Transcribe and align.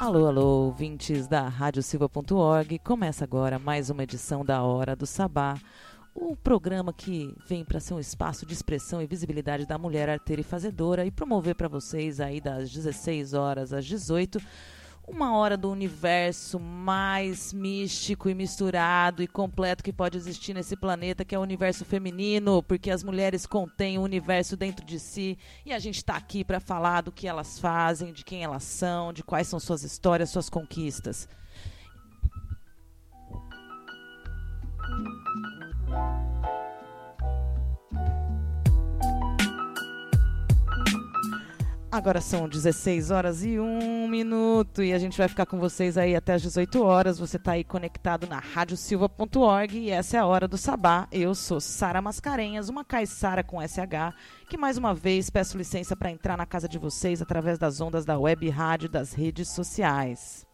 Alô, 0.00 0.26
alô, 0.26 0.64
ouvintes 0.64 1.28
da 1.28 1.46
radiosilva.org. 1.46 2.78
Começa 2.78 3.22
agora 3.22 3.58
mais 3.58 3.90
uma 3.90 4.02
edição 4.02 4.42
da 4.42 4.62
Hora 4.62 4.96
do 4.96 5.04
Sabá, 5.04 5.58
o 6.14 6.34
programa 6.34 6.90
que 6.90 7.36
vem 7.46 7.62
para 7.66 7.80
ser 7.80 7.92
um 7.92 8.00
espaço 8.00 8.46
de 8.46 8.54
expressão 8.54 9.02
e 9.02 9.06
visibilidade 9.06 9.66
da 9.66 9.76
mulher 9.76 10.08
arteira 10.08 10.40
e 10.40 10.42
fazedora 10.42 11.04
e 11.04 11.10
promover 11.10 11.54
para 11.54 11.68
vocês 11.68 12.18
aí 12.18 12.40
das 12.40 12.70
16 12.70 13.34
horas 13.34 13.74
às 13.74 13.84
18 13.84 14.40
uma 15.06 15.36
hora 15.36 15.56
do 15.56 15.70
universo 15.70 16.58
mais 16.58 17.52
místico 17.52 18.30
e 18.30 18.34
misturado 18.34 19.22
e 19.22 19.26
completo 19.26 19.82
que 19.82 19.92
pode 19.92 20.16
existir 20.16 20.54
nesse 20.54 20.76
planeta, 20.76 21.24
que 21.24 21.34
é 21.34 21.38
o 21.38 21.42
universo 21.42 21.84
feminino, 21.84 22.62
porque 22.62 22.90
as 22.90 23.02
mulheres 23.02 23.46
contêm 23.46 23.98
o 23.98 24.02
universo 24.02 24.56
dentro 24.56 24.84
de 24.84 25.00
si 25.00 25.36
e 25.66 25.72
a 25.72 25.78
gente 25.78 25.96
está 25.96 26.16
aqui 26.16 26.44
para 26.44 26.60
falar 26.60 27.02
do 27.02 27.12
que 27.12 27.26
elas 27.26 27.58
fazem, 27.58 28.12
de 28.12 28.24
quem 28.24 28.44
elas 28.44 28.62
são, 28.62 29.12
de 29.12 29.22
quais 29.22 29.48
são 29.48 29.58
suas 29.58 29.82
histórias, 29.82 30.30
suas 30.30 30.48
conquistas. 30.48 31.28
Agora 41.92 42.20
são 42.20 42.48
16 42.48 43.10
horas 43.10 43.44
e 43.44 43.58
1 43.58 44.06
minuto 44.06 44.80
e 44.80 44.92
a 44.92 44.98
gente 44.98 45.18
vai 45.18 45.26
ficar 45.26 45.44
com 45.44 45.58
vocês 45.58 45.98
aí 45.98 46.14
até 46.14 46.34
as 46.34 46.42
18 46.42 46.80
horas. 46.84 47.18
Você 47.18 47.36
está 47.36 47.52
aí 47.52 47.64
conectado 47.64 48.28
na 48.28 48.38
radiosilva.org 48.38 49.76
e 49.76 49.90
essa 49.90 50.16
é 50.16 50.20
a 50.20 50.24
hora 50.24 50.46
do 50.46 50.56
sabá. 50.56 51.08
Eu 51.10 51.34
sou 51.34 51.60
Sara 51.60 52.00
Mascarenhas, 52.00 52.68
uma 52.68 52.84
caiçara 52.84 53.42
com 53.42 53.60
SH, 53.60 54.14
que 54.48 54.56
mais 54.56 54.78
uma 54.78 54.94
vez 54.94 55.30
peço 55.30 55.58
licença 55.58 55.96
para 55.96 56.12
entrar 56.12 56.36
na 56.36 56.46
casa 56.46 56.68
de 56.68 56.78
vocês 56.78 57.20
através 57.20 57.58
das 57.58 57.80
ondas 57.80 58.04
da 58.04 58.16
web 58.16 58.48
rádio 58.48 58.88
das 58.88 59.12
redes 59.12 59.48
sociais. 59.48 60.46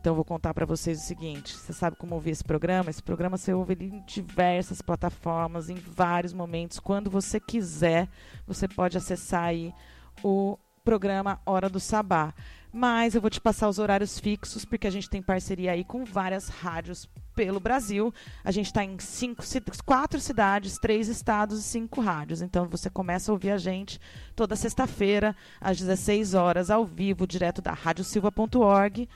Então 0.00 0.14
vou 0.14 0.24
contar 0.24 0.54
para 0.54 0.64
vocês 0.64 0.98
o 0.98 1.04
seguinte: 1.04 1.54
você 1.54 1.74
sabe 1.74 1.98
como 1.98 2.14
ouvir 2.14 2.30
esse 2.30 2.42
programa? 2.42 2.88
Esse 2.88 3.02
programa 3.02 3.36
você 3.36 3.52
ouve 3.52 3.76
em 3.78 4.02
diversas 4.06 4.80
plataformas, 4.80 5.68
em 5.68 5.74
vários 5.74 6.32
momentos. 6.32 6.80
Quando 6.80 7.10
você 7.10 7.38
quiser, 7.38 8.08
você 8.46 8.66
pode 8.66 8.96
acessar 8.96 9.44
aí 9.44 9.74
o 10.22 10.58
programa 10.84 11.40
Hora 11.46 11.68
do 11.68 11.80
Sabá. 11.80 12.34
Mas 12.74 13.14
eu 13.14 13.20
vou 13.20 13.28
te 13.28 13.38
passar 13.40 13.68
os 13.68 13.78
horários 13.78 14.18
fixos, 14.18 14.64
porque 14.64 14.86
a 14.86 14.90
gente 14.90 15.10
tem 15.10 15.20
parceria 15.20 15.72
aí 15.72 15.84
com 15.84 16.06
várias 16.06 16.48
rádios 16.48 17.06
pelo 17.34 17.60
Brasil. 17.60 18.12
A 18.42 18.50
gente 18.50 18.66
está 18.66 18.82
em 18.82 18.98
cinco, 18.98 19.42
quatro 19.84 20.18
cidades, 20.18 20.78
três 20.78 21.08
estados 21.08 21.60
e 21.60 21.62
cinco 21.62 22.00
rádios. 22.00 22.40
Então 22.40 22.66
você 22.66 22.88
começa 22.88 23.30
a 23.30 23.34
ouvir 23.34 23.50
a 23.50 23.58
gente 23.58 24.00
toda 24.34 24.56
sexta-feira, 24.56 25.36
às 25.60 25.78
16 25.78 26.32
horas, 26.32 26.70
ao 26.70 26.86
vivo, 26.86 27.26
direto 27.26 27.60
da 27.60 27.72
radiosilva.org. 27.72 29.06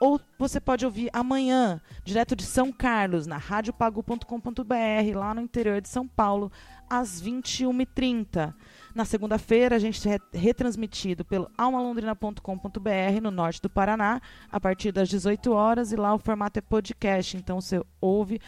Ou 0.00 0.18
você 0.38 0.58
pode 0.58 0.84
ouvir 0.84 1.10
amanhã, 1.12 1.80
direto 2.02 2.34
de 2.34 2.44
São 2.44 2.72
Carlos, 2.72 3.26
na 3.26 3.36
radiopago.com.br, 3.36 5.16
lá 5.16 5.34
no 5.34 5.40
interior 5.42 5.80
de 5.80 5.88
São 5.88 6.08
Paulo, 6.08 6.50
às 6.88 7.22
21h30. 7.22 8.54
Na 8.94 9.06
segunda-feira, 9.06 9.76
a 9.76 9.78
gente 9.78 10.06
é 10.06 10.18
retransmitido 10.34 11.24
pelo 11.24 11.50
almalondrina.com.br 11.56 13.20
no 13.22 13.30
norte 13.30 13.62
do 13.62 13.70
Paraná, 13.70 14.20
a 14.50 14.60
partir 14.60 14.92
das 14.92 15.08
18 15.08 15.50
horas, 15.50 15.92
e 15.92 15.96
lá 15.96 16.14
o 16.14 16.18
formato 16.18 16.58
é 16.58 16.62
podcast, 16.62 17.36
então 17.36 17.60
você 17.60 17.82
ouve 18.00 18.38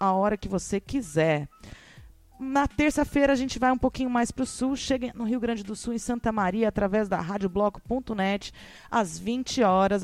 a 0.00 0.12
hora 0.12 0.36
que 0.36 0.48
você 0.48 0.80
quiser. 0.80 1.48
Na 2.38 2.66
terça-feira 2.66 3.32
a 3.32 3.36
gente 3.36 3.58
vai 3.58 3.70
um 3.70 3.78
pouquinho 3.78 4.10
mais 4.10 4.30
para 4.30 4.42
o 4.42 4.46
sul, 4.46 4.76
chega 4.76 5.12
no 5.14 5.24
Rio 5.24 5.40
Grande 5.40 5.62
do 5.62 5.76
Sul, 5.76 5.94
em 5.94 5.98
Santa 5.98 6.30
Maria, 6.32 6.68
através 6.68 7.08
da 7.08 7.20
radiobloco.net, 7.20 8.52
às 8.90 9.18
20 9.18 9.62
horas 9.62 10.02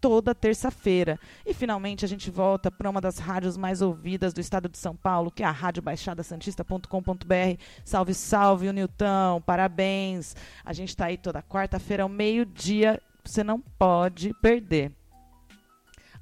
toda 0.00 0.34
terça-feira. 0.34 1.18
E 1.44 1.54
finalmente 1.54 2.04
a 2.04 2.08
gente 2.08 2.30
volta 2.30 2.70
para 2.70 2.88
uma 2.88 3.00
das 3.00 3.18
rádios 3.18 3.56
mais 3.56 3.82
ouvidas 3.82 4.32
do 4.32 4.40
estado 4.40 4.68
de 4.68 4.78
São 4.78 4.96
Paulo, 4.96 5.30
que 5.30 5.42
é 5.42 5.46
a 5.46 5.50
Rádio 5.50 5.82
Baixada 5.82 6.22
Santista.com.br. 6.22 7.62
Salve, 7.84 8.14
salve, 8.14 8.68
o 8.68 8.72
Nilton, 8.72 9.40
parabéns. 9.44 10.36
A 10.64 10.72
gente 10.72 10.90
está 10.90 11.06
aí 11.06 11.16
toda 11.16 11.42
quarta-feira 11.42 12.02
ao 12.02 12.08
meio-dia, 12.08 13.00
você 13.24 13.42
não 13.42 13.60
pode 13.60 14.32
perder. 14.40 14.92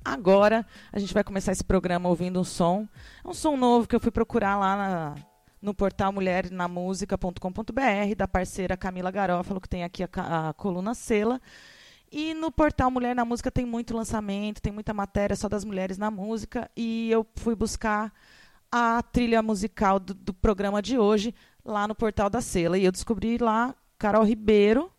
Agora 0.04 0.66
a 0.92 0.98
gente 0.98 1.12
vai 1.12 1.22
começar 1.22 1.52
esse 1.52 1.64
programa 1.64 2.08
ouvindo 2.08 2.40
um 2.40 2.44
som. 2.44 2.88
É 3.24 3.28
um 3.28 3.34
som 3.34 3.56
novo 3.56 3.86
que 3.86 3.94
eu 3.94 4.00
fui 4.00 4.10
procurar 4.10 4.58
lá 4.58 4.76
na, 4.76 5.14
no 5.60 5.74
portal 5.74 6.12
mulhernamusica.com.br, 6.12 8.14
da 8.16 8.26
parceira 8.26 8.76
Camila 8.76 9.10
Garófalo, 9.10 9.60
que 9.60 9.68
tem 9.68 9.84
aqui 9.84 10.02
a, 10.02 10.48
a 10.48 10.54
coluna 10.54 10.94
Sela. 10.94 11.40
E 12.10 12.34
no 12.34 12.50
portal 12.50 12.90
Mulher 12.90 13.14
na 13.14 13.24
Música 13.24 13.50
tem 13.50 13.64
muito 13.64 13.96
lançamento, 13.96 14.60
tem 14.60 14.72
muita 14.72 14.92
matéria 14.92 15.36
só 15.36 15.48
das 15.48 15.64
mulheres 15.64 15.96
na 15.96 16.10
música. 16.10 16.68
E 16.76 17.10
eu 17.10 17.24
fui 17.36 17.54
buscar 17.54 18.12
a 18.70 19.02
trilha 19.02 19.40
musical 19.42 20.00
do, 20.00 20.12
do 20.12 20.34
programa 20.34 20.82
de 20.82 20.98
hoje 20.98 21.34
lá 21.64 21.86
no 21.86 21.94
portal 21.94 22.28
da 22.28 22.40
Sela. 22.40 22.76
E 22.76 22.84
eu 22.84 22.92
descobri 22.92 23.38
lá 23.38 23.74
Carol 23.96 24.24
Ribeiro. 24.24 24.90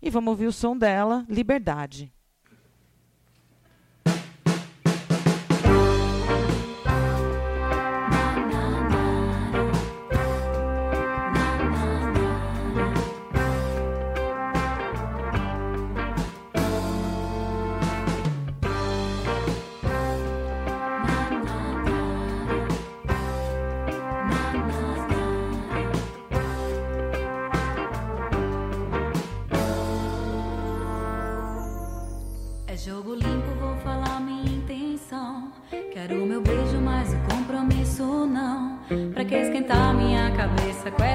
E 0.00 0.10
vamos 0.10 0.30
ouvir 0.30 0.46
o 0.46 0.52
som 0.52 0.76
dela, 0.76 1.24
Liberdade. 1.28 2.12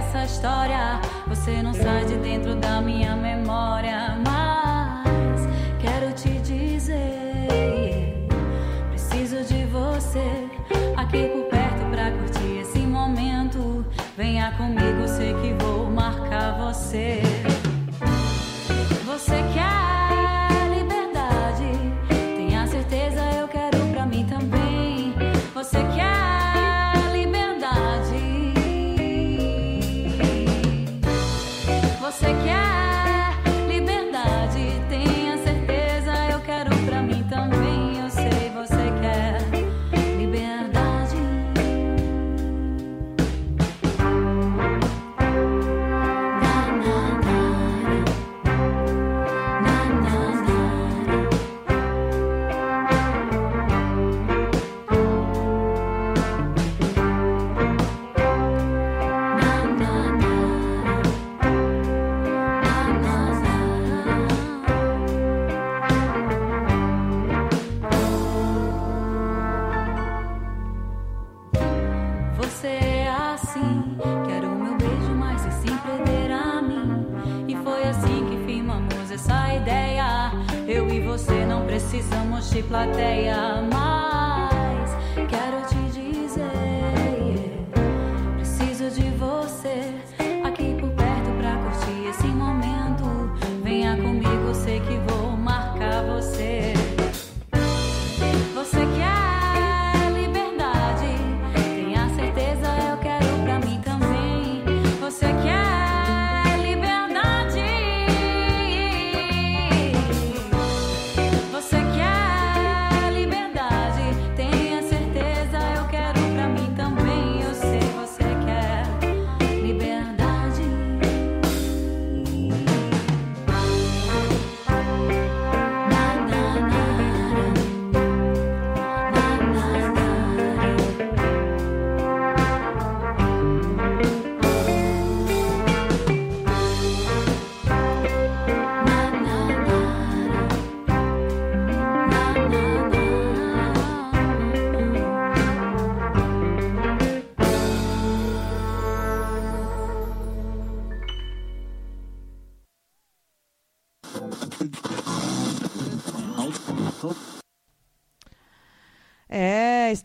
Essa 0.08 0.24
história? 0.24 1.02
Você 1.28 1.62
não 1.62 1.74
sai 1.74 2.06
de 2.06 2.16
dentro 2.16 2.56
da 2.56 2.82
minha 2.82 3.14
memória. 3.14 3.27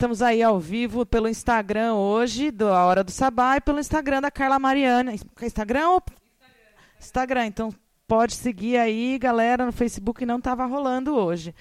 Estamos 0.03 0.21
aí 0.21 0.43
ao 0.43 0.59
vivo 0.59 1.07
pelo 1.07 1.29
Instagram 1.29 1.95
hoje, 1.95 2.51
do 2.51 2.67
A 2.67 2.87
Hora 2.87 3.05
do 3.05 3.13
Sabá, 3.13 3.57
e 3.57 3.61
pelo 3.61 3.79
Instagram 3.79 4.21
da 4.21 4.33
Carla 4.33 4.59
Mariana. 4.59 5.15
Instagram 5.15 5.91
ou... 5.91 6.03
Instagram. 6.03 6.99
Instagram. 6.99 7.47
Então 7.47 7.75
pode 8.09 8.35
seguir 8.35 8.79
aí, 8.79 9.17
galera, 9.17 9.65
no 9.65 9.71
Facebook 9.71 10.27
não 10.27 10.39
estava 10.39 10.67
rolando 10.67 11.15
hoje. 11.15 11.55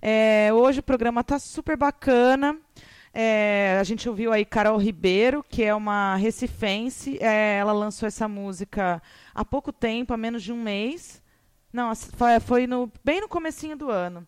É, 0.00 0.48
hoje 0.52 0.78
o 0.78 0.82
programa 0.82 1.22
está 1.22 1.40
super 1.40 1.76
bacana. 1.76 2.56
É, 3.12 3.76
a 3.80 3.82
gente 3.82 4.08
ouviu 4.08 4.32
aí 4.32 4.44
Carol 4.44 4.78
Ribeiro, 4.78 5.44
que 5.48 5.64
é 5.64 5.74
uma 5.74 6.14
recifense. 6.14 7.18
É, 7.20 7.58
ela 7.58 7.72
lançou 7.72 8.06
essa 8.06 8.28
música 8.28 9.02
há 9.34 9.44
pouco 9.44 9.72
tempo, 9.72 10.14
há 10.14 10.16
menos 10.16 10.44
de 10.44 10.52
um 10.52 10.62
mês. 10.62 11.20
Não, 11.72 11.92
foi, 11.96 12.38
foi 12.38 12.66
no, 12.68 12.88
bem 13.04 13.20
no 13.20 13.28
comecinho 13.28 13.76
do 13.76 13.90
ano. 13.90 14.24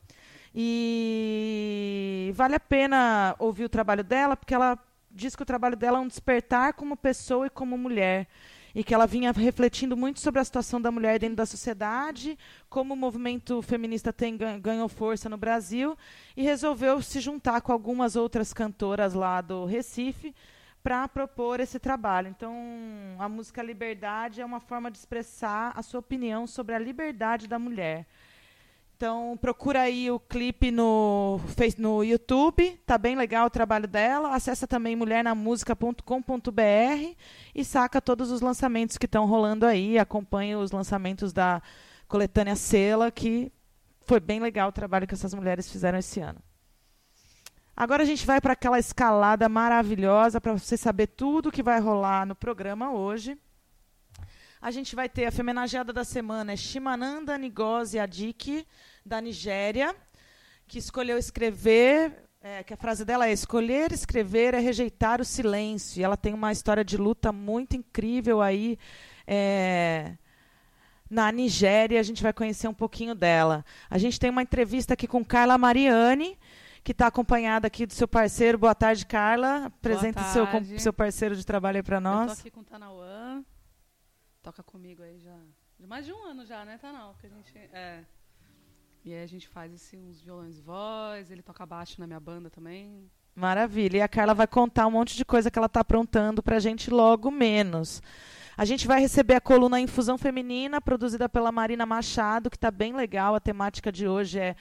E 0.55 2.33
vale 2.35 2.57
a 2.57 2.61
pena 2.61 3.37
ouvir 3.39 3.65
o 3.65 3.69
trabalho 3.69 4.03
dela, 4.03 4.37
porque 4.37 4.55
ela 4.55 4.79
diz 5.11 5.37
que 5.37 5.43
o 5.43 5.47
trabalho 5.47 5.77
dela 5.77 5.99
é 5.99 6.01
um 6.01 6.09
despertar 6.09 6.73
como 6.75 6.97
pessoa 6.97 7.47
e 7.47 7.51
como 7.51 7.79
mulher. 7.79 8.27
E 8.73 8.85
que 8.85 8.95
ela 8.95 9.07
vinha 9.07 9.33
refletindo 9.33 9.97
muito 9.97 10.21
sobre 10.21 10.41
a 10.41 10.45
situação 10.45 10.81
da 10.81 10.93
mulher 10.93 11.19
dentro 11.19 11.37
da 11.37 11.47
sociedade, 11.47 12.39
como 12.69 12.95
o 12.95 12.97
movimento 12.97 13.61
feminista 13.63 14.13
tem, 14.13 14.37
ganhou 14.61 14.89
força 14.89 15.29
no 15.29 15.37
Brasil, 15.37 15.99
e 16.37 16.43
resolveu 16.43 17.03
se 17.03 17.19
juntar 17.19 17.61
com 17.63 17.73
algumas 17.73 18.15
outras 18.15 18.53
cantoras 18.53 19.13
lá 19.13 19.41
do 19.41 19.65
Recife 19.65 20.33
para 20.85 21.09
propor 21.09 21.59
esse 21.59 21.79
trabalho. 21.81 22.29
Então, 22.29 22.55
a 23.19 23.29
música 23.29 23.61
Liberdade 23.63 24.41
é 24.41 24.45
uma 24.45 24.61
forma 24.61 24.91
de 24.91 24.99
expressar 24.99 25.73
a 25.77 25.83
sua 25.83 26.01
opinião 26.01 26.47
sobre 26.47 26.75
a 26.75 26.79
liberdade 26.79 27.49
da 27.49 27.59
mulher. 27.59 28.07
Então 29.01 29.35
procura 29.41 29.81
aí 29.81 30.11
o 30.11 30.21
clipe 30.21 30.71
no, 30.71 31.41
no 31.79 32.05
YouTube, 32.05 32.79
tá 32.85 32.99
bem 32.99 33.17
legal 33.17 33.47
o 33.47 33.51
trabalho 33.51 33.89
dela. 33.89 34.35
Acessa 34.35 34.67
também 34.67 34.95
mulhernamusica.com.br 34.95 37.17
e 37.55 37.65
saca 37.65 37.99
todos 37.99 38.31
os 38.31 38.43
lançamentos 38.43 38.99
que 38.99 39.07
estão 39.07 39.25
rolando 39.25 39.65
aí. 39.65 39.99
Acompanha 39.99 40.59
os 40.59 40.71
lançamentos 40.71 41.33
da 41.33 41.63
coletânea 42.07 42.55
Sela, 42.55 43.11
que 43.11 43.51
foi 44.03 44.21
bem 44.21 44.39
legal 44.39 44.69
o 44.69 44.73
trabalho 44.73 45.07
que 45.07 45.15
essas 45.15 45.33
mulheres 45.33 45.73
fizeram 45.73 45.99
esse 45.99 46.21
ano. 46.21 46.43
Agora 47.75 48.03
a 48.03 48.07
gente 48.07 48.27
vai 48.27 48.39
para 48.39 48.53
aquela 48.53 48.79
escalada 48.79 49.49
maravilhosa 49.49 50.43
para 50.43 50.53
você 50.53 50.77
saber 50.77 51.07
tudo 51.07 51.51
que 51.51 51.63
vai 51.63 51.81
rolar 51.81 52.27
no 52.27 52.35
programa 52.35 52.93
hoje. 52.93 53.39
A 54.61 54.71
gente 54.71 54.95
vai 54.95 55.09
ter 55.09 55.25
a 55.25 55.33
femenageada 55.33 55.91
da 55.91 56.05
semana, 56.05 56.53
é 56.53 56.57
Shimananda 56.57 57.39
Ngozi 57.39 57.99
Adichie, 57.99 58.67
da 59.05 59.21
Nigéria, 59.21 59.95
que 60.67 60.79
escolheu 60.79 61.19
escrever, 61.19 62.13
é, 62.41 62.63
que 62.63 62.73
a 62.73 62.77
frase 62.77 63.05
dela 63.05 63.27
é 63.27 63.33
escolher 63.33 63.93
escrever 63.93 64.55
é 64.55 64.59
rejeitar 64.59 65.21
o 65.21 65.25
silêncio. 65.25 66.01
E 66.01 66.05
ela 66.05 66.17
tem 66.17 66.33
uma 66.33 66.53
história 66.53 66.85
de 66.85 66.97
luta 66.97 67.33
muito 67.33 67.77
incrível 67.77 68.41
aí 68.41 68.79
é, 69.27 70.17
na 71.09 71.31
Nigéria. 71.31 72.01
A 72.01 72.03
gente 72.03 72.23
vai 72.23 72.33
conhecer 72.33 72.69
um 72.69 72.75
pouquinho 72.75 73.15
dela. 73.15 73.65
A 73.91 73.99
gente 73.99 74.19
tem 74.19 74.31
uma 74.31 74.43
entrevista 74.43 74.95
aqui 74.95 75.07
com 75.07 75.25
Carla 75.25 75.59
Mariani, 75.59 76.39
que 76.83 76.93
está 76.93 77.09
acompanhada 77.09 77.67
aqui 77.67 77.85
do 77.85 77.93
seu 77.93 78.09
parceiro. 78.09 78.57
Boa 78.57 78.75
tarde, 78.75 79.05
Carla. 79.05 79.67
Apresenta 79.67 80.21
o 80.23 80.33
seu, 80.33 80.47
seu 80.79 80.93
parceiro 80.93 81.37
de 81.37 81.45
trabalho 81.45 81.77
aí 81.77 81.83
para 81.83 82.01
nós. 82.01 82.33
Estou 82.33 82.41
aqui 82.41 82.51
com 82.51 82.61
o 82.61 82.65
Tanauã. 82.65 83.45
Toca 84.43 84.63
comigo 84.63 85.03
aí 85.03 85.19
já. 85.19 85.37
Mais 85.87 86.07
de 86.07 86.13
um 86.13 86.23
ano 86.25 86.45
já, 86.47 86.65
né, 86.65 86.79
Tanau? 86.79 87.15
Que 87.21 87.27
a 87.27 87.31
gente. 87.31 87.59
É. 87.73 88.05
E 89.05 89.15
aí 89.15 89.23
a 89.23 89.27
gente 89.27 89.49
faz 89.49 89.73
assim, 89.73 89.99
uns 90.09 90.21
violões 90.21 90.61
voz, 90.61 91.31
ele 91.31 91.43
toca 91.43 91.65
baixo 91.65 92.01
na 92.01 92.07
minha 92.07 92.21
banda 92.21 92.51
também. 92.51 93.11
Maravilha. 93.35 93.99
E 93.99 94.03
a 94.03 94.09
Carla 94.09 94.35
vai 94.35 94.47
contar 94.47 94.87
um 94.87 94.91
monte 94.91 95.17
de 95.17 95.25
coisa 95.25 95.51
que 95.51 95.59
ela 95.59 95.67
está 95.67 95.81
aprontando 95.81 96.43
para 96.43 96.57
a 96.57 96.61
gente 96.61 96.91
logo 96.91 97.31
menos. 97.31 98.03
A 98.57 98.65
gente 98.65 98.87
vai 98.87 99.01
receber 99.01 99.35
a 99.35 99.41
coluna 99.41 99.81
Infusão 99.81 100.19
Feminina, 100.19 100.81
produzida 100.81 101.29
pela 101.29 101.51
Marina 101.51 101.87
Machado, 101.87 102.51
que 102.51 102.57
está 102.57 102.71
bem 102.71 102.93
legal. 102.93 103.35
A 103.35 103.41
temática 103.41 103.91
de 103.91 104.07
hoje 104.07 104.39
é 104.39 104.55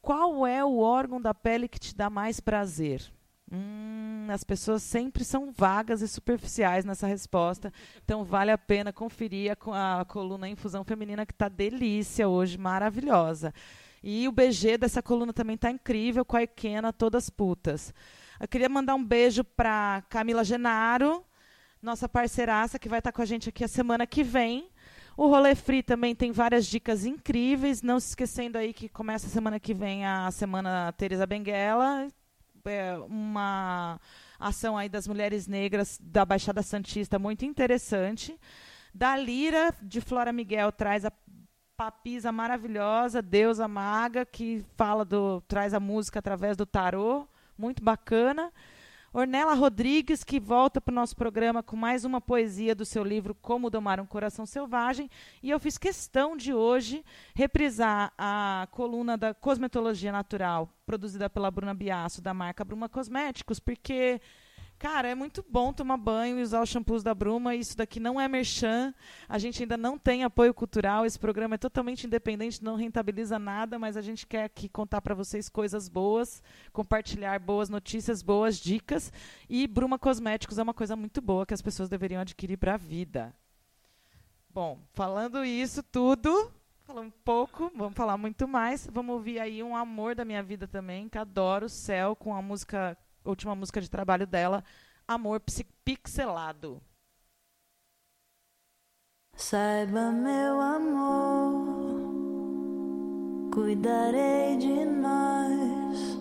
qual 0.00 0.44
é 0.44 0.64
o 0.64 0.78
órgão 0.78 1.20
da 1.20 1.32
pele 1.32 1.68
que 1.68 1.78
te 1.78 1.94
dá 1.94 2.10
mais 2.10 2.40
prazer? 2.40 3.12
Hum, 3.52 4.28
as 4.30 4.42
pessoas 4.42 4.82
sempre 4.82 5.24
são 5.24 5.52
vagas 5.52 6.00
e 6.00 6.08
superficiais 6.08 6.86
nessa 6.86 7.06
resposta. 7.06 7.70
Então 8.02 8.24
vale 8.24 8.50
a 8.50 8.56
pena 8.56 8.92
conferir 8.94 9.54
a, 9.70 10.00
a 10.00 10.04
coluna 10.06 10.48
Infusão 10.48 10.82
Feminina, 10.84 11.26
que 11.26 11.34
está 11.34 11.50
delícia 11.50 12.26
hoje, 12.26 12.56
maravilhosa. 12.56 13.52
E 14.02 14.26
o 14.26 14.32
BG 14.32 14.78
dessa 14.78 15.02
coluna 15.02 15.34
também 15.34 15.54
está 15.54 15.70
incrível, 15.70 16.24
com 16.24 16.36
a 16.36 16.42
Ikena, 16.42 16.92
todas 16.94 17.28
putas. 17.28 17.92
Eu 18.40 18.48
queria 18.48 18.70
mandar 18.70 18.94
um 18.94 19.04
beijo 19.04 19.44
para 19.44 20.02
Camila 20.08 20.42
Genaro, 20.42 21.22
nossa 21.80 22.08
parceiraça, 22.08 22.78
que 22.78 22.88
vai 22.88 23.00
estar 23.00 23.12
tá 23.12 23.16
com 23.16 23.22
a 23.22 23.26
gente 23.26 23.50
aqui 23.50 23.62
a 23.64 23.68
semana 23.68 24.06
que 24.06 24.24
vem. 24.24 24.70
O 25.14 25.26
Rolê 25.26 25.54
Free 25.54 25.82
também 25.82 26.14
tem 26.14 26.32
várias 26.32 26.66
dicas 26.66 27.04
incríveis. 27.04 27.82
Não 27.82 28.00
se 28.00 28.08
esquecendo 28.08 28.56
aí 28.56 28.72
que 28.72 28.88
começa 28.88 29.26
a 29.26 29.30
semana 29.30 29.60
que 29.60 29.74
vem 29.74 30.06
a 30.06 30.30
semana 30.30 30.90
Teresa 30.92 31.26
Benguela 31.26 32.08
é, 32.70 32.96
uma 32.98 34.00
ação 34.38 34.76
aí 34.76 34.88
das 34.88 35.06
mulheres 35.06 35.46
negras 35.46 35.98
da 36.00 36.24
Baixada 36.24 36.62
Santista 36.62 37.18
muito 37.18 37.44
interessante. 37.44 38.38
Da 38.94 39.16
Lira, 39.16 39.74
de 39.82 40.00
Flora 40.00 40.32
Miguel, 40.32 40.70
traz 40.70 41.04
a 41.04 41.12
papisa 41.76 42.30
maravilhosa, 42.30 43.22
Deusa 43.22 43.66
Maga, 43.66 44.24
que 44.24 44.64
fala 44.76 45.04
do 45.04 45.40
traz 45.42 45.74
a 45.74 45.80
música 45.80 46.18
através 46.18 46.56
do 46.56 46.66
tarô, 46.66 47.26
muito 47.56 47.82
bacana. 47.82 48.52
Ornella 49.14 49.52
Rodrigues, 49.52 50.24
que 50.24 50.40
volta 50.40 50.80
para 50.80 50.90
o 50.90 50.94
nosso 50.94 51.14
programa 51.14 51.62
com 51.62 51.76
mais 51.76 52.02
uma 52.02 52.18
poesia 52.18 52.74
do 52.74 52.86
seu 52.86 53.04
livro 53.04 53.34
Como 53.34 53.68
Domar 53.68 54.00
um 54.00 54.06
Coração 54.06 54.46
Selvagem. 54.46 55.10
E 55.42 55.50
eu 55.50 55.60
fiz 55.60 55.76
questão 55.76 56.34
de 56.34 56.54
hoje 56.54 57.04
reprisar 57.34 58.10
a 58.16 58.66
coluna 58.70 59.18
da 59.18 59.34
Cosmetologia 59.34 60.10
Natural, 60.10 60.66
produzida 60.86 61.28
pela 61.28 61.50
Bruna 61.50 61.74
Biasso, 61.74 62.22
da 62.22 62.32
marca 62.32 62.64
Bruma 62.64 62.88
Cosméticos, 62.88 63.60
porque 63.60 64.18
Cara, 64.82 65.06
é 65.06 65.14
muito 65.14 65.44
bom 65.48 65.72
tomar 65.72 65.96
banho 65.96 66.40
e 66.40 66.42
usar 66.42 66.60
os 66.60 66.68
shampoos 66.68 67.04
da 67.04 67.14
Bruma. 67.14 67.54
Isso 67.54 67.76
daqui 67.76 68.00
não 68.00 68.20
é 68.20 68.26
merchan. 68.26 68.92
A 69.28 69.38
gente 69.38 69.62
ainda 69.62 69.76
não 69.76 69.96
tem 69.96 70.24
apoio 70.24 70.52
cultural. 70.52 71.06
Esse 71.06 71.16
programa 71.16 71.54
é 71.54 71.58
totalmente 71.58 72.04
independente, 72.04 72.64
não 72.64 72.74
rentabiliza 72.74 73.38
nada, 73.38 73.78
mas 73.78 73.96
a 73.96 74.00
gente 74.00 74.26
quer 74.26 74.42
aqui 74.42 74.68
contar 74.68 75.00
para 75.00 75.14
vocês 75.14 75.48
coisas 75.48 75.88
boas, 75.88 76.42
compartilhar 76.72 77.38
boas 77.38 77.68
notícias, 77.68 78.22
boas 78.22 78.58
dicas. 78.58 79.12
E 79.48 79.68
Bruma 79.68 80.00
Cosméticos 80.00 80.58
é 80.58 80.64
uma 80.64 80.74
coisa 80.74 80.96
muito 80.96 81.22
boa 81.22 81.46
que 81.46 81.54
as 81.54 81.62
pessoas 81.62 81.88
deveriam 81.88 82.20
adquirir 82.20 82.56
para 82.56 82.74
a 82.74 82.76
vida. 82.76 83.32
Bom, 84.50 84.80
falando 84.94 85.44
isso 85.44 85.80
tudo, 85.80 86.50
Falou 86.84 87.04
um 87.04 87.10
pouco, 87.24 87.70
vamos 87.76 87.94
falar 87.94 88.18
muito 88.18 88.48
mais. 88.48 88.88
Vamos 88.92 89.14
ouvir 89.14 89.38
aí 89.38 89.62
um 89.62 89.76
amor 89.76 90.16
da 90.16 90.24
minha 90.24 90.42
vida 90.42 90.66
também, 90.66 91.08
que 91.08 91.16
adoro, 91.16 91.68
Céu, 91.68 92.16
com 92.16 92.34
a 92.34 92.42
música, 92.42 92.98
última 93.24 93.54
música 93.54 93.80
de 93.80 93.90
trabalho 93.90 94.26
dela, 94.26 94.64
Amor 95.06 95.40
Pixelado. 95.84 96.82
Saiba, 99.36 100.12
meu 100.12 100.60
amor, 100.60 102.12
cuidarei 103.52 104.56
de 104.58 104.84
nós, 104.84 106.18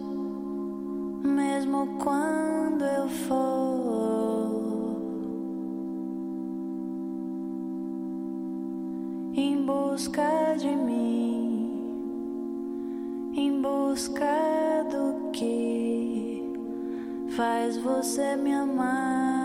mesmo 1.24 2.00
quando 2.00 2.84
eu 2.84 3.10
for 3.28 3.82
em 9.36 9.66
busca 9.66 10.56
de 10.58 10.76
mim, 10.76 11.82
em 13.36 13.62
busca 13.62 14.26
do 14.90 15.32
que 15.32 15.81
faz 17.32 17.78
você 17.78 18.36
me 18.36 18.54
amar. 18.54 19.41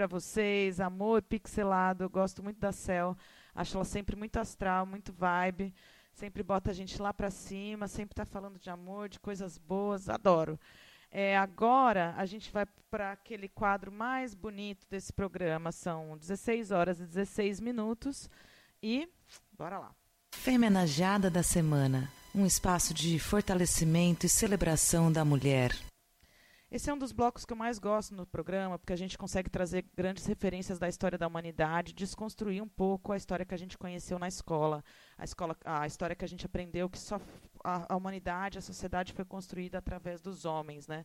Pra 0.00 0.06
vocês, 0.06 0.80
amor 0.80 1.20
pixelado. 1.20 2.02
Eu 2.02 2.08
gosto 2.08 2.42
muito 2.42 2.58
da 2.58 2.72
Cel. 2.72 3.14
Acho 3.54 3.76
ela 3.76 3.84
sempre 3.84 4.16
muito 4.16 4.38
astral, 4.38 4.86
muito 4.86 5.12
vibe. 5.12 5.74
Sempre 6.14 6.42
bota 6.42 6.70
a 6.70 6.72
gente 6.72 7.02
lá 7.02 7.12
pra 7.12 7.30
cima, 7.30 7.86
sempre 7.86 8.14
tá 8.14 8.24
falando 8.24 8.58
de 8.58 8.70
amor, 8.70 9.10
de 9.10 9.20
coisas 9.20 9.58
boas. 9.58 10.08
Adoro. 10.08 10.58
É, 11.10 11.36
agora 11.36 12.14
a 12.16 12.24
gente 12.24 12.50
vai 12.50 12.64
para 12.90 13.12
aquele 13.12 13.46
quadro 13.46 13.92
mais 13.92 14.34
bonito 14.34 14.86
desse 14.88 15.12
programa. 15.12 15.70
São 15.70 16.16
16 16.16 16.70
horas 16.70 16.98
e 16.98 17.04
16 17.04 17.60
minutos. 17.60 18.30
E 18.82 19.06
bora 19.52 19.78
lá. 19.78 19.94
Femenajada 20.32 21.28
da 21.28 21.42
Semana 21.42 22.10
um 22.34 22.46
espaço 22.46 22.94
de 22.94 23.18
fortalecimento 23.18 24.24
e 24.24 24.28
celebração 24.28 25.10
da 25.10 25.24
mulher. 25.24 25.76
Esse 26.70 26.88
é 26.88 26.94
um 26.94 26.98
dos 26.98 27.10
blocos 27.10 27.44
que 27.44 27.52
eu 27.52 27.56
mais 27.56 27.80
gosto 27.80 28.14
no 28.14 28.24
programa, 28.24 28.78
porque 28.78 28.92
a 28.92 28.96
gente 28.96 29.18
consegue 29.18 29.50
trazer 29.50 29.84
grandes 29.96 30.24
referências 30.24 30.78
da 30.78 30.88
história 30.88 31.18
da 31.18 31.26
humanidade, 31.26 31.92
desconstruir 31.92 32.62
um 32.62 32.68
pouco 32.68 33.10
a 33.10 33.16
história 33.16 33.44
que 33.44 33.52
a 33.52 33.58
gente 33.58 33.76
conheceu 33.76 34.20
na 34.20 34.28
escola. 34.28 34.84
a, 35.18 35.24
escola, 35.24 35.56
a 35.64 35.84
história 35.84 36.14
que 36.14 36.24
a 36.24 36.28
gente 36.28 36.46
aprendeu 36.46 36.88
que 36.88 36.96
só 36.96 37.20
a, 37.64 37.92
a 37.92 37.96
humanidade, 37.96 38.56
a 38.56 38.60
sociedade 38.60 39.12
foi 39.12 39.24
construída 39.24 39.78
através 39.78 40.20
dos 40.20 40.44
homens, 40.44 40.86
né? 40.86 41.04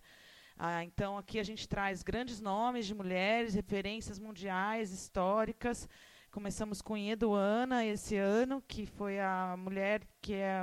Ah, 0.56 0.84
então 0.84 1.18
aqui 1.18 1.40
a 1.40 1.44
gente 1.44 1.68
traz 1.68 2.04
grandes 2.04 2.40
nomes 2.40 2.86
de 2.86 2.94
mulheres, 2.94 3.56
referências 3.56 4.20
mundiais, 4.20 4.92
históricas. 4.92 5.90
Começamos 6.30 6.80
com 6.80 6.96
Eduana 6.96 7.84
esse 7.84 8.16
ano, 8.18 8.62
que 8.68 8.86
foi 8.86 9.20
a 9.20 9.56
mulher 9.58 10.04
que 10.22 10.36
é, 10.36 10.62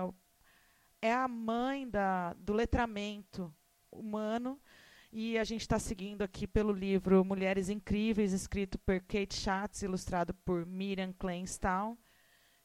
é 1.02 1.12
a 1.12 1.26
mãe 1.26 1.88
da, 1.90 2.34
do 2.34 2.52
letramento 2.52 3.52
humano. 3.90 4.60
E 5.14 5.36
a 5.36 5.44
gente 5.44 5.60
está 5.60 5.78
seguindo 5.78 6.22
aqui 6.22 6.46
pelo 6.46 6.72
livro 6.72 7.22
Mulheres 7.22 7.68
Incríveis, 7.68 8.32
escrito 8.32 8.78
por 8.78 8.98
Kate 9.02 9.34
Schatz, 9.34 9.82
ilustrado 9.82 10.32
por 10.32 10.64
Miriam 10.64 11.12
Kleinstahl. 11.12 11.98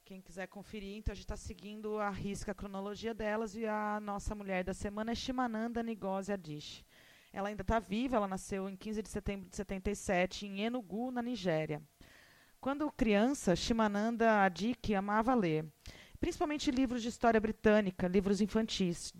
Quem 0.06 0.22
quiser 0.22 0.48
conferir, 0.48 0.96
então 0.96 1.12
a 1.12 1.16
gente 1.16 1.26
está 1.26 1.36
seguindo 1.36 2.00
a 2.00 2.10
risca 2.10 2.54
a 2.54 2.56
cronologia 2.56 3.14
delas 3.14 3.54
e 3.54 3.66
a 3.66 4.00
nossa 4.00 4.34
mulher 4.34 4.64
da 4.64 4.74
semana 4.74 5.12
é 5.12 5.16
Shimananda 5.16 5.84
Ngozi 5.84 6.32
Adichie. 6.32 6.86
Ela 7.34 7.50
ainda 7.50 7.64
está 7.64 7.80
viva, 7.80 8.16
ela 8.16 8.30
nasceu 8.30 8.70
em 8.70 8.78
15 8.78 9.04
de 9.04 9.10
setembro 9.10 9.50
de 9.50 9.56
77 9.58 10.46
em 10.48 10.62
Enugu, 10.62 11.12
na 11.12 11.22
Nigéria. 11.22 11.82
Quando 12.62 12.90
criança, 12.94 13.58
Shimananda 13.58 14.44
Adichie 14.46 14.96
amava 14.96 15.36
ler, 15.36 15.66
principalmente 16.18 16.72
livros 16.72 17.02
de 17.02 17.10
história 17.10 17.42
britânica, 17.42 18.08
livros 18.08 18.40
infantis, 18.40 19.14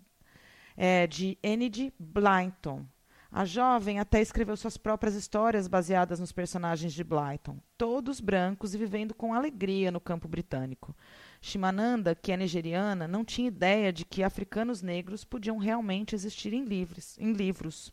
é, 0.74 1.06
de 1.06 1.36
Enid 1.42 1.92
Blyton. 1.98 2.86
A 3.30 3.44
jovem 3.44 3.98
até 4.00 4.22
escreveu 4.22 4.56
suas 4.56 4.78
próprias 4.78 5.14
histórias 5.14 5.68
baseadas 5.68 6.18
nos 6.18 6.32
personagens 6.32 6.94
de 6.94 7.04
Blyton, 7.04 7.60
todos 7.76 8.20
brancos 8.20 8.74
e 8.74 8.78
vivendo 8.78 9.14
com 9.14 9.34
alegria 9.34 9.90
no 9.90 10.00
campo 10.00 10.26
britânico. 10.26 10.96
Shimananda, 11.38 12.14
que 12.14 12.32
é 12.32 12.38
nigeriana, 12.38 13.06
não 13.06 13.26
tinha 13.26 13.48
ideia 13.48 13.92
de 13.92 14.06
que 14.06 14.22
africanos 14.22 14.80
negros 14.80 15.24
podiam 15.24 15.58
realmente 15.58 16.14
existir 16.14 16.54
em, 16.54 16.64
livros. 16.64 17.18
Em 17.18 17.32
livros. 17.32 17.92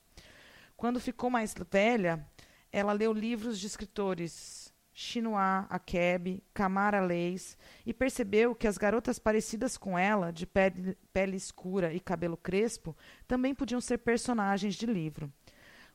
Quando 0.78 1.02
ficou 1.02 1.30
mais 1.30 1.54
velha, 1.70 2.26
ela 2.72 2.94
leu 2.94 3.12
livros 3.12 3.60
de 3.60 3.68
escritores 3.68 4.65
Chinua 4.98 5.68
Akebe, 5.70 6.42
Kamara 6.54 7.02
Leis, 7.02 7.58
e 7.86 7.94
percebeu 7.94 8.56
que 8.56 8.66
as 8.66 8.78
garotas 8.78 9.20
parecidas 9.20 9.78
com 9.78 10.00
ela, 10.00 10.32
de 10.32 10.48
pele, 10.48 10.98
pele 11.12 11.36
escura 11.36 11.94
e 11.94 12.00
cabelo 12.00 12.38
crespo, 12.38 12.96
também 13.28 13.54
podiam 13.54 13.82
ser 13.82 13.98
personagens 13.98 14.74
de 14.74 14.86
livro. 14.86 15.30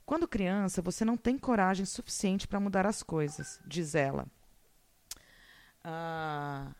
Quando 0.04 0.28
criança, 0.28 0.82
você 0.82 1.02
não 1.02 1.16
tem 1.16 1.38
coragem 1.38 1.86
suficiente 1.86 2.46
para 2.46 2.60
mudar 2.60 2.84
as 2.84 3.02
coisas, 3.02 3.58
diz 3.66 3.94
ela. 3.94 4.26
Ah, 5.82 6.74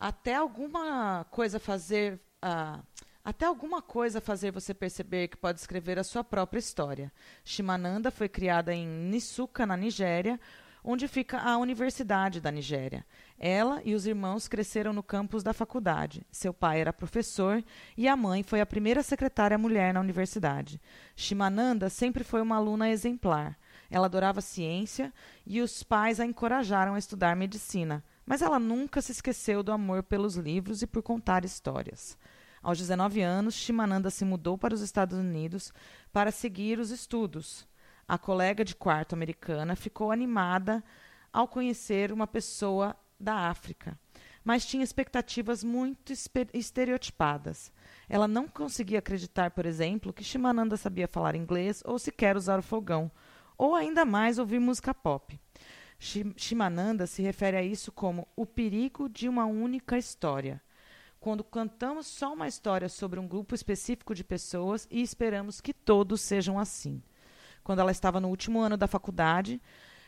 até 0.00 0.34
alguma 0.34 1.24
coisa 1.30 1.60
fazer. 1.60 2.20
Ah, 2.42 2.80
até 3.24 3.46
alguma 3.46 3.80
coisa 3.80 4.20
fazer 4.20 4.50
você 4.50 4.74
perceber 4.74 5.28
que 5.28 5.36
pode 5.36 5.60
escrever 5.60 6.00
a 6.00 6.04
sua 6.04 6.24
própria 6.24 6.58
história. 6.58 7.12
Shimananda 7.44 8.10
foi 8.10 8.28
criada 8.28 8.74
em 8.74 8.88
Nisuka, 8.88 9.66
na 9.66 9.76
Nigéria, 9.76 10.40
onde 10.90 11.06
fica 11.06 11.38
a 11.38 11.58
Universidade 11.58 12.40
da 12.40 12.50
Nigéria. 12.50 13.04
Ela 13.38 13.82
e 13.84 13.94
os 13.94 14.06
irmãos 14.06 14.48
cresceram 14.48 14.90
no 14.90 15.02
campus 15.02 15.42
da 15.42 15.52
faculdade. 15.52 16.26
Seu 16.32 16.54
pai 16.54 16.80
era 16.80 16.94
professor 16.94 17.62
e 17.94 18.08
a 18.08 18.16
mãe 18.16 18.42
foi 18.42 18.62
a 18.62 18.66
primeira 18.66 19.02
secretária 19.02 19.58
mulher 19.58 19.92
na 19.92 20.00
universidade. 20.00 20.80
Shimananda 21.14 21.90
sempre 21.90 22.24
foi 22.24 22.40
uma 22.40 22.56
aluna 22.56 22.88
exemplar. 22.88 23.58
Ela 23.90 24.06
adorava 24.06 24.40
ciência 24.40 25.12
e 25.46 25.60
os 25.60 25.82
pais 25.82 26.18
a 26.20 26.24
encorajaram 26.24 26.94
a 26.94 26.98
estudar 26.98 27.36
medicina, 27.36 28.02
mas 28.24 28.40
ela 28.40 28.58
nunca 28.58 29.02
se 29.02 29.12
esqueceu 29.12 29.62
do 29.62 29.72
amor 29.72 30.02
pelos 30.04 30.36
livros 30.36 30.80
e 30.80 30.86
por 30.86 31.02
contar 31.02 31.44
histórias. 31.44 32.16
Aos 32.62 32.78
19 32.78 33.20
anos, 33.20 33.54
Shimananda 33.54 34.08
se 34.08 34.24
mudou 34.24 34.56
para 34.56 34.74
os 34.74 34.80
Estados 34.80 35.18
Unidos 35.18 35.70
para 36.14 36.30
seguir 36.30 36.78
os 36.78 36.90
estudos. 36.90 37.68
A 38.08 38.16
colega 38.16 38.64
de 38.64 38.74
quarto 38.74 39.12
americana 39.12 39.76
ficou 39.76 40.10
animada 40.10 40.82
ao 41.30 41.46
conhecer 41.46 42.10
uma 42.10 42.26
pessoa 42.26 42.96
da 43.20 43.50
África, 43.50 44.00
mas 44.42 44.64
tinha 44.64 44.82
expectativas 44.82 45.62
muito 45.62 46.14
estereotipadas. 46.54 47.70
Ela 48.08 48.26
não 48.26 48.48
conseguia 48.48 49.00
acreditar, 49.00 49.50
por 49.50 49.66
exemplo, 49.66 50.10
que 50.10 50.24
Shimananda 50.24 50.78
sabia 50.78 51.06
falar 51.06 51.34
inglês 51.34 51.82
ou 51.84 51.98
sequer 51.98 52.34
usar 52.34 52.58
o 52.58 52.62
fogão, 52.62 53.10
ou 53.58 53.74
ainda 53.74 54.06
mais 54.06 54.38
ouvir 54.38 54.58
música 54.58 54.94
pop. 54.94 55.38
Shimananda 55.98 57.06
se 57.06 57.20
refere 57.20 57.58
a 57.58 57.62
isso 57.62 57.92
como 57.92 58.26
o 58.34 58.46
perigo 58.46 59.06
de 59.06 59.28
uma 59.28 59.44
única 59.44 59.98
história. 59.98 60.62
Quando 61.20 61.44
cantamos 61.44 62.06
só 62.06 62.32
uma 62.32 62.48
história 62.48 62.88
sobre 62.88 63.20
um 63.20 63.28
grupo 63.28 63.54
específico 63.54 64.14
de 64.14 64.24
pessoas 64.24 64.88
e 64.90 65.02
esperamos 65.02 65.60
que 65.60 65.74
todos 65.74 66.22
sejam 66.22 66.58
assim 66.58 67.02
quando 67.68 67.80
ela 67.80 67.92
estava 67.92 68.18
no 68.18 68.28
último 68.28 68.60
ano 68.60 68.78
da 68.78 68.86
faculdade, 68.86 69.60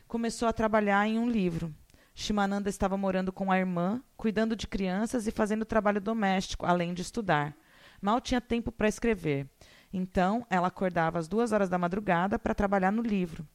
começou 0.09 0.49
a 0.49 0.53
trabalhar 0.53 1.07
em 1.07 1.19
um 1.19 1.29
livro. 1.29 1.75
Shimananda 2.15 2.71
estava 2.71 2.97
morando 2.97 3.31
com 3.31 3.53
a 3.53 3.59
irmã, 3.59 4.03
cuidando 4.17 4.57
de 4.57 4.67
crianças 4.67 5.27
e 5.27 5.31
fazendo 5.31 5.67
trabalho 5.67 6.01
doméstico, 6.01 6.65
além 6.65 6.95
de 6.95 7.03
estudar. 7.03 7.55
Mal 8.01 8.19
tinha 8.19 8.41
tempo 8.41 8.73
para 8.73 8.89
escrever. 8.89 9.47
Então, 9.93 10.47
ela 10.49 10.69
acordava 10.69 11.19
às 11.19 11.29
duas 11.29 11.53
horas 11.53 11.69
da 11.69 11.77
madrugada 11.77 12.39
para 12.39 12.55
trabalhar 12.55 12.91
no 12.91 13.03
livro. 13.03 13.47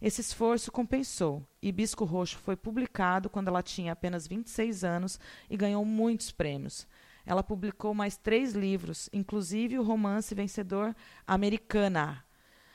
Esse 0.00 0.22
esforço 0.22 0.72
compensou. 0.72 1.46
Hibisco 1.60 2.06
Roxo 2.06 2.38
foi 2.38 2.56
publicado 2.56 3.28
quando 3.28 3.48
ela 3.48 3.62
tinha 3.62 3.92
apenas 3.92 4.26
26 4.26 4.84
anos 4.84 5.20
e 5.50 5.56
ganhou 5.58 5.84
muitos 5.84 6.32
prêmios. 6.32 6.86
Ela 7.26 7.42
publicou 7.42 7.92
mais 7.92 8.16
três 8.16 8.54
livros, 8.54 9.10
inclusive 9.12 9.78
o 9.78 9.82
romance 9.82 10.34
vencedor 10.34 10.96
Americana, 11.26 12.24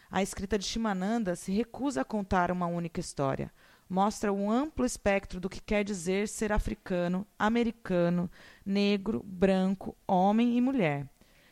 a 0.10 0.24
escrita 0.24 0.58
de 0.58 0.66
Shimananda 0.66 1.36
se 1.36 1.52
recusa 1.52 2.02
a 2.02 2.06
contar 2.06 2.52
uma 2.52 2.66
única 2.66 3.00
história. 3.00 3.52
Mostra 3.88 4.34
um 4.34 4.52
amplo 4.52 4.86
espectro 4.86 5.40
do 5.40 5.50
que 5.50 5.62
quer 5.62 5.84
dizer 5.84 6.28
ser 6.28 6.52
africano, 6.52 7.26
americano, 7.38 8.30
negro, 8.66 9.24
branco, 9.26 9.96
homem 10.08 10.58
e 10.58 10.62
mulher. 10.62 11.08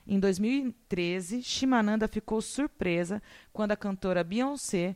Em 0.05 0.19
2013, 0.19 1.43
Shimananda 1.43 2.07
ficou 2.07 2.41
surpresa 2.41 3.21
quando 3.51 3.73
a 3.73 3.77
cantora 3.77 4.23
Beyoncé 4.23 4.95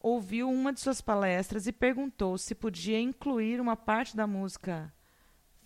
ouviu 0.00 0.50
uma 0.50 0.72
de 0.72 0.80
suas 0.80 1.00
palestras 1.00 1.66
e 1.66 1.72
perguntou 1.72 2.36
se 2.38 2.54
podia 2.54 3.00
incluir 3.00 3.60
uma 3.60 3.76
parte 3.76 4.16
da 4.16 4.26
música 4.26 4.92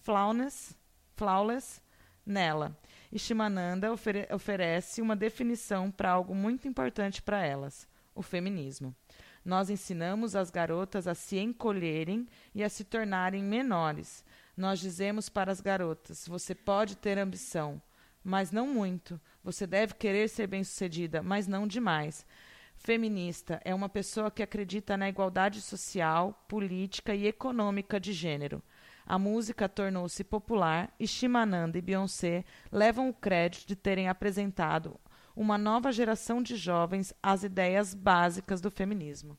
Flawless, 0.01 0.77
Flawless 1.17 1.81
nela. 2.25 2.77
Shimananda 3.19 3.93
ofere 3.93 4.27
oferece 4.33 5.03
uma 5.03 5.15
definição 5.15 5.91
para 5.91 6.11
algo 6.11 6.35
muito 6.35 6.67
importante 6.67 7.21
para 7.21 7.45
elas: 7.45 7.87
o 8.15 8.23
feminismo. 8.23 8.95
Nós 9.45 9.69
ensinamos 9.69 10.35
as 10.35 10.51
garotas 10.51 11.07
a 11.07 11.15
se 11.15 11.39
encolherem 11.39 12.27
e 12.55 12.65
a 12.65 12.69
se 12.69 12.85
tornarem 12.85 13.43
menores. 13.43 14.25
Nós 14.57 14.81
dizemos 14.81 15.29
para 15.29 15.53
as 15.53 15.61
garotas: 15.61 16.27
você 16.27 16.55
pode 16.55 16.97
ter 16.97 17.19
ambição, 17.19 17.83
mas 18.25 18.51
não 18.51 18.67
muito. 18.67 19.21
Você 19.45 19.67
deve 19.67 19.95
querer 19.95 20.29
ser 20.29 20.47
bem-sucedida, 20.47 21.23
mas 21.23 21.47
não 21.47 21.67
demais. 21.67 22.25
Feminista 22.77 23.61
é 23.65 23.75
uma 23.75 23.89
pessoa 23.89 24.31
que 24.31 24.43
acredita 24.43 24.97
na 24.97 25.09
igualdade 25.09 25.61
social, 25.61 26.33
política 26.49 27.15
e 27.15 27.27
econômica 27.27 28.01
de 28.01 28.13
gênero 28.13 28.63
a 29.07 29.19
música 29.19 29.69
tornou-se 29.69 30.23
popular 30.25 30.93
e 30.99 31.07
Shimananda 31.07 31.79
e 31.79 31.83
Beyoncé 31.83 32.45
levam 32.71 33.09
o 33.09 33.15
crédito 33.15 33.67
de 33.67 33.77
terem 33.77 34.09
apresentado 34.09 34.99
uma 35.35 35.57
nova 35.57 35.91
geração 35.91 36.43
de 36.43 36.57
jovens 36.57 37.13
às 37.23 37.43
ideias 37.43 37.95
básicas 37.95 38.61
do 38.61 38.71
feminismo. 38.71 39.37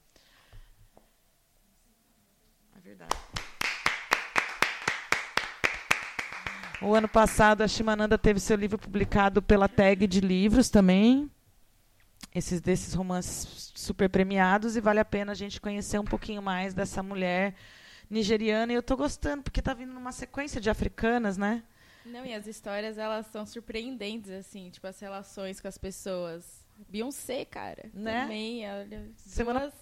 É 2.76 2.82
verdade. 2.82 3.16
O 6.82 6.94
ano 6.94 7.08
passado, 7.08 7.62
a 7.62 7.68
Shimananda 7.68 8.18
teve 8.18 8.40
seu 8.40 8.58
livro 8.58 8.78
publicado 8.78 9.42
pela 9.42 9.70
Tag 9.70 10.06
de 10.06 10.20
Livros 10.20 10.70
também. 10.70 11.32
Esses 12.36 12.60
desses 12.60 12.94
romances 12.94 13.72
super 13.76 14.10
premiados 14.10 14.76
e 14.76 14.82
vale 14.82 15.00
a 15.00 15.06
pena 15.06 15.32
a 15.32 15.36
gente 15.36 15.62
conhecer 15.62 16.00
um 16.00 16.04
pouquinho 16.04 16.42
mais 16.42 16.74
dessa 16.74 17.02
mulher 17.02 17.56
nigeriana 18.14 18.72
e 18.72 18.76
eu 18.76 18.84
tô 18.84 18.96
gostando, 18.96 19.44
porque 19.44 19.62
tá 19.62 19.74
vindo 19.74 19.92
numa 19.92 20.12
sequência 20.12 20.62
de 20.62 20.70
africanas, 20.70 21.38
né? 21.38 21.64
Não, 22.06 22.26
e 22.26 22.34
as 22.34 22.48
histórias, 22.48 22.98
elas 22.98 23.26
são 23.28 23.46
surpreendentes, 23.46 24.30
assim, 24.30 24.70
tipo, 24.70 24.86
as 24.86 25.00
relações 25.00 25.60
com 25.60 25.68
as 25.68 25.78
pessoas. 25.78 26.64
Beyoncé, 26.90 27.46
cara. 27.46 27.90
Né? 27.94 28.22
Também, 28.22 28.70
olha. 28.70 29.10
Semana, 29.16 29.60
duas... 29.62 29.74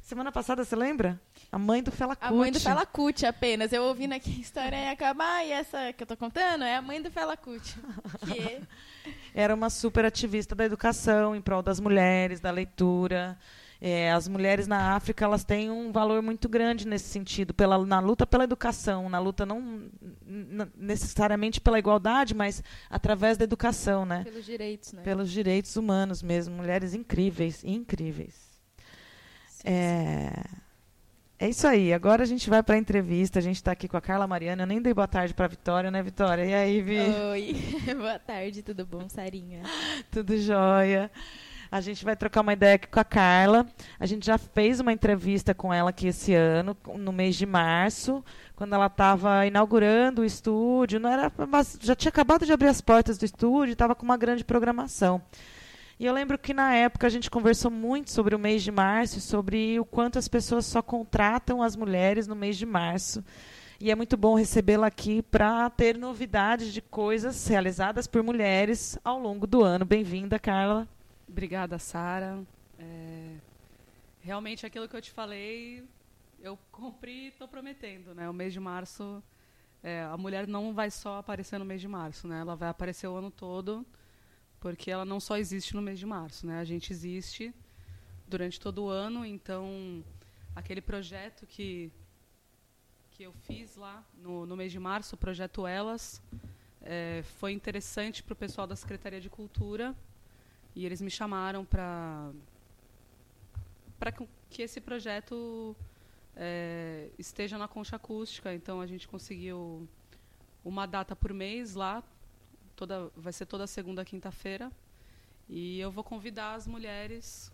semana 0.00 0.30
passada, 0.30 0.64
você 0.64 0.76
lembra? 0.76 1.20
A 1.50 1.58
mãe 1.58 1.82
do 1.82 1.90
Fela 1.90 2.14
Kuti. 2.14 2.32
A 2.32 2.36
mãe 2.36 2.52
do 2.52 2.60
Fela 2.60 2.86
Kuti, 2.86 3.26
apenas. 3.26 3.72
Eu 3.72 3.82
ouvindo 3.84 4.12
aqui 4.12 4.30
a 4.30 4.40
história 4.40 4.76
ia 4.76 4.92
acabar, 4.92 5.44
e 5.44 5.50
essa 5.50 5.92
que 5.92 6.02
eu 6.02 6.06
tô 6.06 6.16
contando 6.16 6.64
é 6.64 6.76
a 6.76 6.82
mãe 6.82 7.02
do 7.02 7.10
Fela 7.10 7.36
Kuti. 7.36 7.76
Que... 8.26 8.62
Era 9.34 9.54
uma 9.54 9.70
super 9.70 10.04
ativista 10.04 10.54
da 10.54 10.64
educação, 10.64 11.34
em 11.34 11.40
prol 11.40 11.62
das 11.62 11.80
mulheres, 11.80 12.40
da 12.40 12.50
leitura. 12.50 13.38
É, 13.80 14.10
as 14.10 14.26
mulheres 14.26 14.66
na 14.66 14.96
África 14.96 15.24
elas 15.24 15.44
têm 15.44 15.70
um 15.70 15.92
valor 15.92 16.20
muito 16.20 16.48
grande 16.48 16.86
nesse 16.86 17.08
sentido, 17.08 17.54
pela, 17.54 17.78
na 17.86 18.00
luta 18.00 18.26
pela 18.26 18.42
educação, 18.42 19.08
na 19.08 19.20
luta 19.20 19.46
não 19.46 19.88
necessariamente 20.76 21.60
pela 21.60 21.78
igualdade, 21.78 22.34
mas 22.34 22.62
através 22.90 23.38
da 23.38 23.44
educação, 23.44 24.04
né? 24.04 24.24
Pelos 24.24 24.44
direitos, 24.44 24.92
né? 24.92 25.02
Pelos 25.02 25.30
direitos 25.30 25.76
humanos 25.76 26.22
mesmo, 26.22 26.56
mulheres 26.56 26.92
incríveis, 26.92 27.62
incríveis. 27.62 28.34
Sim, 29.46 29.68
é... 29.68 30.32
Sim. 30.34 30.68
É 31.40 31.48
isso 31.48 31.68
aí. 31.68 31.92
Agora 31.92 32.24
a 32.24 32.26
gente 32.26 32.50
vai 32.50 32.64
para 32.64 32.74
a 32.74 32.78
entrevista. 32.78 33.38
A 33.38 33.42
gente 33.42 33.56
está 33.56 33.70
aqui 33.70 33.86
com 33.86 33.96
a 33.96 34.00
Carla 34.00 34.26
Mariana. 34.26 34.64
Eu 34.64 34.66
nem 34.66 34.82
dei 34.82 34.92
boa 34.92 35.06
tarde 35.06 35.32
para 35.32 35.44
a 35.44 35.48
Vitória, 35.48 35.88
né, 35.88 36.02
Vitória? 36.02 36.44
E 36.44 36.52
aí, 36.52 36.82
Vi? 36.82 36.98
Oi. 36.98 37.54
boa 37.94 38.18
tarde, 38.18 38.60
tudo 38.60 38.84
bom, 38.84 39.08
Sarinha? 39.08 39.62
tudo 40.10 40.36
jóia. 40.36 41.08
A 41.70 41.80
gente 41.80 42.04
vai 42.04 42.16
trocar 42.16 42.40
uma 42.40 42.54
ideia 42.54 42.76
aqui 42.76 42.88
com 42.88 42.98
a 42.98 43.04
Carla. 43.04 43.66
A 44.00 44.06
gente 44.06 44.24
já 44.24 44.38
fez 44.38 44.80
uma 44.80 44.92
entrevista 44.92 45.54
com 45.54 45.72
ela 45.72 45.90
aqui 45.90 46.08
esse 46.08 46.32
ano, 46.32 46.76
no 46.96 47.12
mês 47.12 47.36
de 47.36 47.44
março, 47.44 48.24
quando 48.56 48.74
ela 48.74 48.86
estava 48.86 49.46
inaugurando 49.46 50.22
o 50.22 50.24
estúdio. 50.24 50.98
Não 50.98 51.10
era, 51.10 51.30
já 51.80 51.94
tinha 51.94 52.08
acabado 52.08 52.46
de 52.46 52.52
abrir 52.52 52.68
as 52.68 52.80
portas 52.80 53.18
do 53.18 53.24
estúdio, 53.24 53.72
estava 53.72 53.94
com 53.94 54.04
uma 54.04 54.16
grande 54.16 54.44
programação. 54.44 55.20
E 56.00 56.06
eu 56.06 56.14
lembro 56.14 56.38
que 56.38 56.54
na 56.54 56.74
época 56.74 57.06
a 57.06 57.10
gente 57.10 57.28
conversou 57.28 57.70
muito 57.70 58.12
sobre 58.12 58.34
o 58.34 58.38
mês 58.38 58.62
de 58.62 58.70
março, 58.70 59.20
sobre 59.20 59.78
o 59.80 59.84
quanto 59.84 60.18
as 60.18 60.28
pessoas 60.28 60.64
só 60.64 60.80
contratam 60.80 61.62
as 61.62 61.76
mulheres 61.76 62.26
no 62.26 62.36
mês 62.36 62.56
de 62.56 62.64
março. 62.64 63.22
E 63.80 63.90
é 63.90 63.94
muito 63.94 64.16
bom 64.16 64.34
recebê-la 64.34 64.86
aqui 64.86 65.22
para 65.22 65.68
ter 65.70 65.98
novidades 65.98 66.72
de 66.72 66.80
coisas 66.80 67.46
realizadas 67.46 68.06
por 68.06 68.22
mulheres 68.22 68.98
ao 69.04 69.18
longo 69.20 69.46
do 69.46 69.62
ano. 69.62 69.84
Bem-vinda, 69.84 70.38
Carla. 70.38 70.88
Obrigada, 71.28 71.78
Sara. 71.78 72.42
É, 72.78 73.36
realmente 74.20 74.64
aquilo 74.64 74.88
que 74.88 74.96
eu 74.96 75.02
te 75.02 75.10
falei, 75.10 75.84
eu 76.40 76.58
cumpri 76.72 77.26
e 77.26 77.28
estou 77.28 77.46
prometendo. 77.46 78.14
Né? 78.14 78.28
O 78.28 78.32
mês 78.32 78.52
de 78.52 78.60
março, 78.60 79.22
é, 79.82 80.02
a 80.02 80.16
mulher 80.16 80.46
não 80.46 80.72
vai 80.72 80.90
só 80.90 81.18
aparecer 81.18 81.58
no 81.58 81.64
mês 81.64 81.80
de 81.80 81.88
março, 81.88 82.26
né? 82.26 82.40
ela 82.40 82.56
vai 82.56 82.68
aparecer 82.68 83.06
o 83.06 83.16
ano 83.16 83.30
todo 83.30 83.86
porque 84.60 84.90
ela 84.90 85.04
não 85.04 85.20
só 85.20 85.36
existe 85.36 85.74
no 85.74 85.82
mês 85.82 85.98
de 85.98 86.06
março, 86.06 86.46
né? 86.46 86.58
A 86.58 86.64
gente 86.64 86.92
existe 86.92 87.54
durante 88.26 88.60
todo 88.60 88.84
o 88.84 88.88
ano, 88.88 89.24
então 89.24 90.04
aquele 90.54 90.80
projeto 90.80 91.46
que 91.46 91.90
que 93.12 93.24
eu 93.24 93.32
fiz 93.32 93.74
lá 93.74 94.04
no, 94.14 94.46
no 94.46 94.56
mês 94.56 94.70
de 94.70 94.78
março, 94.78 95.16
o 95.16 95.18
projeto 95.18 95.66
Elas, 95.66 96.22
é, 96.80 97.22
foi 97.38 97.50
interessante 97.50 98.22
para 98.22 98.32
o 98.32 98.36
pessoal 98.36 98.64
da 98.64 98.76
Secretaria 98.76 99.20
de 99.20 99.28
Cultura 99.28 99.94
e 100.74 100.84
eles 100.86 101.00
me 101.00 101.10
chamaram 101.10 101.64
para 101.64 102.32
para 103.98 104.12
que 104.48 104.62
esse 104.62 104.80
projeto 104.80 105.76
é, 106.36 107.10
esteja 107.18 107.58
na 107.58 107.66
concha 107.66 107.96
acústica. 107.96 108.54
Então 108.54 108.80
a 108.80 108.86
gente 108.86 109.08
conseguiu 109.08 109.88
uma 110.64 110.86
data 110.86 111.16
por 111.16 111.32
mês 111.32 111.74
lá 111.74 112.02
toda, 112.78 113.10
vai 113.16 113.32
ser 113.32 113.46
toda 113.46 113.66
segunda 113.66 114.04
quinta-feira. 114.04 114.70
E 115.48 115.80
eu 115.80 115.90
vou 115.90 116.04
convidar 116.04 116.54
as 116.54 116.66
mulheres 116.66 117.50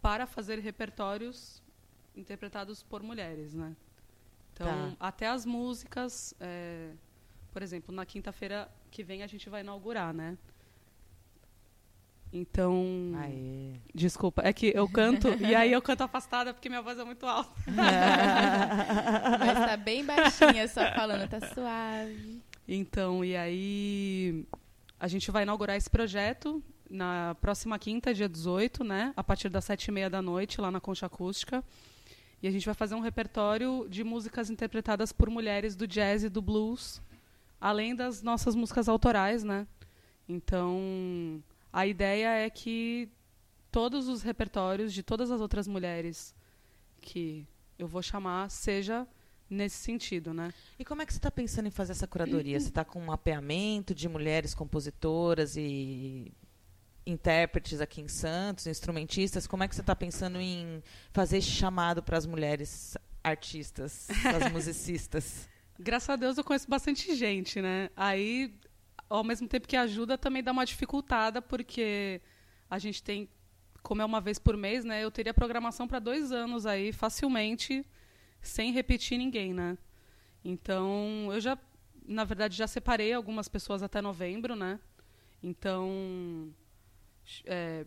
para 0.00 0.26
fazer 0.26 0.60
repertórios 0.60 1.62
interpretados 2.14 2.82
por 2.82 3.02
mulheres, 3.02 3.52
né? 3.54 3.74
Então, 4.52 4.92
tá. 4.92 4.96
até 5.00 5.26
as 5.26 5.44
músicas, 5.44 6.34
é, 6.40 6.92
por 7.52 7.62
exemplo, 7.62 7.94
na 7.94 8.06
quinta-feira 8.06 8.70
que 8.90 9.02
vem 9.02 9.22
a 9.22 9.26
gente 9.26 9.50
vai 9.50 9.62
inaugurar, 9.62 10.14
né? 10.14 10.38
Então, 12.36 13.12
Aê. 13.16 13.72
desculpa, 13.94 14.42
é 14.44 14.52
que 14.52 14.70
eu 14.74 14.86
canto 14.86 15.28
e 15.40 15.54
aí 15.54 15.72
eu 15.72 15.80
canto 15.80 16.02
afastada 16.02 16.52
porque 16.52 16.68
minha 16.68 16.82
voz 16.82 16.98
é 16.98 17.04
muito 17.04 17.24
alta. 17.24 17.50
Mas 19.40 19.58
tá 19.58 19.76
bem 19.78 20.04
baixinha 20.04 20.68
só 20.68 20.92
falando, 20.92 21.26
tá 21.28 21.40
suave. 21.54 22.42
Então, 22.68 23.24
e 23.24 23.34
aí 23.34 24.44
a 25.00 25.08
gente 25.08 25.30
vai 25.30 25.44
inaugurar 25.44 25.76
esse 25.76 25.88
projeto 25.88 26.62
na 26.90 27.34
próxima 27.40 27.78
quinta, 27.78 28.12
dia 28.12 28.28
18, 28.28 28.84
né? 28.84 29.14
A 29.16 29.24
partir 29.24 29.48
das 29.48 29.64
sete 29.64 29.86
e 29.86 29.92
meia 29.92 30.10
da 30.10 30.20
noite, 30.20 30.60
lá 30.60 30.70
na 30.70 30.80
Concha 30.80 31.06
Acústica. 31.06 31.64
E 32.42 32.46
a 32.46 32.50
gente 32.50 32.66
vai 32.66 32.74
fazer 32.74 32.94
um 32.94 33.00
repertório 33.00 33.86
de 33.88 34.04
músicas 34.04 34.50
interpretadas 34.50 35.10
por 35.10 35.30
mulheres 35.30 35.74
do 35.74 35.86
jazz 35.86 36.22
e 36.22 36.28
do 36.28 36.42
blues, 36.42 37.00
além 37.58 37.94
das 37.94 38.22
nossas 38.22 38.54
músicas 38.54 38.90
autorais, 38.90 39.42
né? 39.42 39.66
Então, 40.28 41.42
a 41.76 41.86
ideia 41.86 42.28
é 42.28 42.48
que 42.48 43.06
todos 43.70 44.08
os 44.08 44.22
repertórios 44.22 44.94
de 44.94 45.02
todas 45.02 45.30
as 45.30 45.42
outras 45.42 45.68
mulheres 45.68 46.34
que 47.02 47.46
eu 47.78 47.86
vou 47.86 48.00
chamar 48.00 48.50
seja 48.50 49.06
nesse 49.50 49.76
sentido, 49.76 50.32
né? 50.32 50.54
E 50.78 50.86
como 50.86 51.02
é 51.02 51.06
que 51.06 51.12
você 51.12 51.18
está 51.18 51.30
pensando 51.30 51.66
em 51.66 51.70
fazer 51.70 51.92
essa 51.92 52.06
curadoria? 52.06 52.58
Você 52.58 52.68
está 52.68 52.82
com 52.82 52.98
um 52.98 53.04
mapeamento 53.04 53.94
de 53.94 54.08
mulheres 54.08 54.54
compositoras 54.54 55.54
e 55.54 56.32
intérpretes 57.06 57.78
aqui 57.78 58.00
em 58.00 58.08
Santos, 58.08 58.66
instrumentistas? 58.66 59.46
Como 59.46 59.62
é 59.62 59.68
que 59.68 59.74
você 59.74 59.82
está 59.82 59.94
pensando 59.94 60.40
em 60.40 60.82
fazer 61.12 61.36
esse 61.36 61.50
chamado 61.50 62.02
para 62.02 62.16
as 62.16 62.24
mulheres 62.24 62.96
artistas, 63.22 64.08
as 64.24 64.48
musicistas? 64.50 65.46
Graças 65.78 66.08
a 66.08 66.16
Deus 66.16 66.38
eu 66.38 66.44
conheço 66.44 66.70
bastante 66.70 67.14
gente, 67.14 67.60
né? 67.60 67.90
Aí, 67.94 68.58
ao 69.08 69.24
mesmo 69.24 69.48
tempo 69.48 69.68
que 69.68 69.76
ajuda, 69.76 70.18
também 70.18 70.42
dá 70.42 70.52
uma 70.52 70.66
dificultada, 70.66 71.40
porque 71.40 72.20
a 72.68 72.78
gente 72.78 73.02
tem, 73.02 73.28
como 73.82 74.02
é 74.02 74.04
uma 74.04 74.20
vez 74.20 74.38
por 74.38 74.56
mês, 74.56 74.84
né? 74.84 75.02
Eu 75.02 75.10
teria 75.10 75.32
programação 75.32 75.86
para 75.86 75.98
dois 75.98 76.32
anos 76.32 76.66
aí, 76.66 76.92
facilmente 76.92 77.86
sem 78.40 78.72
repetir 78.72 79.18
ninguém, 79.18 79.52
né? 79.52 79.76
Então, 80.44 81.28
eu 81.32 81.40
já, 81.40 81.58
na 82.06 82.24
verdade, 82.24 82.56
já 82.56 82.66
separei 82.66 83.12
algumas 83.12 83.48
pessoas 83.48 83.82
até 83.82 84.00
novembro, 84.00 84.54
né? 84.54 84.78
Então, 85.42 86.52
é, 87.44 87.86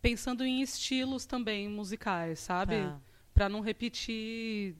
pensando 0.00 0.44
em 0.44 0.62
estilos 0.62 1.26
também 1.26 1.68
musicais, 1.68 2.40
sabe? 2.40 2.76
Tá. 2.76 3.00
Para 3.34 3.48
não 3.48 3.60
repetir 3.60 4.76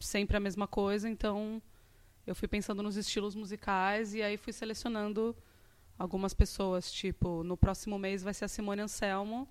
sempre 0.00 0.36
a 0.36 0.40
mesma 0.40 0.66
coisa, 0.66 1.08
então 1.08 1.62
eu 2.26 2.34
fui 2.34 2.48
pensando 2.48 2.82
nos 2.82 2.96
estilos 2.96 3.34
musicais 3.34 4.14
e 4.14 4.22
aí 4.22 4.36
fui 4.36 4.52
selecionando 4.52 5.36
algumas 5.98 6.34
pessoas, 6.34 6.90
tipo, 6.92 7.42
no 7.44 7.56
próximo 7.56 7.98
mês 7.98 8.22
vai 8.22 8.34
ser 8.34 8.46
a 8.46 8.48
Simone 8.48 8.82
Anselmo, 8.82 9.48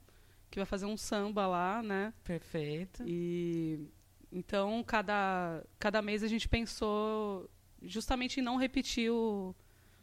que 0.49 0.59
vai 0.59 0.65
fazer 0.65 0.85
um 0.85 0.97
samba 0.97 1.47
lá, 1.47 1.81
né? 1.81 2.13
Perfeito. 2.23 3.03
E 3.07 3.87
então, 4.31 4.83
cada, 4.83 5.63
cada 5.77 6.01
mês 6.01 6.23
a 6.23 6.27
gente 6.27 6.49
pensou 6.49 7.49
justamente 7.81 8.39
em 8.39 8.43
não 8.43 8.57
repetir 8.57 9.11
o. 9.11 9.55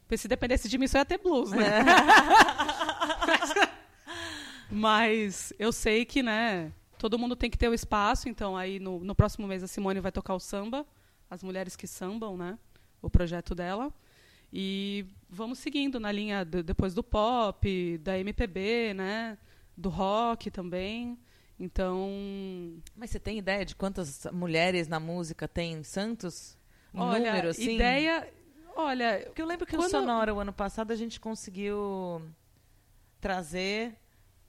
Porque 0.03 0.17
se 0.17 0.29
dependesse 0.29 0.69
de 0.69 0.79
mim, 0.79 0.87
só 0.87 0.99
ia 0.99 1.05
ter 1.05 1.19
blues, 1.19 1.51
né? 1.51 1.81
É. 1.81 1.85
Mas 4.71 5.53
eu 5.59 5.73
sei 5.73 6.05
que, 6.05 6.23
né, 6.23 6.73
todo 6.97 7.19
mundo 7.19 7.35
tem 7.35 7.51
que 7.51 7.59
ter 7.59 7.69
o 7.69 7.75
espaço, 7.75 8.29
então 8.29 8.57
aí 8.57 8.79
no, 8.79 9.01
no 9.01 9.15
próximo 9.15 9.47
mês 9.49 9.65
a 9.65 9.67
Simone 9.67 10.01
vai 10.01 10.13
tocar 10.13 10.35
o 10.35 10.41
samba, 10.41 10.87
as 11.31 11.43
mulheres 11.45 11.77
que 11.77 11.87
sambam, 11.87 12.37
né? 12.37 12.59
O 13.01 13.09
projeto 13.09 13.55
dela. 13.55 13.93
E 14.53 15.07
vamos 15.29 15.61
seguindo 15.61 16.01
na 16.01 16.11
linha 16.11 16.45
do, 16.45 16.63
depois 16.63 16.93
do 16.93 17.05
pop, 17.05 17.99
da 17.99 18.19
MPB, 18.19 18.95
né? 18.95 19.39
Do 19.77 19.89
rock 19.89 20.51
também. 20.51 21.17
Então. 21.59 22.11
Mas 22.97 23.11
você 23.11 23.21
tem 23.21 23.39
ideia 23.39 23.65
de 23.65 23.77
quantas 23.77 24.27
mulheres 24.33 24.89
na 24.89 24.99
música 24.99 25.47
tem 25.47 25.75
em 25.75 25.83
Santos? 25.85 26.59
Um 26.93 27.01
olha, 27.03 27.31
número 27.31 27.49
assim? 27.51 27.77
Ideia. 27.77 28.29
Olha. 28.75 29.23
Porque 29.27 29.41
eu 29.41 29.47
lembro 29.47 29.65
que 29.65 29.77
quando... 29.77 29.87
o 29.87 29.91
Sonora, 29.91 30.35
o 30.35 30.41
ano 30.41 30.53
passado, 30.53 30.91
a 30.91 30.97
gente 30.97 31.21
conseguiu 31.21 32.21
trazer. 33.21 33.95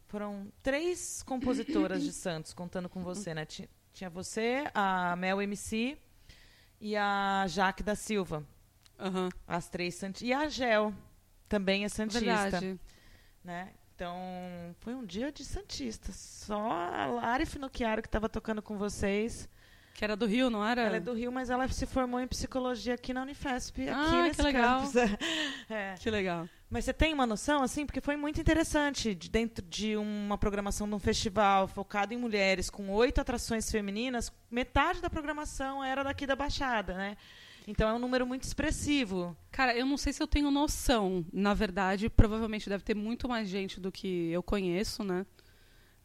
Foram 0.07 0.51
três 0.63 1.21
compositoras 1.23 2.03
de 2.03 2.11
Santos, 2.11 2.53
contando 2.53 2.89
com 2.89 3.03
você, 3.03 3.33
né? 3.33 3.45
Tinha 3.45 4.09
você, 4.09 4.63
a 4.73 5.15
Mel 5.15 5.41
MC 5.41 5.97
e 6.81 6.97
a 6.97 7.45
Jaque 7.47 7.83
da 7.83 7.95
Silva. 7.95 8.43
Uhum. 8.99 9.29
As 9.47 9.69
três 9.69 9.95
Santistas. 9.95 10.27
E 10.27 10.33
a 10.33 10.49
Gel, 10.49 10.93
também 11.47 11.85
é 11.85 11.89
Santista. 11.89 12.25
Verdade. 12.25 12.79
Né? 13.43 13.71
Então, 13.95 14.17
foi 14.79 14.95
um 14.95 15.05
dia 15.05 15.31
de 15.31 15.45
Santista. 15.45 16.11
Só 16.11 16.71
a 16.71 17.05
Lari 17.05 17.45
Finocchiaro 17.45 18.01
que 18.01 18.07
estava 18.07 18.27
tocando 18.27 18.61
com 18.61 18.77
vocês. 18.77 19.47
Que 19.93 20.03
era 20.03 20.15
do 20.15 20.25
Rio, 20.25 20.49
não 20.49 20.65
era? 20.65 20.81
Ela 20.83 20.97
é 20.97 20.99
do 20.99 21.13
Rio, 21.13 21.31
mas 21.31 21.49
ela 21.49 21.67
se 21.67 21.85
formou 21.85 22.19
em 22.19 22.27
psicologia 22.27 22.95
aqui 22.95 23.13
na 23.13 23.21
Unifesp, 23.21 23.87
ah, 23.89 24.01
aqui 24.01 24.15
nesse 24.23 24.35
que 24.37 24.41
legal. 24.41 24.83
É. 25.69 25.95
Que 25.99 26.09
legal. 26.09 26.49
Mas 26.69 26.85
você 26.85 26.93
tem 26.93 27.13
uma 27.13 27.27
noção, 27.27 27.61
assim, 27.61 27.85
porque 27.85 27.99
foi 27.99 28.15
muito 28.15 28.39
interessante, 28.39 29.13
de 29.13 29.29
dentro 29.29 29.63
de 29.65 29.97
uma 29.97 30.37
programação 30.37 30.87
de 30.87 30.95
um 30.95 30.99
festival 30.99 31.67
focado 31.67 32.13
em 32.13 32.17
mulheres, 32.17 32.69
com 32.69 32.89
oito 32.91 33.19
atrações 33.19 33.69
femininas, 33.69 34.31
metade 34.49 35.01
da 35.01 35.09
programação 35.09 35.83
era 35.83 36.03
daqui 36.03 36.25
da 36.25 36.35
Baixada, 36.35 36.93
né? 36.93 37.17
Então 37.67 37.87
é 37.87 37.93
um 37.93 37.99
número 37.99 38.25
muito 38.25 38.43
expressivo. 38.43 39.35
Cara, 39.51 39.75
eu 39.75 39.85
não 39.85 39.97
sei 39.97 40.13
se 40.13 40.23
eu 40.23 40.27
tenho 40.27 40.49
noção. 40.49 41.25
Na 41.31 41.53
verdade, 41.53 42.09
provavelmente 42.09 42.69
deve 42.69 42.83
ter 42.83 42.95
muito 42.95 43.29
mais 43.29 43.47
gente 43.47 43.79
do 43.79 43.91
que 43.91 44.31
eu 44.31 44.41
conheço, 44.41 45.03
né? 45.03 45.25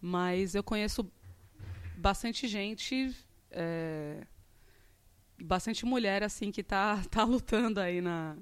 Mas 0.01 0.55
eu 0.55 0.63
conheço 0.63 1.11
bastante 1.97 2.47
gente, 2.47 3.15
é, 3.57 4.27
bastante 5.43 5.85
mulher 5.87 6.23
assim 6.23 6.53
que 6.53 6.61
está 6.61 7.03
tá 7.11 7.25
lutando 7.25 7.81
aí 7.81 8.01
na, 8.01 8.37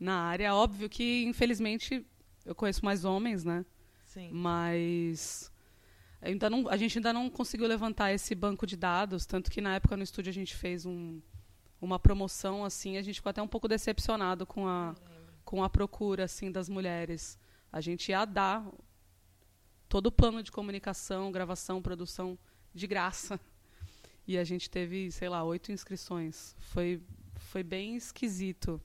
na 0.00 0.22
área. 0.22 0.54
Óbvio 0.54 0.88
que, 0.88 1.24
infelizmente, 1.24 2.04
eu 2.44 2.54
conheço 2.54 2.84
mais 2.84 3.04
homens, 3.04 3.44
né? 3.44 3.64
Sim. 4.04 4.30
Mas 4.32 5.52
ainda 6.20 6.48
não, 6.48 6.68
a 6.68 6.76
gente 6.76 6.98
ainda 6.98 7.12
não 7.12 7.28
conseguiu 7.28 7.66
levantar 7.66 8.12
esse 8.12 8.34
banco 8.34 8.66
de 8.66 8.76
dados, 8.76 9.26
tanto 9.26 9.50
que 9.50 9.60
na 9.60 9.74
época 9.74 9.96
no 9.96 10.02
estúdio 10.02 10.30
a 10.30 10.34
gente 10.34 10.56
fez 10.56 10.86
um, 10.86 11.20
uma 11.80 11.98
promoção 11.98 12.64
assim, 12.64 12.96
a 12.96 13.02
gente 13.02 13.16
ficou 13.16 13.30
até 13.30 13.42
um 13.42 13.48
pouco 13.48 13.68
decepcionado 13.68 14.46
com 14.46 14.66
a 14.66 14.94
com 15.44 15.62
a 15.62 15.68
procura 15.68 16.24
assim 16.24 16.50
das 16.50 16.68
mulheres. 16.68 17.38
A 17.70 17.80
gente 17.80 18.10
ia 18.10 18.24
dar 18.24 18.66
todo 19.88 20.06
o 20.06 20.12
plano 20.12 20.42
de 20.42 20.50
comunicação, 20.50 21.30
gravação, 21.32 21.82
produção 21.82 22.38
de 22.72 22.86
graça. 22.86 23.38
E 24.26 24.38
a 24.38 24.44
gente 24.44 24.70
teve, 24.70 25.10
sei 25.10 25.28
lá, 25.28 25.42
oito 25.44 25.72
inscrições. 25.72 26.54
Foi, 26.58 27.00
foi 27.36 27.62
bem 27.62 27.96
esquisito. 27.96 28.80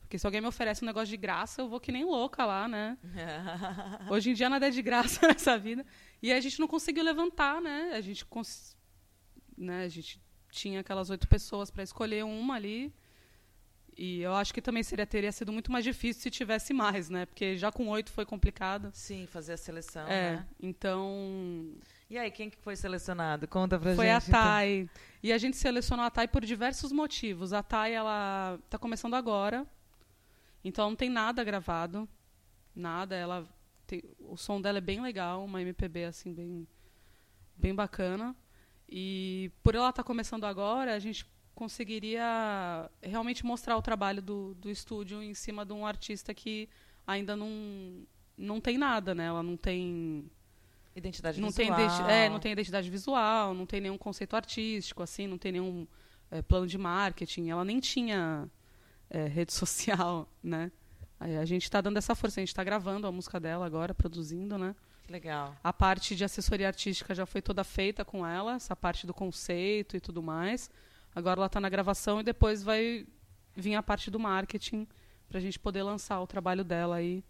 Porque 0.00 0.18
se 0.18 0.26
alguém 0.26 0.40
me 0.40 0.46
oferece 0.46 0.84
um 0.84 0.86
negócio 0.86 1.08
de 1.08 1.16
graça, 1.16 1.62
eu 1.62 1.68
vou 1.68 1.80
que 1.80 1.90
nem 1.90 2.04
louca 2.04 2.44
lá, 2.44 2.68
né? 2.68 2.98
Hoje 4.10 4.30
em 4.30 4.34
dia 4.34 4.48
nada 4.48 4.68
é 4.68 4.70
de 4.70 4.82
graça 4.82 5.26
nessa 5.28 5.58
vida. 5.58 5.84
E 6.22 6.32
a 6.32 6.40
gente 6.40 6.60
não 6.60 6.68
conseguiu 6.68 7.02
levantar, 7.02 7.60
né? 7.60 7.92
A 7.94 8.00
gente, 8.00 8.24
cons... 8.24 8.76
né? 9.56 9.84
a 9.84 9.88
gente 9.88 10.20
tinha 10.50 10.80
aquelas 10.80 11.10
oito 11.10 11.26
pessoas 11.26 11.70
para 11.70 11.82
escolher 11.82 12.24
uma 12.24 12.54
ali. 12.54 12.94
E 13.96 14.20
eu 14.20 14.34
acho 14.34 14.52
que 14.52 14.60
também 14.60 14.82
seria, 14.82 15.06
teria 15.06 15.32
sido 15.32 15.52
muito 15.52 15.70
mais 15.70 15.84
difícil 15.84 16.22
se 16.22 16.30
tivesse 16.30 16.72
mais, 16.74 17.08
né? 17.08 17.26
Porque 17.26 17.56
já 17.56 17.70
com 17.70 17.88
oito 17.88 18.12
foi 18.12 18.26
complicado. 18.26 18.90
Sim, 18.92 19.26
fazer 19.26 19.54
a 19.54 19.56
seleção. 19.56 20.06
É, 20.06 20.36
né? 20.36 20.46
então. 20.60 21.74
E 22.08 22.18
aí, 22.18 22.30
quem 22.30 22.50
que 22.50 22.58
foi 22.58 22.76
selecionado? 22.76 23.48
Conta 23.48 23.78
pra 23.78 23.94
foi 23.94 24.06
gente. 24.06 24.24
Foi 24.24 24.34
a 24.34 24.40
Thay. 24.42 24.80
Então. 24.80 25.02
E 25.22 25.32
a 25.32 25.38
gente 25.38 25.56
selecionou 25.56 26.04
a 26.04 26.10
Thay 26.10 26.28
por 26.28 26.44
diversos 26.44 26.92
motivos. 26.92 27.52
A 27.52 27.62
Thay, 27.62 27.92
ela 27.92 28.58
tá 28.68 28.78
começando 28.78 29.14
agora. 29.14 29.66
Então 30.62 30.90
não 30.90 30.96
tem 30.96 31.08
nada 31.08 31.42
gravado. 31.42 32.08
Nada. 32.74 33.14
Ela 33.14 33.48
tem, 33.86 34.02
o 34.20 34.36
som 34.36 34.60
dela 34.60 34.78
é 34.78 34.80
bem 34.80 35.00
legal, 35.00 35.44
uma 35.44 35.60
MPB 35.60 36.04
assim 36.04 36.32
bem 36.32 36.66
bem 37.56 37.74
bacana. 37.74 38.34
E 38.88 39.50
por 39.62 39.74
ela 39.74 39.90
estar 39.90 40.02
tá 40.02 40.06
começando 40.06 40.44
agora, 40.44 40.94
a 40.94 40.98
gente 40.98 41.26
conseguiria 41.54 42.90
realmente 43.00 43.46
mostrar 43.46 43.76
o 43.76 43.82
trabalho 43.82 44.20
do, 44.20 44.54
do 44.54 44.68
estúdio 44.68 45.22
em 45.22 45.34
cima 45.34 45.64
de 45.64 45.72
um 45.72 45.86
artista 45.86 46.34
que 46.34 46.68
ainda 47.06 47.36
não 47.36 48.06
não 48.36 48.60
tem 48.60 48.76
nada, 48.76 49.14
né? 49.14 49.26
Ela 49.26 49.42
não 49.42 49.56
tem 49.56 50.28
identidade 50.94 51.40
não 51.40 51.50
visual. 51.50 51.76
Tem, 51.76 52.06
é, 52.06 52.28
não 52.28 52.38
tem 52.38 52.52
identidade 52.52 52.88
visual, 52.90 53.54
não 53.54 53.66
tem 53.66 53.80
nenhum 53.80 53.98
conceito 53.98 54.34
artístico, 54.36 55.02
assim, 55.02 55.26
não 55.26 55.38
tem 55.38 55.52
nenhum 55.52 55.86
é, 56.30 56.42
plano 56.42 56.66
de 56.66 56.78
marketing. 56.78 57.50
Ela 57.50 57.64
nem 57.64 57.80
tinha 57.80 58.48
é, 59.10 59.26
rede 59.28 59.52
social, 59.52 60.28
né? 60.42 60.70
A 61.20 61.44
gente 61.44 61.62
está 61.62 61.80
dando 61.80 61.96
essa 61.96 62.14
força, 62.14 62.40
a 62.40 62.42
gente 62.42 62.48
está 62.48 62.62
gravando 62.62 63.06
a 63.06 63.12
música 63.12 63.40
dela 63.40 63.64
agora, 63.64 63.94
produzindo, 63.94 64.58
né? 64.58 64.74
Legal. 65.08 65.54
A 65.62 65.72
parte 65.72 66.16
de 66.16 66.24
assessoria 66.24 66.66
artística 66.66 67.14
já 67.14 67.24
foi 67.24 67.40
toda 67.40 67.62
feita 67.62 68.04
com 68.04 68.26
ela, 68.26 68.54
essa 68.54 68.74
parte 68.74 69.06
do 69.06 69.14
conceito 69.14 69.96
e 69.96 70.00
tudo 70.00 70.22
mais. 70.22 70.70
Agora 71.14 71.38
ela 71.38 71.46
está 71.46 71.60
na 71.60 71.68
gravação 71.68 72.20
e 72.20 72.22
depois 72.22 72.62
vai 72.62 73.06
vir 73.54 73.74
a 73.74 73.82
parte 73.82 74.10
do 74.10 74.18
marketing 74.18 74.86
para 75.28 75.38
a 75.38 75.40
gente 75.40 75.58
poder 75.58 75.82
lançar 75.82 76.20
o 76.20 76.26
trabalho 76.26 76.64
dela 76.64 76.96
aí. 76.96 77.24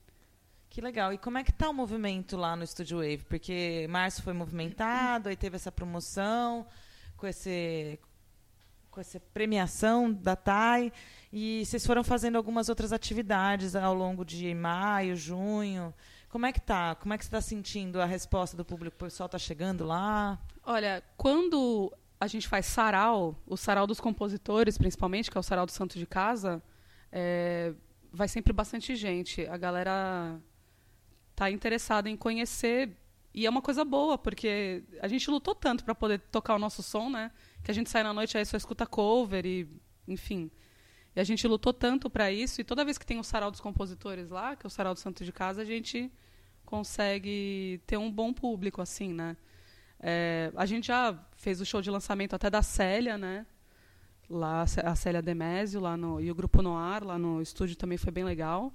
Que 0.75 0.81
legal. 0.81 1.13
E 1.13 1.19
como 1.19 1.39
é 1.39 1.45
que 1.45 1.53
está 1.53 1.71
o 1.71 1.73
movimento 1.73 2.37
lá 2.37 2.57
no 2.57 2.67
Studio 2.67 2.99
Wave? 2.99 3.25
Porque 3.29 3.87
março 3.89 4.21
foi 4.25 4.33
movimentado, 4.33 5.29
aí 5.29 5.37
teve 5.37 5.55
essa 5.55 5.71
promoção 5.71 6.67
com 7.17 7.29
esse 7.29 7.97
com 8.91 9.01
essa 9.01 9.21
premiação 9.21 10.13
da 10.13 10.35
TAI 10.35 10.93
e 11.33 11.65
vocês 11.65 11.87
foram 11.87 12.03
fazendo 12.03 12.35
algumas 12.35 12.69
outras 12.69 12.93
atividades 12.93 13.77
ao 13.77 13.95
longo 13.95 14.25
de 14.25 14.53
maio, 14.53 15.15
junho. 15.15 15.95
Como 16.29 16.45
é 16.45 16.53
que 16.53 16.61
tá? 16.61 16.97
Como 16.97 17.15
é 17.15 17.19
que 17.19 17.25
você 17.25 17.29
está 17.29 17.41
sentindo 17.41 18.03
a 18.03 18.05
resposta 18.05 18.57
do 18.57 18.65
público? 18.65 18.97
O 18.97 19.05
pessoal 19.05 19.27
está 19.27 19.39
chegando 19.39 19.85
lá? 19.85 20.41
Olha, 20.65 21.05
quando 21.17 21.97
a 22.19 22.27
gente 22.27 22.49
faz 22.49 22.67
sarau, 22.67 23.41
o 23.47 23.57
sarau 23.57 23.87
dos 23.87 24.01
compositores, 24.01 24.77
principalmente, 24.77 25.31
que 25.31 25.39
é 25.39 25.41
o 25.41 25.45
sarau 25.45 25.67
do 25.67 25.73
Santo 25.73 25.97
de 25.97 26.05
Casa, 26.05 26.61
é, 27.13 27.73
vai 28.13 28.27
sempre 28.27 28.53
bastante 28.53 28.97
gente. 28.97 29.47
A 29.47 29.57
galera 29.57 30.43
tá 31.35 31.51
interessada 31.51 32.09
em 32.09 32.16
conhecer 32.16 32.97
e 33.33 33.47
é 33.47 33.51
uma 33.51 33.61
coisa 33.61 33.85
boa 33.85 34.16
porque 34.16 34.85
a 35.01 35.09
gente 35.09 35.29
lutou 35.29 35.55
tanto 35.55 35.85
para 35.85 35.94
poder 35.94 36.20
tocar 36.31 36.55
o 36.55 36.59
nosso 36.59 36.83
som, 36.83 37.11
né? 37.11 37.33
Que 37.62 37.70
a 37.70 37.75
gente 37.75 37.90
sai 37.90 38.03
na 38.03 38.12
noite 38.12 38.38
aí 38.38 38.44
só 38.44 38.57
escuta 38.57 38.87
cover 38.87 39.44
e, 39.44 39.68
enfim. 40.07 40.51
E 41.16 41.20
a 41.20 41.25
gente 41.25 41.47
lutou 41.47 41.73
tanto 41.73 42.09
para 42.09 42.31
isso 42.31 42.61
e 42.61 42.64
toda 42.64 42.85
vez 42.85 42.97
que 42.97 43.07
tem 43.07 43.18
o 43.18 43.25
sarau 43.25 43.51
dos 43.51 43.61
compositores 43.61 44.31
lá, 44.31 44.55
que 44.55 44.64
é 44.64 44.68
o 44.68 44.70
sarau 44.70 44.94
do 44.94 45.01
Santo 45.01 45.25
de 45.25 45.33
Casa, 45.33 45.62
a 45.62 45.64
gente 45.64 46.12
consegue 46.64 47.81
ter 47.87 47.97
um 47.97 48.11
bom 48.11 48.33
público 48.33 48.81
assim, 48.81 49.12
né? 49.12 49.37
É, 50.01 50.53
a 50.57 50.66
gente 50.66 50.88
já 50.88 51.18
fez 51.37 51.61
o 51.61 51.66
show 51.66 51.81
de 51.81 51.90
lançamento 51.90 52.35
até 52.35 52.51
da 52.51 52.62
Célia, 52.62 53.16
né? 53.18 53.47
Lá, 54.29 54.62
a 54.62 54.94
Célia 54.94 55.20
Demésio, 55.20 55.81
lá 55.81 55.97
no, 55.97 56.20
e 56.20 56.31
o 56.31 56.35
Grupo 56.35 56.62
Noir, 56.62 57.05
lá 57.05 57.18
no 57.18 57.42
estúdio 57.42 57.77
também 57.77 57.99
foi 57.99 58.12
bem 58.12 58.25
legal. 58.25 58.73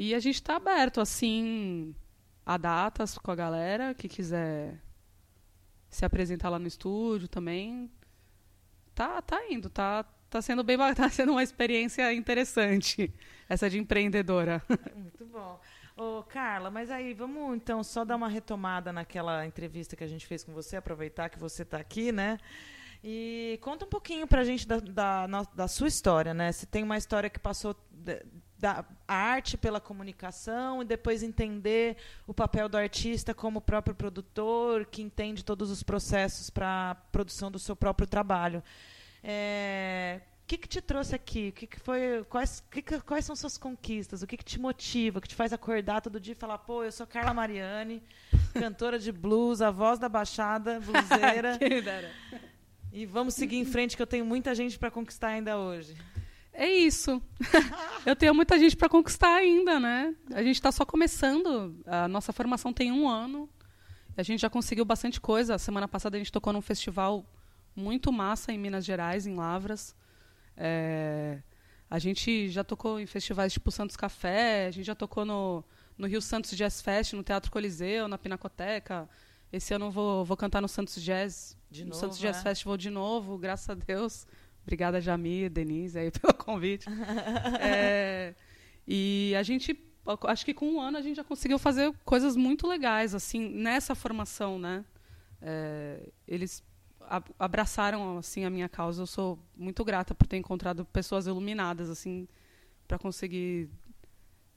E 0.00 0.14
a 0.14 0.20
gente 0.20 0.36
está 0.36 0.54
aberto, 0.54 1.00
assim, 1.00 1.92
a 2.46 2.56
datas 2.56 3.18
com 3.18 3.32
a 3.32 3.34
galera 3.34 3.92
que 3.94 4.08
quiser 4.08 4.80
se 5.90 6.04
apresentar 6.04 6.50
lá 6.50 6.56
no 6.56 6.68
estúdio 6.68 7.26
também. 7.26 7.90
Tá, 8.94 9.20
tá 9.20 9.50
indo, 9.50 9.68
tá, 9.68 10.04
tá 10.30 10.40
sendo 10.40 10.62
bem 10.62 10.76
tá 10.94 11.08
sendo 11.08 11.32
uma 11.32 11.42
experiência 11.42 12.12
interessante 12.12 13.12
essa 13.48 13.68
de 13.68 13.76
empreendedora. 13.76 14.62
Muito 14.94 15.26
bom. 15.26 15.60
Ô, 15.96 16.22
Carla, 16.22 16.70
mas 16.70 16.92
aí 16.92 17.12
vamos 17.12 17.56
então 17.56 17.82
só 17.82 18.04
dar 18.04 18.14
uma 18.14 18.28
retomada 18.28 18.92
naquela 18.92 19.44
entrevista 19.44 19.96
que 19.96 20.04
a 20.04 20.08
gente 20.08 20.28
fez 20.28 20.44
com 20.44 20.52
você, 20.52 20.76
aproveitar 20.76 21.28
que 21.28 21.40
você 21.40 21.64
está 21.64 21.76
aqui, 21.76 22.12
né? 22.12 22.38
E 23.02 23.58
conta 23.62 23.84
um 23.84 23.88
pouquinho 23.88 24.28
para 24.28 24.42
a 24.42 24.44
gente 24.44 24.64
da, 24.64 24.78
da, 24.78 25.26
da, 25.56 25.66
sua 25.66 25.88
história, 25.88 26.32
né? 26.32 26.52
Você 26.52 26.66
tem 26.66 26.84
uma 26.84 26.96
história 26.96 27.28
que 27.28 27.40
passou 27.40 27.74
da 28.58 28.84
arte 29.06 29.56
pela 29.56 29.80
comunicação 29.80 30.82
e 30.82 30.84
depois 30.84 31.22
entender 31.22 31.96
o 32.26 32.34
papel 32.34 32.68
do 32.68 32.76
artista 32.76 33.32
como 33.32 33.60
próprio 33.60 33.94
produtor, 33.94 34.86
que 34.86 35.00
entende 35.00 35.44
todos 35.44 35.70
os 35.70 35.82
processos 35.82 36.50
para 36.50 36.90
a 36.90 36.94
produção 36.94 37.50
do 37.50 37.58
seu 37.58 37.76
próprio 37.76 38.06
trabalho. 38.06 38.62
É, 39.22 40.20
que, 40.48 40.56
que 40.56 40.66
te 40.66 40.80
trouxe 40.80 41.14
aqui? 41.14 41.50
O 41.50 41.52
que, 41.52 41.66
que 41.66 41.78
foi? 41.78 42.24
Quais, 42.26 42.64
que, 42.70 42.82
quais 43.02 43.24
são 43.26 43.36
suas 43.36 43.58
conquistas? 43.58 44.22
O 44.22 44.26
que, 44.26 44.34
que 44.34 44.44
te 44.44 44.58
motiva? 44.58 45.18
O 45.18 45.22
que 45.22 45.28
te 45.28 45.34
faz 45.34 45.52
acordar 45.52 46.00
todo 46.00 46.18
dia 46.18 46.32
e 46.32 46.34
falar, 46.34 46.56
pô, 46.56 46.82
eu 46.82 46.90
sou 46.90 47.06
Carla 47.06 47.34
Mariani, 47.34 48.02
cantora 48.58 48.98
de 48.98 49.12
blues, 49.12 49.60
a 49.60 49.70
voz 49.70 49.98
da 49.98 50.08
Baixada, 50.08 50.80
bluseira. 50.80 51.58
e 52.90 53.04
vamos 53.04 53.34
seguir 53.34 53.58
em 53.58 53.66
frente, 53.66 53.94
que 53.94 54.02
eu 54.02 54.06
tenho 54.06 54.24
muita 54.24 54.54
gente 54.54 54.78
para 54.78 54.90
conquistar 54.90 55.28
ainda 55.28 55.58
hoje. 55.58 55.94
É 56.58 56.68
isso. 56.68 57.22
eu 58.04 58.16
tenho 58.16 58.34
muita 58.34 58.58
gente 58.58 58.76
para 58.76 58.88
conquistar 58.88 59.32
ainda, 59.32 59.78
né? 59.78 60.12
A 60.32 60.42
gente 60.42 60.56
está 60.56 60.72
só 60.72 60.84
começando. 60.84 61.80
A 61.86 62.08
nossa 62.08 62.32
formação 62.32 62.72
tem 62.72 62.90
um 62.90 63.08
ano. 63.08 63.48
A 64.16 64.24
gente 64.24 64.40
já 64.40 64.50
conseguiu 64.50 64.84
bastante 64.84 65.20
coisa. 65.20 65.54
A 65.54 65.58
semana 65.58 65.86
passada 65.86 66.16
a 66.16 66.18
gente 66.18 66.32
tocou 66.32 66.52
num 66.52 66.60
festival 66.60 67.24
muito 67.76 68.12
massa 68.12 68.52
em 68.52 68.58
Minas 68.58 68.84
Gerais, 68.84 69.24
em 69.24 69.36
Lavras. 69.36 69.94
É, 70.56 71.38
a 71.88 72.00
gente 72.00 72.48
já 72.48 72.64
tocou 72.64 72.98
em 72.98 73.06
festivais 73.06 73.52
tipo 73.52 73.70
Santos 73.70 73.96
Café, 73.96 74.66
a 74.66 74.70
gente 74.72 74.84
já 74.84 74.96
tocou 74.96 75.24
no, 75.24 75.64
no 75.96 76.08
Rio 76.08 76.20
Santos 76.20 76.56
Jazz 76.56 76.82
Fest, 76.82 77.12
no 77.12 77.22
Teatro 77.22 77.52
Coliseu, 77.52 78.08
na 78.08 78.18
Pinacoteca. 78.18 79.08
Esse 79.52 79.74
ano 79.74 79.86
eu 79.86 79.90
vou, 79.92 80.24
vou 80.24 80.36
cantar 80.36 80.60
no 80.60 80.68
Santos 80.68 81.00
Jazz, 81.00 81.56
de 81.70 81.84
no 81.84 81.90
novo, 81.90 82.00
Santos 82.00 82.18
Jazz 82.18 82.38
é? 82.38 82.42
Festival 82.42 82.76
de 82.76 82.90
novo, 82.90 83.38
graças 83.38 83.70
a 83.70 83.74
Deus. 83.74 84.26
Obrigada, 84.68 85.00
Jamir, 85.00 85.48
Denise, 85.48 85.98
aí, 85.98 86.10
pelo 86.20 86.34
convite. 86.34 86.86
é, 87.58 88.34
e 88.86 89.32
a 89.34 89.42
gente, 89.42 89.74
acho 90.26 90.44
que 90.44 90.52
com 90.52 90.68
um 90.68 90.78
ano 90.78 90.98
a 90.98 91.00
gente 91.00 91.16
já 91.16 91.24
conseguiu 91.24 91.58
fazer 91.58 91.90
coisas 92.04 92.36
muito 92.36 92.66
legais, 92.66 93.14
assim, 93.14 93.48
nessa 93.48 93.94
formação, 93.94 94.58
né? 94.58 94.84
É, 95.40 96.10
eles 96.26 96.62
abraçaram 97.38 98.18
assim 98.18 98.44
a 98.44 98.50
minha 98.50 98.68
causa. 98.68 99.00
Eu 99.00 99.06
sou 99.06 99.38
muito 99.56 99.82
grata 99.82 100.14
por 100.14 100.26
ter 100.26 100.36
encontrado 100.36 100.84
pessoas 100.84 101.26
iluminadas 101.26 101.88
assim 101.88 102.28
para 102.86 102.98
conseguir 102.98 103.70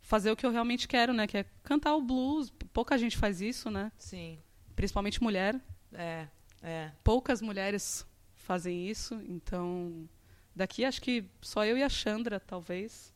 fazer 0.01 0.29
o 0.29 0.35
que 0.35 0.45
eu 0.45 0.51
realmente 0.51 0.89
quero, 0.89 1.13
né, 1.13 1.25
que 1.25 1.37
é 1.37 1.45
cantar 1.63 1.95
o 1.95 2.01
blues. 2.01 2.51
Pouca 2.73 2.97
gente 2.97 3.17
faz 3.17 3.39
isso, 3.39 3.71
né? 3.71 3.93
Sim. 3.97 4.39
Principalmente 4.75 5.23
mulher. 5.23 5.55
É, 5.93 6.27
é. 6.61 6.91
Poucas 7.01 7.41
mulheres 7.41 8.05
fazem 8.41 8.87
isso, 8.89 9.15
então 9.27 10.07
daqui 10.55 10.83
acho 10.83 11.01
que 11.01 11.25
só 11.41 11.65
eu 11.65 11.77
e 11.77 11.83
a 11.83 11.89
Chandra, 11.89 12.39
talvez. 12.39 13.13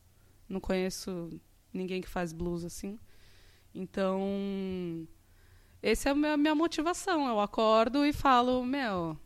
Não 0.48 0.60
conheço 0.60 1.40
ninguém 1.74 2.02
que 2.02 2.08
faz 2.08 2.32
blues 2.32 2.64
assim. 2.64 3.00
Então, 3.74 5.08
essa 5.82 6.10
é 6.10 6.12
a 6.12 6.38
minha, 6.38 6.56
motivação. 6.56 7.28
Eu 7.28 7.40
acordo 7.40 8.06
e 8.06 8.14
falo, 8.14 8.64
meu, 8.64 9.18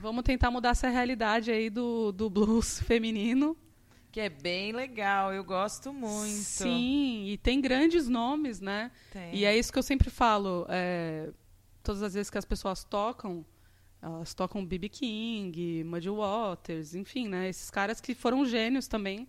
vamos 0.00 0.24
tentar 0.24 0.50
mudar 0.50 0.70
essa 0.70 0.88
realidade 0.88 1.50
aí 1.50 1.70
do, 1.70 2.10
do 2.10 2.28
blues 2.28 2.80
feminino. 2.84 3.56
Que 4.10 4.20
é 4.20 4.28
bem 4.28 4.72
legal, 4.72 5.32
eu 5.32 5.44
gosto 5.44 5.92
muito. 5.92 6.32
Sim, 6.32 7.26
e 7.28 7.36
tem 7.36 7.60
grandes 7.60 8.08
nomes, 8.08 8.58
né? 8.58 8.90
Tem. 9.12 9.34
E 9.34 9.44
é 9.44 9.56
isso 9.56 9.72
que 9.72 9.78
eu 9.78 9.82
sempre 9.82 10.10
falo. 10.10 10.66
É, 10.68 11.30
todas 11.82 12.02
as 12.02 12.14
vezes 12.14 12.30
que 12.30 12.38
as 12.38 12.44
pessoas 12.44 12.82
tocam, 12.82 13.44
elas 14.00 14.34
tocam 14.34 14.64
B.B. 14.64 14.88
King, 14.88 15.84
Muddy 15.84 16.10
Waters, 16.10 16.94
enfim, 16.94 17.28
né? 17.28 17.48
Esses 17.48 17.70
caras 17.70 18.00
que 18.00 18.14
foram 18.14 18.44
gênios 18.44 18.86
também. 18.86 19.28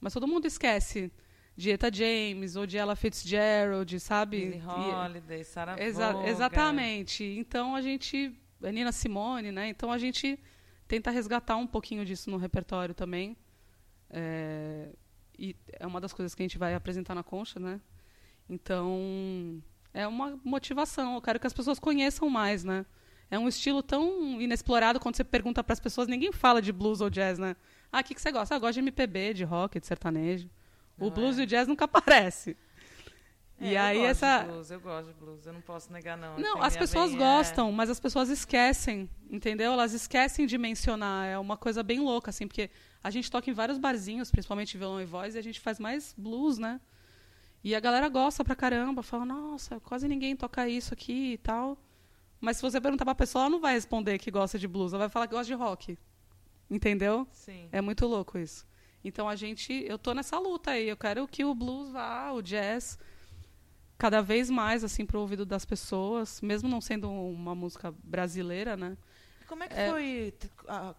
Mas 0.00 0.12
todo 0.12 0.26
mundo 0.26 0.46
esquece 0.46 1.10
de 1.56 1.70
Eta 1.70 1.90
James 1.92 2.56
ou 2.56 2.66
de 2.66 2.76
Ella 2.78 2.96
Fitzgerald, 2.96 3.98
sabe? 4.00 4.38
Billie 4.46 4.62
Holiday, 4.62 5.44
Sarah 5.44 5.82
Exa. 5.82 6.14
Exatamente. 6.26 7.24
Então 7.24 7.74
a 7.74 7.80
gente... 7.80 8.32
A 8.62 8.70
Nina 8.70 8.92
Simone, 8.92 9.50
né? 9.50 9.68
Então 9.68 9.90
a 9.90 9.96
gente 9.96 10.38
tenta 10.86 11.10
resgatar 11.10 11.56
um 11.56 11.66
pouquinho 11.66 12.04
disso 12.04 12.30
no 12.30 12.36
repertório 12.36 12.94
também. 12.94 13.34
É, 14.10 14.90
e 15.38 15.56
é 15.72 15.86
uma 15.86 15.98
das 16.00 16.12
coisas 16.12 16.34
que 16.34 16.42
a 16.42 16.44
gente 16.44 16.58
vai 16.58 16.74
apresentar 16.74 17.14
na 17.14 17.22
concha, 17.22 17.58
né? 17.58 17.80
Então, 18.48 19.62
é 19.94 20.06
uma 20.06 20.38
motivação. 20.44 21.14
Eu 21.14 21.22
quero 21.22 21.40
que 21.40 21.46
as 21.46 21.52
pessoas 21.52 21.78
conheçam 21.78 22.28
mais, 22.28 22.64
né? 22.64 22.84
É 23.30 23.38
um 23.38 23.46
estilo 23.46 23.82
tão 23.82 24.40
inexplorado 24.40 24.98
quando 24.98 25.16
você 25.16 25.22
pergunta 25.22 25.62
para 25.62 25.72
as 25.72 25.80
pessoas, 25.80 26.08
ninguém 26.08 26.32
fala 26.32 26.60
de 26.60 26.72
blues 26.72 27.00
ou 27.00 27.08
jazz, 27.08 27.38
né? 27.38 27.54
Ah, 27.92 28.00
o 28.00 28.04
que, 28.04 28.14
que 28.14 28.20
você 28.20 28.32
gosta? 28.32 28.54
Ah, 28.54 28.56
eu 28.56 28.60
gosto 28.60 28.74
de 28.74 28.80
MPB, 28.80 29.34
de 29.34 29.44
rock, 29.44 29.78
de 29.78 29.86
sertanejo. 29.86 30.50
Não 30.98 31.06
o 31.06 31.10
blues 31.10 31.38
é. 31.38 31.42
e 31.42 31.44
o 31.44 31.46
jazz 31.46 31.68
nunca 31.68 31.84
aparece. 31.86 32.56
É, 33.60 33.72
e 33.72 33.76
aí 33.76 33.98
eu 33.98 34.08
gosto 34.08 34.24
essa. 34.24 34.38
De 34.38 34.50
blues, 34.50 34.70
eu 34.70 34.80
gosto 34.80 35.06
de 35.06 35.14
blues, 35.14 35.46
eu 35.46 35.52
não 35.52 35.60
posso 35.60 35.92
negar, 35.92 36.16
não. 36.16 36.38
Não, 36.38 36.62
as 36.62 36.76
pessoas 36.76 37.14
gostam, 37.14 37.68
é... 37.68 37.72
mas 37.72 37.90
as 37.90 38.00
pessoas 38.00 38.28
esquecem, 38.30 39.08
entendeu? 39.30 39.72
Elas 39.72 39.92
esquecem 39.92 40.46
de 40.46 40.58
mencionar. 40.58 41.26
É 41.26 41.38
uma 41.38 41.56
coisa 41.56 41.82
bem 41.82 42.00
louca, 42.00 42.30
assim, 42.30 42.48
porque 42.48 42.70
a 43.02 43.10
gente 43.10 43.30
toca 43.30 43.48
em 43.48 43.52
vários 43.52 43.78
barzinhos, 43.78 44.30
principalmente 44.30 44.76
violão 44.76 45.00
e 45.00 45.04
voz, 45.04 45.34
e 45.34 45.38
a 45.38 45.42
gente 45.42 45.60
faz 45.60 45.78
mais 45.78 46.14
blues, 46.16 46.58
né? 46.58 46.80
E 47.62 47.74
a 47.74 47.80
galera 47.80 48.08
gosta 48.08 48.42
pra 48.42 48.56
caramba, 48.56 49.02
fala, 49.02 49.24
nossa, 49.26 49.78
quase 49.80 50.08
ninguém 50.08 50.34
toca 50.34 50.66
isso 50.66 50.94
aqui 50.94 51.34
e 51.34 51.38
tal. 51.38 51.78
Mas 52.40 52.56
se 52.56 52.62
você 52.62 52.80
perguntar 52.80 53.04
pra 53.04 53.14
pessoa, 53.14 53.42
ela 53.42 53.50
não 53.50 53.60
vai 53.60 53.74
responder 53.74 54.18
que 54.18 54.30
gosta 54.30 54.58
de 54.58 54.66
blues, 54.66 54.92
ela 54.92 55.00
vai 55.00 55.08
falar 55.08 55.26
que 55.26 55.34
gosta 55.34 55.46
de 55.46 55.54
rock. 55.54 55.98
Entendeu? 56.70 57.26
Sim. 57.32 57.68
É 57.70 57.80
muito 57.80 58.06
louco 58.06 58.38
isso. 58.38 58.66
Então 59.04 59.28
a 59.28 59.36
gente, 59.36 59.72
eu 59.86 59.98
tô 59.98 60.14
nessa 60.14 60.38
luta 60.38 60.72
aí. 60.72 60.88
Eu 60.88 60.96
quero 60.96 61.26
que 61.26 61.44
o 61.44 61.54
blues 61.54 61.90
vá, 61.90 62.32
o 62.32 62.40
jazz, 62.40 62.98
cada 63.98 64.22
vez 64.22 64.48
mais 64.48 64.84
assim 64.84 65.04
pro 65.04 65.20
ouvido 65.20 65.44
das 65.44 65.64
pessoas, 65.64 66.40
mesmo 66.40 66.68
não 66.68 66.80
sendo 66.80 67.10
uma 67.10 67.54
música 67.54 67.94
brasileira, 68.02 68.76
né? 68.76 68.96
Como 69.46 69.64
é 69.64 69.68
que 69.68 69.74
é... 69.74 69.90
foi 69.90 70.34
a, 70.68 70.94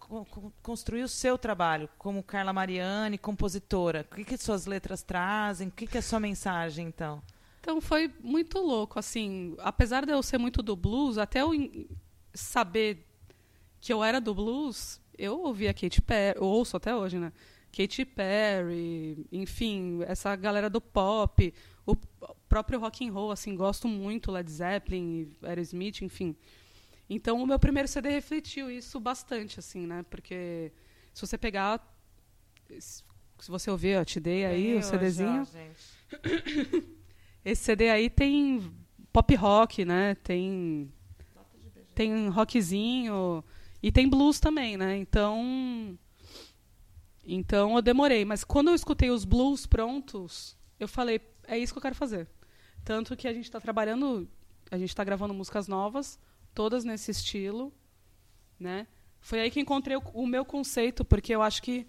construir 0.62 1.02
o 1.02 1.08
seu 1.08 1.38
trabalho 1.38 1.88
como 1.96 2.22
Carla 2.22 2.52
Mariani, 2.52 3.16
compositora? 3.16 4.06
O 4.10 4.14
que, 4.14 4.24
que 4.24 4.36
suas 4.36 4.66
letras 4.66 5.02
trazem? 5.02 5.68
O 5.68 5.70
que, 5.70 5.86
que 5.86 5.96
é 5.96 6.00
a 6.00 6.02
sua 6.02 6.20
mensagem, 6.20 6.86
então? 6.86 7.22
Então 7.62 7.80
foi 7.80 8.12
muito 8.20 8.58
louco, 8.58 8.98
assim, 8.98 9.54
apesar 9.60 10.04
de 10.04 10.10
eu 10.10 10.20
ser 10.20 10.36
muito 10.36 10.64
do 10.64 10.74
blues, 10.74 11.16
até 11.16 11.42
eu 11.42 11.52
saber 12.34 13.06
que 13.80 13.92
eu 13.92 14.02
era 14.02 14.20
do 14.20 14.34
blues, 14.34 15.00
eu 15.16 15.38
ouvia 15.38 15.72
Katy 15.72 16.02
Perry, 16.02 16.38
eu 16.40 16.44
ouço 16.44 16.76
até 16.76 16.94
hoje, 16.94 17.20
né? 17.20 17.32
Katy 17.70 18.04
Perry, 18.04 19.24
enfim, 19.30 20.00
essa 20.08 20.34
galera 20.34 20.68
do 20.68 20.80
pop, 20.80 21.54
o 21.86 21.94
próprio 22.48 22.80
rock 22.80 23.06
and 23.08 23.12
roll, 23.12 23.30
assim, 23.30 23.54
gosto 23.54 23.86
muito 23.86 24.32
Led 24.32 24.50
Zeppelin, 24.50 25.30
Aerosmith, 25.40 26.02
enfim. 26.02 26.34
Então 27.08 27.40
o 27.40 27.46
meu 27.46 27.60
primeiro 27.60 27.86
CD 27.86 28.08
refletiu 28.08 28.68
isso 28.72 28.98
bastante, 28.98 29.60
assim, 29.60 29.86
né? 29.86 30.04
Porque 30.10 30.72
se 31.14 31.24
você 31.24 31.38
pegar, 31.38 31.80
se 32.76 33.04
você 33.46 33.70
ouvir, 33.70 33.90
eu 33.90 34.04
te 34.04 34.18
dei 34.18 34.44
aí 34.44 34.74
o 34.74 34.82
CDzinho. 34.82 35.44
Já, 35.44 35.60
Esse 37.44 37.64
CD 37.64 37.90
aí 37.90 38.08
tem 38.08 38.72
pop 39.12 39.34
rock, 39.34 39.84
né? 39.84 40.14
Tem 40.16 40.92
tem 41.94 42.28
rockzinho 42.28 43.44
e 43.82 43.92
tem 43.92 44.08
blues 44.08 44.40
também, 44.40 44.76
né? 44.76 44.96
Então 44.96 45.98
então 47.24 47.76
eu 47.76 47.82
demorei, 47.82 48.24
mas 48.24 48.44
quando 48.44 48.68
eu 48.68 48.74
escutei 48.74 49.10
os 49.10 49.24
blues 49.24 49.66
prontos, 49.66 50.56
eu 50.78 50.88
falei, 50.88 51.20
é 51.46 51.58
isso 51.58 51.72
que 51.72 51.78
eu 51.78 51.82
quero 51.82 51.94
fazer. 51.94 52.28
Tanto 52.84 53.16
que 53.16 53.28
a 53.28 53.32
gente 53.32 53.44
está 53.44 53.60
trabalhando, 53.60 54.28
a 54.70 54.76
gente 54.76 54.88
está 54.88 55.04
gravando 55.04 55.32
músicas 55.32 55.68
novas, 55.68 56.18
todas 56.52 56.84
nesse 56.84 57.10
estilo, 57.10 57.72
né? 58.58 58.86
Foi 59.20 59.40
aí 59.40 59.50
que 59.50 59.60
encontrei 59.60 59.96
o, 59.96 60.02
o 60.14 60.26
meu 60.26 60.44
conceito, 60.44 61.04
porque 61.04 61.32
eu 61.32 61.42
acho 61.42 61.62
que 61.62 61.86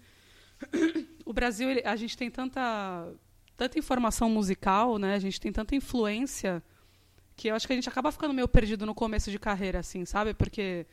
o 1.24 1.32
Brasil, 1.32 1.68
ele, 1.68 1.82
a 1.84 1.96
gente 1.96 2.16
tem 2.16 2.30
tanta 2.30 3.12
tanta 3.56 3.78
informação 3.78 4.28
musical, 4.28 4.98
né? 4.98 5.14
A 5.14 5.18
gente 5.18 5.40
tem 5.40 5.52
tanta 5.52 5.74
influência 5.74 6.62
que 7.36 7.48
eu 7.48 7.54
acho 7.54 7.66
que 7.66 7.72
a 7.72 7.76
gente 7.76 7.88
acaba 7.88 8.12
ficando 8.12 8.34
meio 8.34 8.48
perdido 8.48 8.86
no 8.86 8.94
começo 8.94 9.30
de 9.30 9.38
carreira, 9.38 9.80
assim, 9.80 10.04
sabe? 10.04 10.34
Porque, 10.34 10.86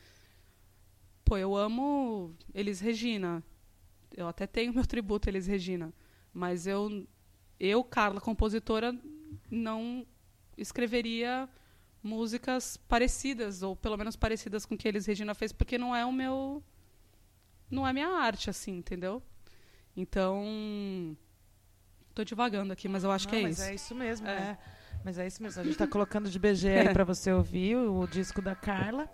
pô, 1.24 1.36
eu 1.36 1.56
amo 1.56 2.34
Elis 2.54 2.80
Regina. 2.80 3.42
Eu 4.16 4.28
até 4.28 4.46
tenho 4.46 4.74
meu 4.74 4.86
tributo 4.86 5.28
Elis 5.28 5.46
Regina. 5.46 5.92
Mas 6.32 6.66
eu, 6.66 7.06
eu, 7.60 7.84
Carla, 7.84 8.20
compositora, 8.20 8.96
não 9.50 10.06
escreveria 10.56 11.48
músicas 12.02 12.76
parecidas, 12.76 13.62
ou 13.62 13.76
pelo 13.76 13.96
menos 13.96 14.16
parecidas 14.16 14.66
com 14.66 14.74
o 14.74 14.78
que 14.78 14.88
Elis 14.88 15.06
Regina 15.06 15.34
fez, 15.34 15.52
porque 15.52 15.78
não 15.78 15.94
é 15.94 16.04
o 16.04 16.12
meu. 16.12 16.62
Não 17.70 17.86
é 17.86 17.92
minha 17.92 18.08
arte, 18.08 18.50
assim, 18.50 18.76
entendeu? 18.78 19.22
Então 19.96 21.16
Tô 22.14 22.24
devagando 22.24 22.72
aqui, 22.72 22.88
mas 22.88 23.04
eu 23.04 23.10
acho 23.10 23.26
Não, 23.26 23.30
que 23.30 23.38
é 23.38 23.42
mas 23.42 23.58
isso. 23.58 23.68
é 23.68 23.74
isso 23.74 23.94
mesmo, 23.94 24.26
é. 24.26 24.30
é. 24.30 24.58
Mas 25.04 25.18
é 25.18 25.26
isso 25.26 25.42
mesmo. 25.42 25.60
A 25.60 25.64
gente 25.64 25.72
está 25.72 25.86
colocando 25.86 26.30
de 26.30 26.38
BG 26.38 26.68
aí 26.68 26.88
para 26.90 27.04
você 27.04 27.32
ouvir 27.32 27.76
o, 27.76 28.00
o, 28.00 28.06
disco 28.06 28.40
da 28.40 28.54
Carla. 28.54 29.08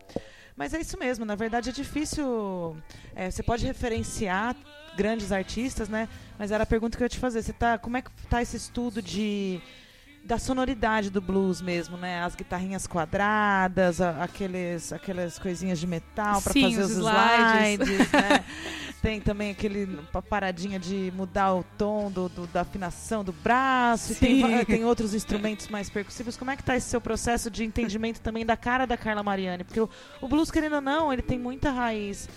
Mas 0.55 0.75
é 0.75 0.81
isso 0.81 0.99
mesmo. 0.99 1.25
Na 1.25 1.35
verdade, 1.35 1.71
é 1.71 1.73
difícil. 1.73 2.77
É, 3.15 3.31
você 3.31 3.43
pode 3.43 3.65
referenciar 3.65 4.55
grandes 4.97 5.33
artistas, 5.33 5.89
né? 5.89 6.09
Mas 6.39 6.51
era 6.51 6.65
a 6.65 6.67
pergunta 6.67 6.97
que 6.97 7.03
eu 7.03 7.07
ia 7.07 7.09
te 7.09 7.19
fazer. 7.19 7.43
Você 7.43 7.53
tá, 7.53 7.79
como 7.79 7.97
é 7.97 8.03
que 8.03 8.11
tá 8.29 8.43
esse 8.43 8.57
estudo 8.57 9.01
de 9.01 9.61
da 10.29 10.39
sonoridade 10.39 11.09
do 11.09 11.23
blues 11.23 11.63
mesmo, 11.63 11.97
né? 11.97 12.23
As 12.23 12.35
guitarrinhas 12.35 12.87
quadradas, 12.87 13.99
a, 13.99 14.23
aqueles, 14.23 14.93
aquelas 14.93 15.39
coisinhas 15.39 15.81
de 15.81 15.87
metal 15.87 16.43
para 16.43 16.53
fazer 16.53 16.81
os, 16.83 16.91
slides, 16.91 17.89
slides 17.89 18.13
né? 18.13 18.45
Tem 19.01 19.21
também 19.23 19.51
aquele 19.51 19.87
paradinha 20.29 20.79
de 20.79 21.11
mudar 21.17 21.55
o 21.55 21.65
tom 21.79 22.11
do, 22.11 22.29
do 22.29 22.47
da 22.49 22.61
afinação 22.61 23.25
do 23.25 23.33
braço. 23.33 24.15
Tem, 24.17 24.65
tem 24.67 24.85
outros 24.85 25.15
instrumentos 25.15 25.69
mais 25.69 25.89
percussivos. 25.89 26.37
Como 26.37 26.51
é 26.51 26.57
que 26.57 26.63
tá 26.63 26.77
esse 26.77 26.91
seu 26.91 27.01
processo 27.01 27.51
de 27.51 27.65
entendimento 27.65 28.21
também 28.21 28.45
da 28.45 28.57
cara 28.57 28.87
da 28.87 28.99
Carla 28.99 29.23
Mariani? 29.23 29.65
Porque 29.65 29.81
o, 29.81 29.89
o 30.21 30.29
blues, 30.29 30.51
querendo 30.51 30.75
ou 30.75 30.83
não, 30.83 31.11
ele 31.11 31.23
tem 31.23 31.39
muita 31.39 31.71
raiz 31.71 32.29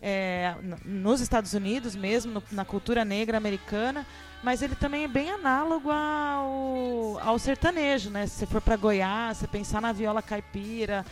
é, 0.00 0.54
nos 0.84 1.20
Estados 1.20 1.52
Unidos 1.52 1.96
mesmo, 1.96 2.32
no, 2.32 2.42
na 2.52 2.64
cultura 2.64 3.04
negra 3.04 3.36
americana, 3.36 4.06
mas 4.42 4.62
ele 4.62 4.74
também 4.74 5.04
é 5.04 5.08
bem 5.08 5.30
análogo 5.30 5.90
ao, 5.90 7.18
ao 7.20 7.38
sertanejo, 7.38 8.10
né? 8.10 8.26
Se 8.26 8.38
você 8.38 8.46
for 8.46 8.60
para 8.60 8.76
Goiás, 8.76 9.38
você 9.38 9.46
pensar 9.46 9.80
na 9.82 9.92
viola 9.92 10.22
caipira, 10.22 11.04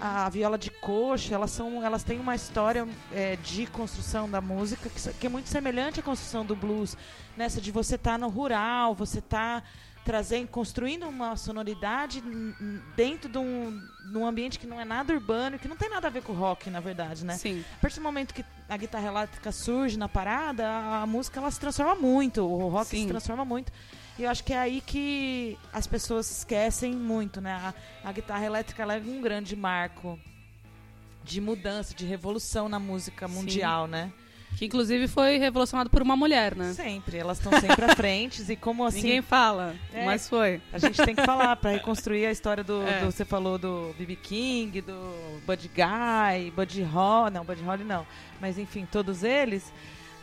a 0.00 0.28
viola 0.28 0.58
de 0.58 0.70
coxa, 0.70 1.34
elas, 1.34 1.52
são, 1.52 1.82
elas 1.84 2.02
têm 2.02 2.18
uma 2.18 2.34
história 2.34 2.88
é, 3.12 3.36
de 3.36 3.66
construção 3.66 4.28
da 4.28 4.40
música 4.40 4.88
que, 4.88 5.12
que, 5.12 5.26
é 5.26 5.30
muito 5.30 5.48
semelhante 5.48 6.00
à 6.00 6.02
construção 6.02 6.44
do 6.44 6.56
blues, 6.56 6.96
nessa 7.36 7.60
de 7.60 7.70
você 7.70 7.94
estar 7.94 8.12
tá 8.12 8.18
no 8.18 8.28
rural, 8.28 8.94
você 8.94 9.20
estar... 9.20 9.60
Tá 9.60 9.66
trazendo, 10.04 10.48
construindo 10.48 11.08
uma 11.08 11.36
sonoridade 11.36 12.22
dentro 12.96 13.28
de 13.30 13.38
um, 13.38 13.80
de 14.10 14.18
um 14.18 14.26
ambiente 14.26 14.58
que 14.58 14.66
não 14.66 14.80
é 14.80 14.84
nada 14.84 15.12
urbano, 15.12 15.58
que 15.58 15.68
não 15.68 15.76
tem 15.76 15.88
nada 15.88 16.08
a 16.08 16.10
ver 16.10 16.22
com 16.22 16.32
rock, 16.32 16.70
na 16.70 16.80
verdade, 16.80 17.24
né? 17.24 17.36
Sim. 17.36 17.64
A 17.78 17.80
partir 17.80 17.96
do 17.96 18.02
momento 18.02 18.34
que 18.34 18.44
a 18.68 18.76
guitarra 18.76 19.06
elétrica 19.08 19.52
surge 19.52 19.96
na 19.96 20.08
parada, 20.08 20.66
a, 20.66 21.02
a 21.02 21.06
música 21.06 21.38
ela 21.38 21.50
se 21.50 21.60
transforma 21.60 21.94
muito, 21.94 22.42
o 22.42 22.68
rock 22.68 22.88
Sim. 22.88 23.02
se 23.02 23.08
transforma 23.08 23.44
muito. 23.44 23.72
E 24.18 24.24
eu 24.24 24.30
acho 24.30 24.44
que 24.44 24.52
é 24.52 24.58
aí 24.58 24.80
que 24.80 25.56
as 25.72 25.86
pessoas 25.86 26.30
esquecem 26.30 26.92
muito, 26.92 27.40
né? 27.40 27.52
A, 27.52 27.74
a 28.08 28.12
guitarra 28.12 28.44
elétrica 28.44 28.82
ela 28.82 28.96
é 28.96 29.00
um 29.00 29.20
grande 29.20 29.56
marco 29.56 30.18
de 31.24 31.40
mudança, 31.40 31.94
de 31.94 32.04
revolução 32.04 32.68
na 32.68 32.78
música 32.78 33.28
mundial, 33.28 33.86
Sim. 33.86 33.92
né? 33.92 34.12
Que 34.56 34.66
inclusive 34.66 35.08
foi 35.08 35.38
revolucionado 35.38 35.90
por 35.90 36.02
uma 36.02 36.16
mulher, 36.16 36.54
né? 36.54 36.72
Sempre, 36.72 37.18
elas 37.18 37.38
estão 37.38 37.58
sempre 37.60 37.84
à 37.84 37.94
frente 37.96 38.44
e 38.50 38.56
como 38.56 38.84
assim. 38.84 39.02
Ninguém 39.02 39.22
fala, 39.22 39.74
é, 39.92 40.04
mas 40.04 40.28
foi. 40.28 40.60
A 40.72 40.78
gente 40.78 41.02
tem 41.04 41.14
que 41.14 41.24
falar 41.24 41.56
para 41.56 41.70
reconstruir 41.72 42.26
a 42.26 42.30
história 42.30 42.62
do, 42.62 42.82
é. 42.82 43.00
do, 43.00 43.06
Você 43.06 43.24
falou 43.24 43.58
do 43.58 43.94
B.B. 43.98 44.16
King, 44.16 44.80
do 44.80 45.40
Buddy 45.46 45.68
Guy, 45.68 46.50
Buddy 46.50 46.82
Holly. 46.82 47.32
Não, 47.32 47.44
Buddy 47.44 47.62
Holly 47.62 47.84
não. 47.84 48.06
Mas 48.40 48.58
enfim, 48.58 48.86
todos 48.90 49.22
eles. 49.22 49.72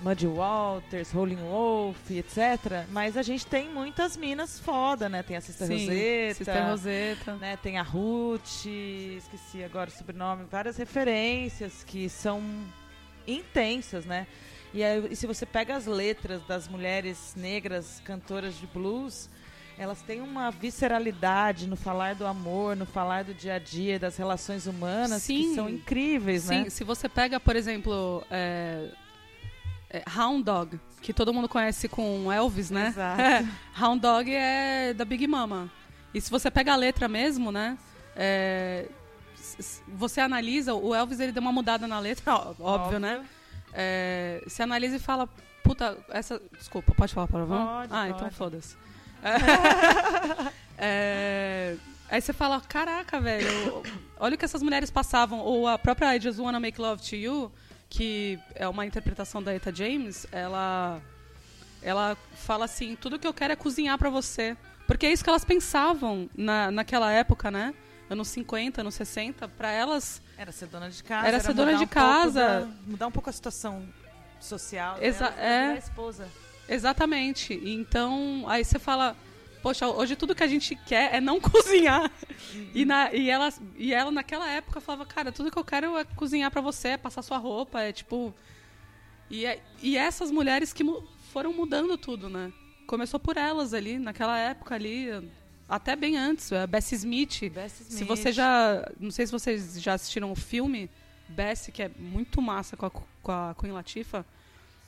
Muddy 0.02 0.28
Walters, 0.28 1.12
Rolling 1.12 1.36
Wolf, 1.36 2.10
etc. 2.10 2.86
Mas 2.90 3.18
a 3.18 3.22
gente 3.22 3.46
tem 3.46 3.70
muitas 3.70 4.16
minas 4.16 4.60
foda, 4.60 5.10
né? 5.10 5.22
Tem 5.24 5.36
a 5.36 5.42
Sister 5.42 5.68
Sim, 5.68 5.74
Rosetta. 5.74 6.34
Sister 6.36 6.70
Rosetta. 6.70 7.34
Né? 7.36 7.58
Tem 7.62 7.78
a 7.78 7.82
Ruth, 7.82 8.66
esqueci 8.66 9.64
agora 9.64 9.90
o 9.90 9.92
sobrenome. 9.92 10.46
Várias 10.50 10.78
referências 10.78 11.84
que 11.84 12.08
são 12.08 12.42
intensas, 13.38 14.06
né? 14.06 14.28
E, 14.74 14.84
aí, 14.84 15.08
e 15.12 15.16
se 15.16 15.26
você 15.26 15.46
pega 15.46 15.76
as 15.76 15.86
letras 15.86 16.42
das 16.48 16.68
mulheres 16.68 17.34
negras 17.36 18.02
cantoras 18.06 18.56
de 18.56 18.68
blues, 18.68 19.30
elas 19.78 20.02
têm 20.02 20.22
uma 20.22 20.52
visceralidade 20.52 21.68
no 21.68 21.76
falar 21.76 22.16
do 22.16 22.28
amor, 22.28 22.76
no 22.76 22.86
falar 22.86 23.24
do 23.24 23.34
dia 23.34 23.56
a 23.56 23.60
dia, 23.60 23.98
das 23.98 24.18
relações 24.18 24.68
humanas, 24.68 25.24
Sim. 25.24 25.38
que 25.38 25.56
são 25.56 25.70
incríveis, 25.70 26.44
Sim, 26.44 26.64
né? 26.64 26.70
se 26.70 26.84
você 26.84 27.08
pega, 27.08 27.40
por 27.40 27.56
exemplo, 27.56 28.24
é, 28.30 28.90
é, 29.90 30.04
Hound 30.18 30.44
Dog, 30.44 30.80
que 31.02 31.14
todo 31.14 31.34
mundo 31.34 31.48
conhece 31.48 31.88
com 31.88 32.32
Elvis, 32.32 32.70
né? 32.70 32.90
Exato. 32.90 33.22
Hound 33.82 34.02
Dog 34.02 34.32
é 34.32 34.94
da 34.94 35.06
Big 35.06 35.26
Mama. 35.26 35.72
E 36.14 36.20
se 36.20 36.30
você 36.30 36.52
pega 36.52 36.74
a 36.74 36.76
letra 36.76 37.08
mesmo, 37.08 37.52
né? 37.52 37.78
é, 38.22 38.86
você 39.88 40.22
analisa, 40.22 40.74
o 40.74 40.94
Elvis 40.96 41.20
ele 41.20 41.32
deu 41.32 41.42
uma 41.42 41.52
mudada 41.52 41.88
na 41.88 42.00
letra, 42.00 42.34
ó- 42.36 42.54
óbvio, 42.60 43.00
né? 43.00 43.26
É, 43.74 44.42
você 44.48 44.64
analisa 44.64 44.96
e 44.96 45.00
fala, 45.00 45.28
puta, 45.64 45.98
essa. 46.10 46.42
Desculpa, 46.58 46.94
pode 46.96 47.14
falar? 47.14 47.28
Pode, 47.28 47.52
ah, 47.52 47.88
pode. 47.88 48.10
então 48.12 48.32
foda-se. 48.32 48.76
É, 50.82 51.76
aí 52.10 52.22
você 52.22 52.32
fala, 52.32 52.62
caraca, 52.62 53.20
velho, 53.20 53.84
olha 54.18 54.36
o 54.36 54.38
que 54.38 54.46
essas 54.46 54.64
mulheres 54.64 54.90
passavam. 54.90 55.40
Ou 55.40 55.68
a 55.68 55.78
própria 55.78 56.16
I 56.16 56.22
Just 56.22 56.40
Wanna 56.40 56.60
Make 56.60 56.80
Love 56.80 57.02
to 57.10 57.16
You, 57.18 57.52
que 57.90 58.40
é 58.56 58.68
uma 58.68 58.86
interpretação 58.86 59.44
da 59.44 59.54
Eta 59.54 59.76
James, 59.76 60.26
ela, 60.32 61.02
ela 61.82 62.18
fala 62.34 62.64
assim, 62.66 62.96
tudo 62.96 63.20
que 63.20 63.28
eu 63.28 63.34
quero 63.34 63.52
é 63.54 63.56
cozinhar 63.58 63.98
pra 63.98 64.10
você. 64.10 64.56
Porque 64.88 65.06
é 65.06 65.12
isso 65.12 65.24
que 65.24 65.30
elas 65.30 65.44
pensavam 65.46 66.30
na, 66.36 66.72
naquela 66.72 67.12
época, 67.12 67.52
né? 67.52 67.74
Anos 68.10 68.28
50, 68.30 68.82
anos 68.82 68.96
60, 68.96 69.48
pra 69.50 69.72
elas 69.72 70.22
Era 70.38 70.52
ser 70.52 70.68
dona 70.68 70.90
de 70.90 71.04
casa. 71.04 71.28
Era 71.28 71.40
ser 71.40 71.54
dona 71.54 71.76
de 71.76 71.84
um 71.84 71.88
casa. 71.88 72.62
da- 72.62 72.68
mudar 72.88 73.08
um 73.08 73.12
pouco 73.12 73.30
a 73.30 73.34
situação 73.34 73.88
social. 74.40 74.98
Exa- 75.02 75.30
dela, 75.30 75.42
é. 75.76 75.78
esposa. 75.78 76.28
Exatamente. 76.68 77.54
Então, 77.64 78.46
aí 78.48 78.64
você 78.64 78.80
fala, 78.80 79.16
poxa, 79.62 79.88
hoje 79.88 80.16
tudo 80.16 80.34
que 80.34 80.44
a 80.44 80.48
gente 80.48 80.76
quer 80.76 81.14
é 81.16 81.22
não 81.22 81.40
cozinhar. 81.42 82.12
E, 82.74 82.86
na, 82.86 83.14
e, 83.14 83.30
ela, 83.30 83.54
e 83.78 83.94
ela, 83.94 84.12
naquela 84.12 84.50
época, 84.50 84.80
falava, 84.82 85.06
cara, 85.06 85.32
tudo 85.32 85.52
que 85.52 85.58
eu 85.60 85.64
quero 85.66 85.98
é 85.98 86.04
cozinhar 86.04 86.50
pra 86.50 86.62
você, 86.62 86.90
é 86.90 86.98
passar 86.98 87.22
sua 87.22 87.38
roupa, 87.38 87.82
é 87.82 87.92
tipo. 87.92 88.34
E, 89.30 89.46
é- 89.46 89.62
e 89.84 89.96
essas 89.98 90.32
mulheres 90.32 90.74
que 90.74 90.84
mu- 90.84 91.08
foram 91.32 91.54
mudando 91.54 91.98
tudo, 91.98 92.30
né? 92.30 92.52
Começou 92.88 93.20
por 93.20 93.38
elas 93.38 93.74
ali, 93.74 94.00
naquela 94.00 94.38
época 94.40 94.74
ali, 94.74 95.30
até 95.70 95.96
bem 95.96 96.18
antes. 96.18 96.52
A 96.52 96.66
Bessie 96.66 96.96
Smith. 96.96 97.50
Bessie 97.50 97.86
Se 97.86 97.94
Smith. 98.04 98.08
você 98.08 98.32
já. 98.32 98.90
Não 99.00 99.12
sei 99.12 99.26
se 99.26 99.32
vocês 99.32 99.82
já 99.82 99.94
assistiram 99.94 100.32
o 100.32 100.36
filme 100.36 100.90
Bessie, 101.28 101.72
que 101.72 101.84
é 101.84 101.92
muito 101.98 102.42
massa 102.42 102.76
com 102.76 102.86
a, 102.88 102.90
com 102.90 103.32
a 103.32 103.56
Queen 103.60 103.72
Latifah. 103.72 104.26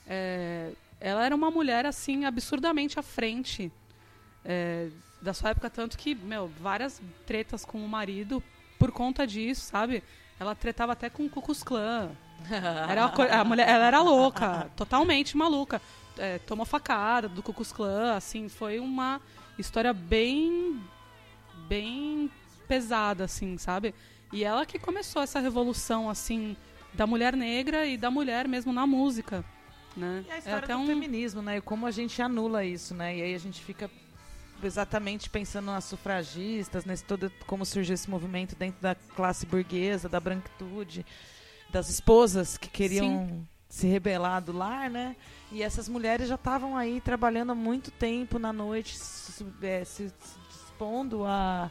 É, 0.06 0.72
ela 1.00 1.24
era 1.24 1.34
uma 1.34 1.50
mulher, 1.50 1.86
assim, 1.86 2.24
absurdamente 2.24 2.98
à 2.98 3.02
frente 3.02 3.72
é, 4.44 4.88
da 5.20 5.32
sua 5.32 5.50
época, 5.50 5.70
tanto 5.70 5.96
que, 5.96 6.14
meu, 6.14 6.48
várias 6.60 7.00
tretas 7.26 7.64
com 7.64 7.78
o 7.84 7.88
marido 7.88 8.42
por 8.78 8.90
conta 8.90 9.26
disso, 9.26 9.62
sabe? 9.62 10.02
Ela 10.38 10.54
tretava 10.54 10.92
até 10.92 11.08
com 11.08 11.24
o 11.24 11.30
Klux 11.30 11.62
Klan. 11.62 12.10
Era 12.90 13.04
a 13.04 13.44
mulher, 13.44 13.68
ela 13.68 13.86
era 13.86 14.02
louca, 14.02 14.68
totalmente 14.74 15.36
maluca. 15.36 15.80
É, 16.18 16.40
tomou 16.40 16.66
facada 16.66 17.28
do 17.28 17.40
Klux 17.40 17.70
Klan, 17.72 18.16
assim, 18.16 18.48
foi 18.48 18.80
uma 18.80 19.20
história 19.58 19.92
bem 19.92 20.80
bem 21.68 22.30
pesada, 22.68 23.24
assim, 23.24 23.56
sabe? 23.58 23.94
E 24.32 24.44
ela 24.44 24.64
que 24.64 24.78
começou 24.78 25.22
essa 25.22 25.40
revolução, 25.40 26.08
assim, 26.08 26.56
da 26.94 27.06
mulher 27.06 27.36
negra 27.36 27.86
e 27.86 27.96
da 27.96 28.10
mulher 28.10 28.48
mesmo 28.48 28.72
na 28.72 28.86
música, 28.86 29.44
né? 29.96 30.24
E 30.26 30.30
a 30.30 30.34
É 30.34 30.38
história 30.38 30.58
até 30.58 30.74
do 30.74 30.80
um 30.80 30.86
feminismo, 30.86 31.42
né? 31.42 31.58
E 31.58 31.60
como 31.60 31.86
a 31.86 31.90
gente 31.90 32.20
anula 32.20 32.64
isso, 32.64 32.94
né? 32.94 33.16
E 33.16 33.22
aí 33.22 33.34
a 33.34 33.38
gente 33.38 33.60
fica 33.62 33.90
exatamente 34.62 35.28
pensando 35.28 35.66
nas 35.66 35.84
sufragistas, 35.84 36.84
nesse 36.84 37.04
todo 37.04 37.30
como 37.46 37.64
surgiu 37.64 37.94
esse 37.94 38.08
movimento 38.08 38.54
dentro 38.54 38.80
da 38.80 38.94
classe 38.94 39.44
burguesa, 39.44 40.08
da 40.08 40.20
branquitude, 40.20 41.04
das 41.70 41.88
esposas 41.88 42.56
que 42.56 42.68
queriam 42.68 43.46
se 43.72 43.86
rebelar 43.86 44.42
do 44.42 44.52
lar, 44.52 44.90
né? 44.90 45.16
E 45.50 45.62
essas 45.62 45.88
mulheres 45.88 46.28
já 46.28 46.34
estavam 46.34 46.76
aí 46.76 47.00
trabalhando 47.00 47.52
há 47.52 47.54
muito 47.54 47.90
tempo 47.90 48.38
na 48.38 48.52
noite, 48.52 48.98
se, 48.98 49.46
é, 49.62 49.82
se- 49.82 50.12
dispondo 50.50 51.24
a 51.24 51.70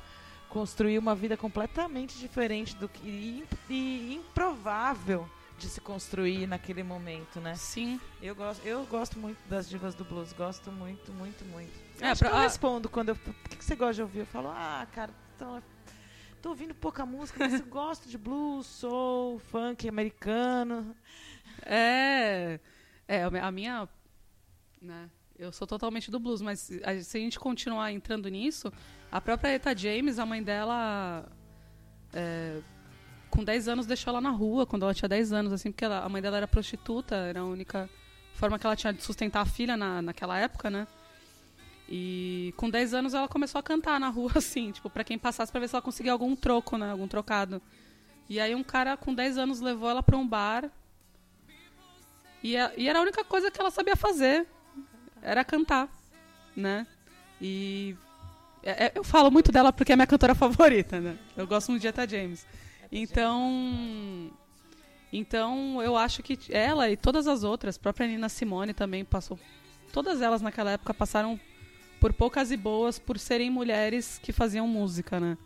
construir 0.49 0.97
uma 0.97 1.13
vida 1.13 1.37
completamente 1.37 2.17
diferente 2.17 2.75
do 2.75 2.89
que 2.89 3.07
e, 3.07 3.45
e 3.69 4.15
improvável 4.15 5.29
de 5.59 5.69
se 5.69 5.79
construir 5.79 6.47
naquele 6.47 6.81
momento, 6.81 7.39
né? 7.39 7.53
Sim. 7.53 8.01
Eu 8.19 8.33
gosto, 8.33 8.65
eu 8.65 8.83
gosto 8.87 9.19
muito 9.19 9.37
das 9.47 9.69
divas 9.69 9.93
do 9.93 10.03
blues, 10.03 10.33
gosto 10.33 10.71
muito, 10.71 11.11
muito, 11.13 11.45
muito. 11.45 11.71
É, 11.99 12.07
Acho 12.09 12.21
pra- 12.25 12.31
eu 12.31 12.39
respondo 12.39 12.89
quando 12.89 13.09
eu. 13.09 13.15
O 13.15 13.49
que, 13.49 13.57
que 13.57 13.63
você 13.63 13.75
gosta 13.75 13.93
de 13.93 14.01
ouvir? 14.01 14.19
Eu 14.21 14.25
falo, 14.25 14.47
ah, 14.49 14.87
cara, 14.91 15.13
então, 15.35 15.61
tô 16.41 16.49
ouvindo 16.49 16.73
pouca 16.73 17.05
música, 17.05 17.37
mas 17.47 17.59
eu 17.59 17.65
gosto 17.67 18.09
de 18.09 18.17
blues, 18.17 18.65
soul, 18.65 19.37
funk 19.37 19.87
americano. 19.87 20.95
É, 21.65 22.59
é 23.07 23.23
a 23.23 23.51
minha, 23.51 23.87
né? 24.81 25.09
Eu 25.37 25.51
sou 25.51 25.65
totalmente 25.65 26.11
do 26.11 26.19
blues, 26.19 26.41
mas 26.41 26.69
a- 26.83 26.99
se 27.01 27.17
a 27.17 27.19
gente 27.21 27.39
continuar 27.39 27.91
entrando 27.91 28.29
nisso, 28.29 28.71
a 29.11 29.19
própria 29.19 29.49
Eta 29.49 29.75
James, 29.75 30.19
a 30.19 30.25
mãe 30.25 30.43
dela, 30.43 31.25
é, 32.13 32.59
com 33.29 33.43
10 33.43 33.67
anos 33.67 33.85
deixou 33.87 34.11
ela 34.11 34.21
na 34.21 34.29
rua, 34.29 34.65
quando 34.67 34.83
ela 34.83 34.93
tinha 34.93 35.09
10 35.09 35.33
anos, 35.33 35.51
assim, 35.51 35.71
porque 35.71 35.85
ela- 35.85 36.03
a 36.03 36.09
mãe 36.09 36.21
dela 36.21 36.37
era 36.37 36.47
prostituta, 36.47 37.15
era 37.15 37.39
a 37.39 37.45
única 37.45 37.89
forma 38.35 38.59
que 38.59 38.65
ela 38.65 38.75
tinha 38.75 38.93
de 38.93 39.01
sustentar 39.03 39.41
a 39.41 39.45
filha 39.45 39.75
na, 39.75 40.01
naquela 40.01 40.37
época, 40.37 40.69
né? 40.69 40.87
E 41.89 42.53
com 42.55 42.69
10 42.69 42.93
anos 42.93 43.13
ela 43.13 43.27
começou 43.27 43.59
a 43.59 43.63
cantar 43.63 43.99
na 43.99 44.09
rua, 44.09 44.31
assim, 44.37 44.71
tipo, 44.71 44.89
pra 44.89 45.03
quem 45.03 45.17
passasse 45.17 45.51
pra 45.51 45.59
ver 45.59 45.67
se 45.69 45.75
ela 45.75 45.81
conseguia 45.81 46.11
algum 46.11 46.35
troco, 46.35 46.77
né? 46.77 46.91
Algum 46.91 47.07
trocado. 47.07 47.61
E 48.29 48.39
aí 48.39 48.55
um 48.55 48.63
cara 48.63 48.95
com 48.95 49.13
10 49.13 49.37
anos 49.37 49.59
levou 49.59 49.89
ela 49.89 50.01
pra 50.03 50.17
um 50.17 50.27
bar 50.27 50.71
e, 52.43 52.57
a- 52.57 52.71
e 52.77 52.87
era 52.89 52.99
a 52.99 53.01
única 53.01 53.23
coisa 53.23 53.49
que 53.51 53.59
ela 53.59 53.71
sabia 53.71 53.95
fazer. 53.95 54.47
Era 55.21 55.43
cantar, 55.43 55.87
né? 56.55 56.85
E 57.39 57.95
é- 58.63 58.85
é- 58.85 58.91
eu 58.95 59.03
falo 59.03 59.29
muito 59.31 59.51
dela 59.51 59.71
porque 59.71 59.91
é 59.91 59.95
minha 59.95 60.07
cantora 60.07 60.33
favorita, 60.35 60.99
né? 60.99 61.17
Eu 61.37 61.45
gosto 61.47 61.69
muito 61.69 61.81
de 61.81 61.87
Etta 61.87 62.07
James. 62.07 62.45
Então, 62.91 64.31
então 65.13 65.81
eu 65.81 65.95
acho 65.97 66.21
que 66.23 66.37
ela 66.49 66.89
e 66.89 66.97
todas 66.97 67.27
as 67.27 67.43
outras, 67.43 67.77
própria 67.77 68.07
Nina 68.07 68.29
Simone 68.29 68.73
também 68.73 69.03
passou, 69.05 69.39
todas 69.93 70.21
elas 70.21 70.41
naquela 70.41 70.71
época 70.71 70.93
passaram 70.93 71.39
por 71.99 72.11
poucas 72.13 72.51
e 72.51 72.57
boas 72.57 72.97
por 72.97 73.19
serem 73.19 73.49
mulheres 73.49 74.19
que 74.21 74.31
faziam 74.31 74.67
música, 74.67 75.19
né? 75.19 75.37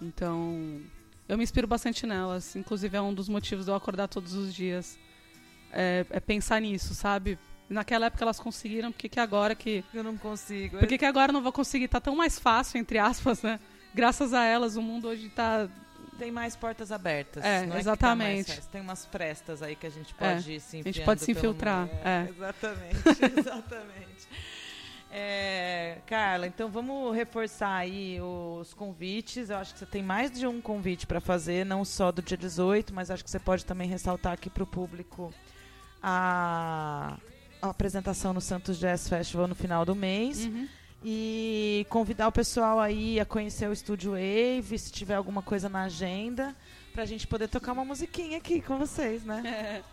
Então, 0.00 0.80
eu 1.28 1.36
me 1.36 1.44
inspiro 1.44 1.66
bastante 1.66 2.06
nelas. 2.06 2.56
Inclusive, 2.56 2.96
é 2.96 3.00
um 3.02 3.12
dos 3.14 3.28
motivos 3.28 3.66
de 3.66 3.70
eu 3.70 3.74
acordar 3.74 4.08
todos 4.08 4.32
os 4.34 4.54
dias. 4.54 4.98
É, 5.74 6.06
é 6.10 6.20
pensar 6.20 6.60
nisso, 6.60 6.94
sabe? 6.94 7.38
Naquela 7.68 8.06
época 8.06 8.24
elas 8.24 8.38
conseguiram, 8.38 8.92
por 8.92 8.98
que, 8.98 9.18
agora 9.18 9.54
que. 9.54 9.84
Eu 9.92 10.04
não 10.04 10.16
consigo. 10.16 10.78
Por 10.78 10.86
que, 10.86 11.04
agora 11.04 11.32
não 11.32 11.42
vou 11.42 11.52
conseguir? 11.52 11.88
Tá 11.88 12.00
tão 12.00 12.14
mais 12.14 12.38
fácil, 12.38 12.78
entre 12.78 12.98
aspas, 12.98 13.42
né? 13.42 13.58
Graças 13.94 14.34
a 14.34 14.44
elas, 14.44 14.76
o 14.76 14.82
mundo 14.82 15.08
hoje 15.08 15.28
tá. 15.30 15.68
Tem 16.18 16.30
mais 16.30 16.54
portas 16.54 16.92
abertas. 16.92 17.44
É, 17.44 17.66
não 17.66 17.76
exatamente. 17.76 18.44
que 18.44 18.50
tá 18.50 18.54
mais 18.54 18.66
tem 18.68 18.80
umas 18.80 19.04
frestas 19.06 19.62
aí 19.62 19.74
que 19.74 19.86
a 19.86 19.90
gente 19.90 20.14
É, 20.20 20.34
pode 20.34 20.52
ir 20.52 20.60
se 20.60 20.78
a 20.78 20.82
gente 20.82 21.00
pode 21.00 21.22
se 21.22 21.32
infiltrar, 21.32 21.86
mundo. 21.86 21.98
é. 22.04 22.28
Exatamente, 22.30 22.94
exatamente. 23.40 24.28
É, 25.10 25.98
Carla, 26.06 26.46
então 26.46 26.68
vamos 26.68 27.14
reforçar 27.14 27.74
aí 27.74 28.20
os 28.20 28.74
convites. 28.74 29.50
Eu 29.50 29.56
acho 29.56 29.72
que 29.72 29.78
você 29.78 29.86
tem 29.86 30.02
mais 30.02 30.30
de 30.30 30.46
um 30.46 30.60
convite 30.60 31.06
para 31.06 31.20
fazer, 31.20 31.64
não 31.64 31.84
só 31.84 32.12
do 32.12 32.20
dia 32.20 32.36
18, 32.36 32.92
mas 32.94 33.10
acho 33.10 33.24
que 33.24 33.30
você 33.30 33.38
pode 33.40 33.64
também 33.64 33.88
ressaltar 33.88 34.32
aqui 34.32 34.50
para 34.50 34.62
o 34.62 34.66
público 34.66 35.32
a, 36.06 37.16
a 37.62 37.70
apresentação 37.70 38.34
no 38.34 38.40
Santos 38.40 38.78
Jazz 38.78 39.08
Festival 39.08 39.48
no 39.48 39.54
final 39.54 39.86
do 39.86 39.94
mês. 39.94 40.44
Uhum. 40.44 40.68
E 41.02 41.86
convidar 41.88 42.28
o 42.28 42.32
pessoal 42.32 42.78
aí 42.78 43.18
a 43.18 43.24
conhecer 43.24 43.68
o 43.68 43.72
Estúdio 43.72 44.12
Wave, 44.12 44.78
se 44.78 44.92
tiver 44.92 45.14
alguma 45.14 45.42
coisa 45.42 45.68
na 45.68 45.84
agenda, 45.84 46.54
pra 46.92 47.06
gente 47.06 47.26
poder 47.26 47.48
tocar 47.48 47.72
uma 47.72 47.84
musiquinha 47.84 48.38
aqui 48.38 48.60
com 48.60 48.78
vocês, 48.78 49.24
né? 49.24 49.82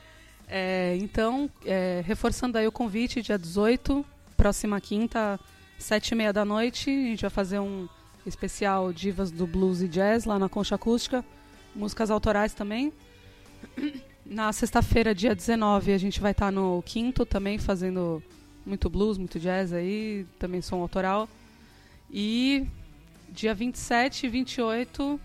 É, 0.53 0.97
então, 0.99 1.49
é, 1.65 2.03
reforçando 2.05 2.57
aí 2.57 2.67
o 2.67 2.73
convite, 2.73 3.21
dia 3.21 3.39
18, 3.39 4.05
próxima 4.35 4.81
quinta, 4.81 5.39
sete 5.79 6.09
e 6.09 6.15
meia 6.15 6.33
da 6.33 6.43
noite, 6.43 6.89
a 6.89 6.93
gente 6.93 7.21
vai 7.21 7.29
fazer 7.29 7.59
um 7.59 7.87
especial 8.25 8.91
Divas 8.91 9.31
do 9.31 9.47
Blues 9.47 9.81
e 9.81 9.87
Jazz 9.87 10.25
lá 10.25 10.37
na 10.37 10.49
Concha 10.49 10.75
Acústica, 10.75 11.23
músicas 11.73 12.11
autorais 12.11 12.53
também. 12.53 12.91
Na 14.25 14.51
sexta-feira, 14.53 15.13
dia 15.13 15.35
19, 15.35 15.93
a 15.93 15.97
gente 15.97 16.19
vai 16.19 16.31
estar 16.31 16.47
tá 16.47 16.51
no 16.51 16.81
Quinto 16.83 17.25
também, 17.25 17.57
fazendo 17.57 18.21
muito 18.65 18.89
blues, 18.89 19.17
muito 19.17 19.39
jazz 19.39 19.73
aí, 19.73 20.25
também 20.37 20.61
som 20.61 20.81
autoral. 20.81 21.27
E 22.09 22.67
dia 23.29 23.53
27 23.53 24.25
e 24.25 24.29
28 24.29 25.19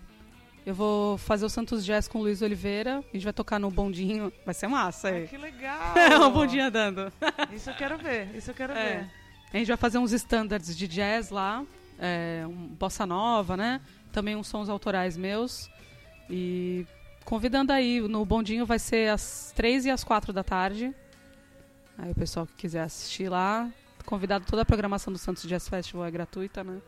eu 0.67 0.75
vou 0.75 1.17
fazer 1.17 1.45
o 1.45 1.49
Santos 1.49 1.85
Jazz 1.85 2.09
com 2.09 2.19
o 2.19 2.23
Luiz 2.23 2.43
Oliveira. 2.43 2.99
A 2.99 3.17
gente 3.17 3.23
vai 3.23 3.33
tocar 3.33 3.61
no 3.61 3.71
bondinho. 3.71 4.33
Vai 4.45 4.53
ser 4.53 4.67
massa 4.67 5.09
aí. 5.09 5.23
Ah, 5.23 5.27
que 5.29 5.37
legal! 5.39 5.97
É, 5.97 6.19
um 6.19 6.33
bondinho 6.33 6.65
andando. 6.65 7.13
Isso 7.53 7.71
eu 7.71 7.75
quero 7.75 7.97
ver, 7.97 8.35
isso 8.35 8.51
eu 8.51 8.55
quero 8.55 8.73
é. 8.73 8.97
ver. 8.97 9.11
A 9.55 9.59
gente 9.59 9.69
vai 9.69 9.77
fazer 9.77 9.99
uns 9.99 10.11
standards 10.11 10.77
de 10.77 10.89
jazz 10.89 11.31
lá, 11.31 11.65
é, 12.01 12.45
um 12.49 12.67
bossa 12.67 13.07
nova, 13.07 13.57
né? 13.57 13.81
Também 14.11 14.35
uns 14.35 14.49
sons 14.49 14.69
autorais 14.69 15.17
meus. 15.17 15.71
E 16.29 16.85
convidando 17.27 17.73
aí, 17.73 18.01
no 18.01 18.25
bondinho 18.25 18.65
vai 18.65 18.79
ser 18.79 19.11
às 19.11 19.53
três 19.55 19.85
e 19.85 19.91
às 19.91 20.03
quatro 20.03 20.33
da 20.33 20.43
tarde. 20.43 20.95
Aí 21.99 22.13
o 22.13 22.15
pessoal 22.15 22.47
que 22.47 22.55
quiser 22.55 22.83
assistir 22.83 23.29
lá, 23.29 23.69
convidado 24.07 24.47
toda 24.47 24.63
a 24.63 24.65
programação 24.65 25.13
do 25.13 25.19
Santos 25.19 25.43
Jazz 25.43 25.69
Festival 25.69 26.07
é 26.07 26.11
gratuita, 26.11 26.63
né? 26.63 26.81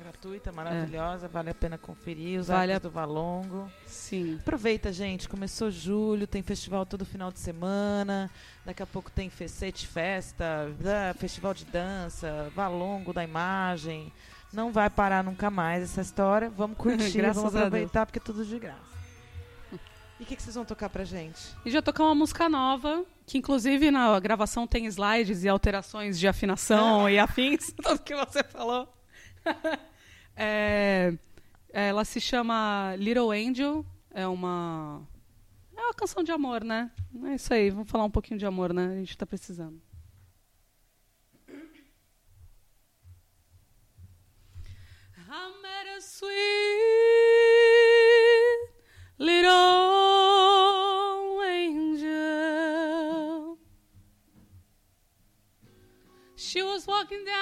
Gratuita, 0.00 0.50
maravilhosa, 0.52 1.26
é. 1.26 1.28
vale 1.28 1.50
a 1.50 1.54
pena 1.54 1.76
conferir 1.76 2.40
os 2.40 2.46
vale 2.46 2.72
a... 2.72 2.78
do 2.78 2.88
Valongo. 2.88 3.70
Sim. 3.84 4.38
Aproveita, 4.40 4.92
gente, 4.92 5.28
começou 5.28 5.70
julho, 5.70 6.26
tem 6.26 6.42
festival 6.42 6.86
todo 6.86 7.04
final 7.04 7.30
de 7.30 7.38
semana, 7.38 8.30
daqui 8.64 8.82
a 8.82 8.86
pouco 8.86 9.10
tem 9.10 9.28
Fecete 9.28 9.86
Festa, 9.86 10.72
festival 11.18 11.52
de 11.52 11.66
dança, 11.66 12.50
Valongo 12.54 13.12
da 13.12 13.24
Imagem. 13.24 14.10
Não 14.52 14.72
vai 14.72 14.88
parar 14.88 15.22
nunca 15.22 15.50
mais 15.50 15.82
essa 15.82 16.00
história. 16.00 16.48
Vamos 16.48 16.78
curtir, 16.78 17.20
vamos 17.32 17.54
aproveitar, 17.54 18.06
porque 18.06 18.18
é 18.18 18.22
tudo 18.22 18.44
de 18.44 18.58
graça. 18.58 18.99
E 20.20 20.22
o 20.22 20.26
que, 20.26 20.36
que, 20.36 20.42
vocês 20.42 20.54
vão 20.54 20.66
tocar 20.66 20.90
pra 20.90 21.02
gente? 21.02 21.40
E 21.64 21.70
já 21.70 21.80
tocar 21.80 22.04
uma 22.04 22.14
música 22.14 22.46
nova, 22.46 23.06
que 23.24 23.38
inclusive 23.38 23.90
na 23.90 24.20
gravação 24.20 24.66
tem 24.66 24.84
slides 24.84 25.44
e 25.44 25.48
alterações 25.48 26.18
de 26.18 26.28
afinação 26.28 27.08
e 27.08 27.18
afins, 27.18 27.72
tudo 27.82 27.98
que 28.02 28.14
você 28.14 28.44
falou. 28.44 28.86
É, 30.42 31.12
ela 31.68 32.02
se 32.02 32.18
chama 32.18 32.94
Little 32.96 33.30
Angel. 33.30 33.84
É 34.10 34.26
uma. 34.26 35.06
É 35.76 35.80
uma 35.82 35.92
canção 35.92 36.22
de 36.22 36.32
amor, 36.32 36.64
né? 36.64 36.90
É 37.24 37.34
isso 37.34 37.52
aí, 37.52 37.68
vamos 37.68 37.90
falar 37.90 38.04
um 38.04 38.10
pouquinho 38.10 38.38
de 38.38 38.46
amor, 38.46 38.72
né? 38.72 38.86
A 38.86 38.94
gente 38.96 39.10
está 39.10 39.26
precisando. 39.26 39.82
I 45.28 45.52
met 45.62 45.88
a 45.94 46.00
sweet 46.00 46.30
little 49.18 49.99
She 56.50 56.62
was 56.62 56.84
walking 56.84 57.24
down. 57.24 57.36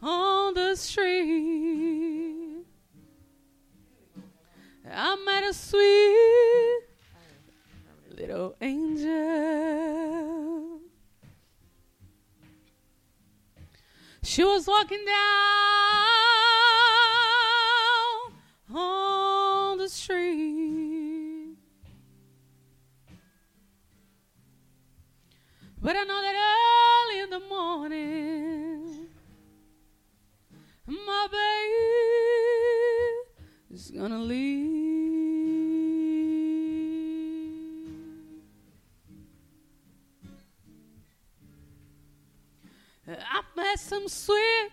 on 0.00 0.54
the 0.54 0.76
street. 0.76 2.64
I 4.88 5.16
met 5.24 5.42
a 5.42 5.52
sweet 5.52 6.82
little 8.16 8.54
angel. 8.60 9.08
She 14.22 14.44
was 14.44 14.68
walking 14.68 15.04
down 15.04 15.16
on 18.78 19.78
the 19.78 19.88
street. 19.88 20.65
But 25.86 25.94
I 25.94 26.02
know 26.02 26.20
that 26.20 26.34
early 26.34 27.20
in 27.20 27.30
the 27.30 27.38
morning 27.48 29.06
my 30.84 31.28
baby 31.30 31.84
is 33.72 33.92
gonna 33.92 34.18
leave. 34.18 34.66
I 43.06 43.42
met 43.54 43.78
some 43.78 44.08
sweet, 44.08 44.72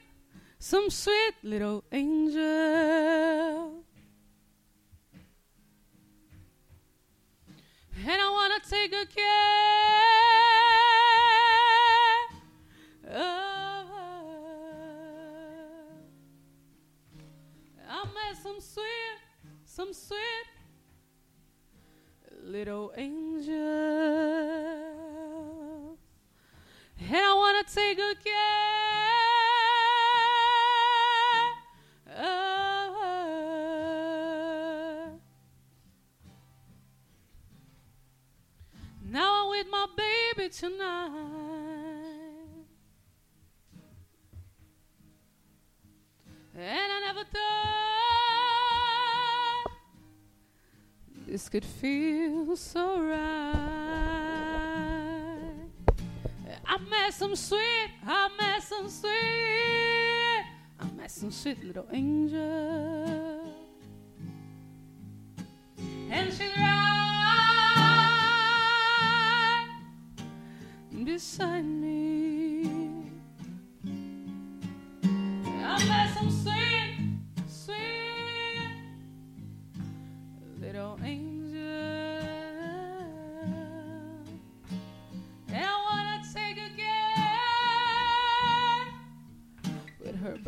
some 0.57 0.89
sweet 0.89 1.35
little 1.43 1.83
angel. 1.91 2.41
And 8.01 8.19
I 8.19 8.29
wanna 8.31 8.59
take 8.67 8.93
a 8.93 9.05
care 9.05 10.52
some 18.43 18.59
sweet, 18.59 19.19
some 19.63 19.93
sweet 19.93 20.47
little 22.43 22.91
angel. 22.97 23.53
And 26.99 27.15
I 27.15 27.33
want 27.35 27.67
to 27.67 27.73
take 27.73 27.97
good 27.97 28.23
care 28.23 28.33
of 32.07 32.15
her. 32.97 33.19
Now 39.05 39.43
I'm 39.43 39.49
with 39.51 39.67
my 39.71 39.87
baby 39.95 40.49
tonight. 40.49 41.72
And 46.55 46.91
I 46.91 46.99
never 47.07 47.23
thought. 47.23 47.43
this 51.25 51.49
could 51.49 51.65
feel 51.65 52.55
so 52.55 53.01
right. 53.01 53.19
I 56.65 56.77
met 56.89 57.11
some 57.13 57.35
sweet, 57.35 57.89
I 58.05 58.29
met 58.39 58.61
some 58.61 58.87
sweet, 58.87 60.45
I 60.79 60.85
met 60.95 61.09
some 61.09 61.31
sweet 61.31 61.63
little 61.63 61.87
angel. 61.91 63.51
And 66.11 66.31
she's 66.31 66.55
right 66.55 66.83
beside 71.03 71.65
me. 71.65 72.42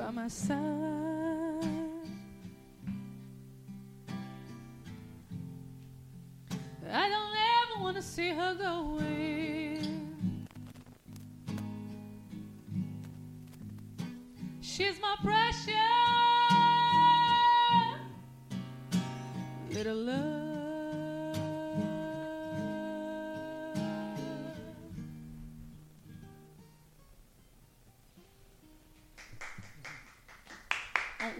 By 0.06 0.12
my 0.12 0.28
side. 0.28 0.60
I 6.92 7.10
don't 7.10 7.36
ever 7.56 7.84
want 7.84 7.96
to 7.96 8.04
see 8.04 8.30
her 8.30 8.54
going. 8.54 10.48
She's 14.62 15.00
my 15.02 15.16
precious 15.24 15.74
little 19.72 19.96
love. 19.96 20.45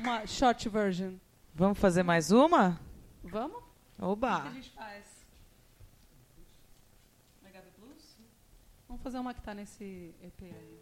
Uma 0.06 0.28
short 0.28 0.70
version. 0.70 1.16
Vamos 1.56 1.80
fazer 1.80 2.04
mais 2.04 2.32
uma? 2.32 2.80
Vamos? 3.24 3.64
Oba! 4.00 4.38
O 4.38 4.42
que 4.44 4.48
a 4.48 4.52
gente 4.52 4.70
faz? 4.70 5.26
Blues? 7.80 8.18
Vamos 8.88 9.02
fazer 9.02 9.18
uma 9.18 9.34
que 9.34 9.42
tá 9.42 9.54
nesse 9.56 10.14
EP 10.22 10.44
aí. 10.44 10.80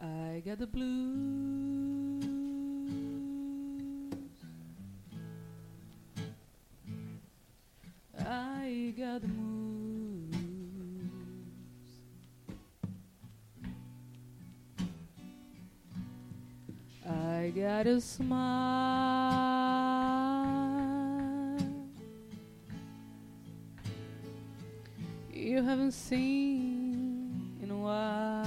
I 0.00 0.40
got 0.44 0.58
the 0.58 0.66
blues. 0.66 2.24
I 8.18 8.94
got 8.96 9.22
the 9.22 9.28
mood. 9.28 9.77
I 17.08 17.52
got 17.56 17.86
a 17.86 18.00
smile 18.00 19.58
you 25.58 25.62
haven't 25.62 25.92
seen 25.92 27.56
in 27.62 27.70
a 27.70 27.76
while. 27.76 28.44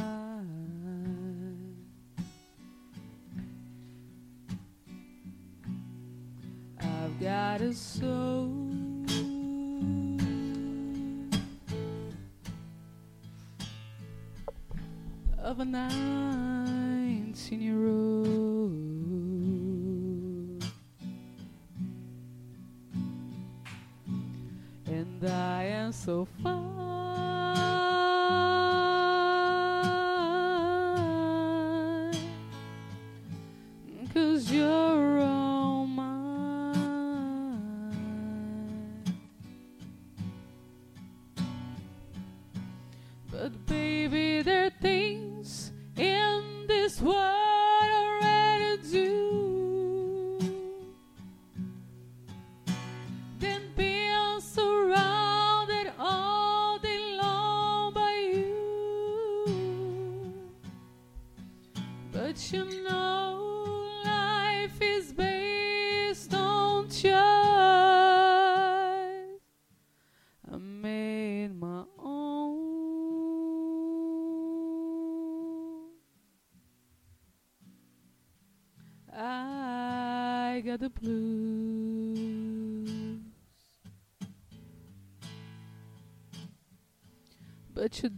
I've 6.80 7.20
got 7.20 7.62
a 7.62 7.74
soul. 7.74 8.68
Of 15.39 15.59
a 15.59 15.66
nineteen 15.66 17.62
year 17.62 17.88
old, 17.88 18.51
so 25.92 26.28
far. 26.42 26.71
But 88.02 88.18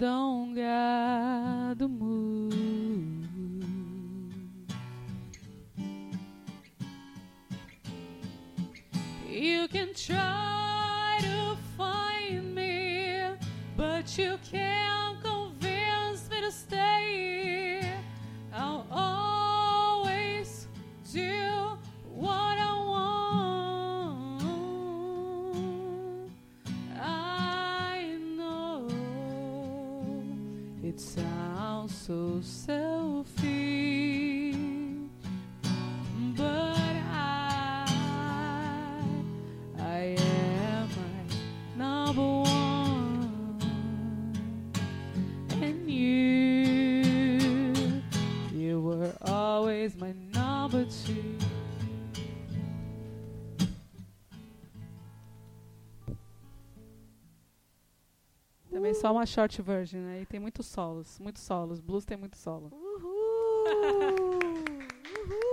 só 59.04 59.12
uma 59.12 59.26
short 59.26 59.62
version, 59.62 59.99
né? 59.99 60.22
E 60.22 60.26
tem 60.26 60.39
muitos 60.39 60.66
solos, 60.66 61.20
muitos 61.20 61.43
solos. 61.43 61.82
Blues 61.82 62.06
tem 62.06 62.16
muito 62.16 62.38
solo. 62.38 62.72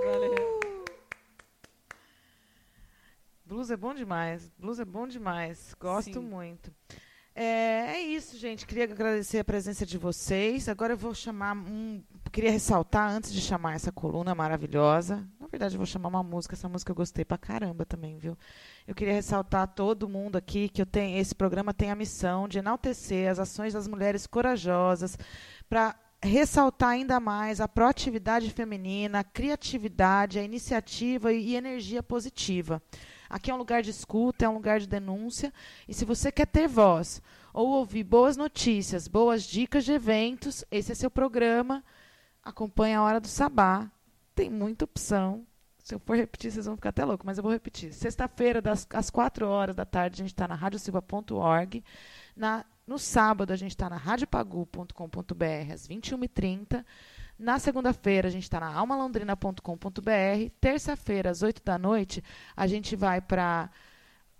Valeu. 0.04 0.60
Blues 3.44 3.72
é 3.72 3.76
bom 3.76 3.92
demais. 3.92 4.52
Blues 4.56 4.78
é 4.78 4.84
bom 4.84 5.08
demais. 5.08 5.74
Gosto 5.80 6.20
Sim. 6.20 6.28
muito. 6.28 6.72
É, 7.34 7.96
é 7.96 8.00
isso, 8.00 8.38
gente. 8.38 8.64
Queria 8.64 8.84
agradecer 8.84 9.40
a 9.40 9.44
presença 9.44 9.84
de 9.84 9.98
vocês. 9.98 10.68
Agora 10.68 10.92
eu 10.92 10.96
vou 10.96 11.12
chamar 11.12 11.56
um. 11.56 12.04
Queria 12.30 12.52
ressaltar, 12.52 13.10
antes 13.10 13.32
de 13.32 13.40
chamar 13.40 13.74
essa 13.74 13.90
coluna 13.90 14.32
maravilhosa. 14.32 15.28
Verdade, 15.50 15.74
eu 15.74 15.78
vou 15.78 15.86
chamar 15.86 16.08
uma 16.08 16.22
música. 16.22 16.54
Essa 16.54 16.68
música 16.68 16.92
eu 16.92 16.96
gostei 16.96 17.24
pra 17.24 17.36
caramba 17.36 17.84
também, 17.84 18.16
viu? 18.18 18.38
Eu 18.86 18.94
queria 18.94 19.14
ressaltar 19.14 19.62
a 19.62 19.66
todo 19.66 20.08
mundo 20.08 20.36
aqui 20.36 20.68
que 20.68 20.80
eu 20.80 20.86
tenho, 20.86 21.18
esse 21.18 21.34
programa 21.34 21.74
tem 21.74 21.90
a 21.90 21.96
missão 21.96 22.46
de 22.46 22.58
enaltecer 22.58 23.30
as 23.30 23.38
ações 23.38 23.72
das 23.72 23.88
mulheres 23.88 24.26
corajosas 24.26 25.18
para 25.68 25.96
ressaltar 26.22 26.90
ainda 26.90 27.18
mais 27.18 27.60
a 27.60 27.66
proatividade 27.66 28.50
feminina, 28.50 29.20
a 29.20 29.24
criatividade, 29.24 30.38
a 30.38 30.42
iniciativa 30.42 31.32
e 31.32 31.56
energia 31.56 32.02
positiva. 32.02 32.80
Aqui 33.28 33.50
é 33.50 33.54
um 33.54 33.58
lugar 33.58 33.82
de 33.82 33.90
escuta, 33.90 34.44
é 34.44 34.48
um 34.48 34.54
lugar 34.54 34.80
de 34.80 34.86
denúncia. 34.86 35.52
E 35.88 35.94
se 35.94 36.04
você 36.04 36.30
quer 36.30 36.46
ter 36.46 36.68
voz 36.68 37.22
ou 37.52 37.68
ouvir 37.70 38.04
boas 38.04 38.36
notícias, 38.36 39.08
boas 39.08 39.44
dicas 39.44 39.84
de 39.84 39.92
eventos, 39.92 40.64
esse 40.70 40.92
é 40.92 40.94
seu 40.94 41.10
programa. 41.10 41.82
Acompanhe 42.42 42.94
a 42.94 43.02
Hora 43.02 43.20
do 43.20 43.28
Sabá. 43.28 43.90
Tem 44.40 44.48
muita 44.48 44.86
opção. 44.86 45.46
Se 45.84 45.94
eu 45.94 45.98
for 46.00 46.16
repetir, 46.16 46.50
vocês 46.50 46.64
vão 46.64 46.74
ficar 46.74 46.88
até 46.88 47.04
loucos, 47.04 47.26
mas 47.26 47.36
eu 47.36 47.42
vou 47.42 47.52
repetir. 47.52 47.92
Sexta-feira, 47.92 48.62
das- 48.62 48.86
às 48.94 49.10
4 49.10 49.46
horas 49.46 49.76
da 49.76 49.84
tarde, 49.84 50.14
a 50.14 50.24
gente 50.24 50.32
está 50.32 50.48
na 50.48 50.54
radiosilva.org. 50.54 51.84
Na, 52.34 52.64
no 52.86 52.98
sábado, 52.98 53.52
a 53.52 53.56
gente 53.56 53.72
está 53.72 53.90
na 53.90 53.96
radiopagu.com.br, 53.98 55.72
às 55.74 55.86
21h30. 55.86 56.82
Na 57.38 57.58
segunda-feira, 57.58 58.28
a 58.28 58.30
gente 58.30 58.44
está 58.44 58.58
na 58.60 58.72
almalondrina.com.br. 58.72 60.50
Terça-feira, 60.58 61.28
às 61.30 61.42
8 61.42 61.62
da 61.62 61.76
noite, 61.76 62.24
a 62.56 62.66
gente 62.66 62.96
vai 62.96 63.20
para 63.20 63.68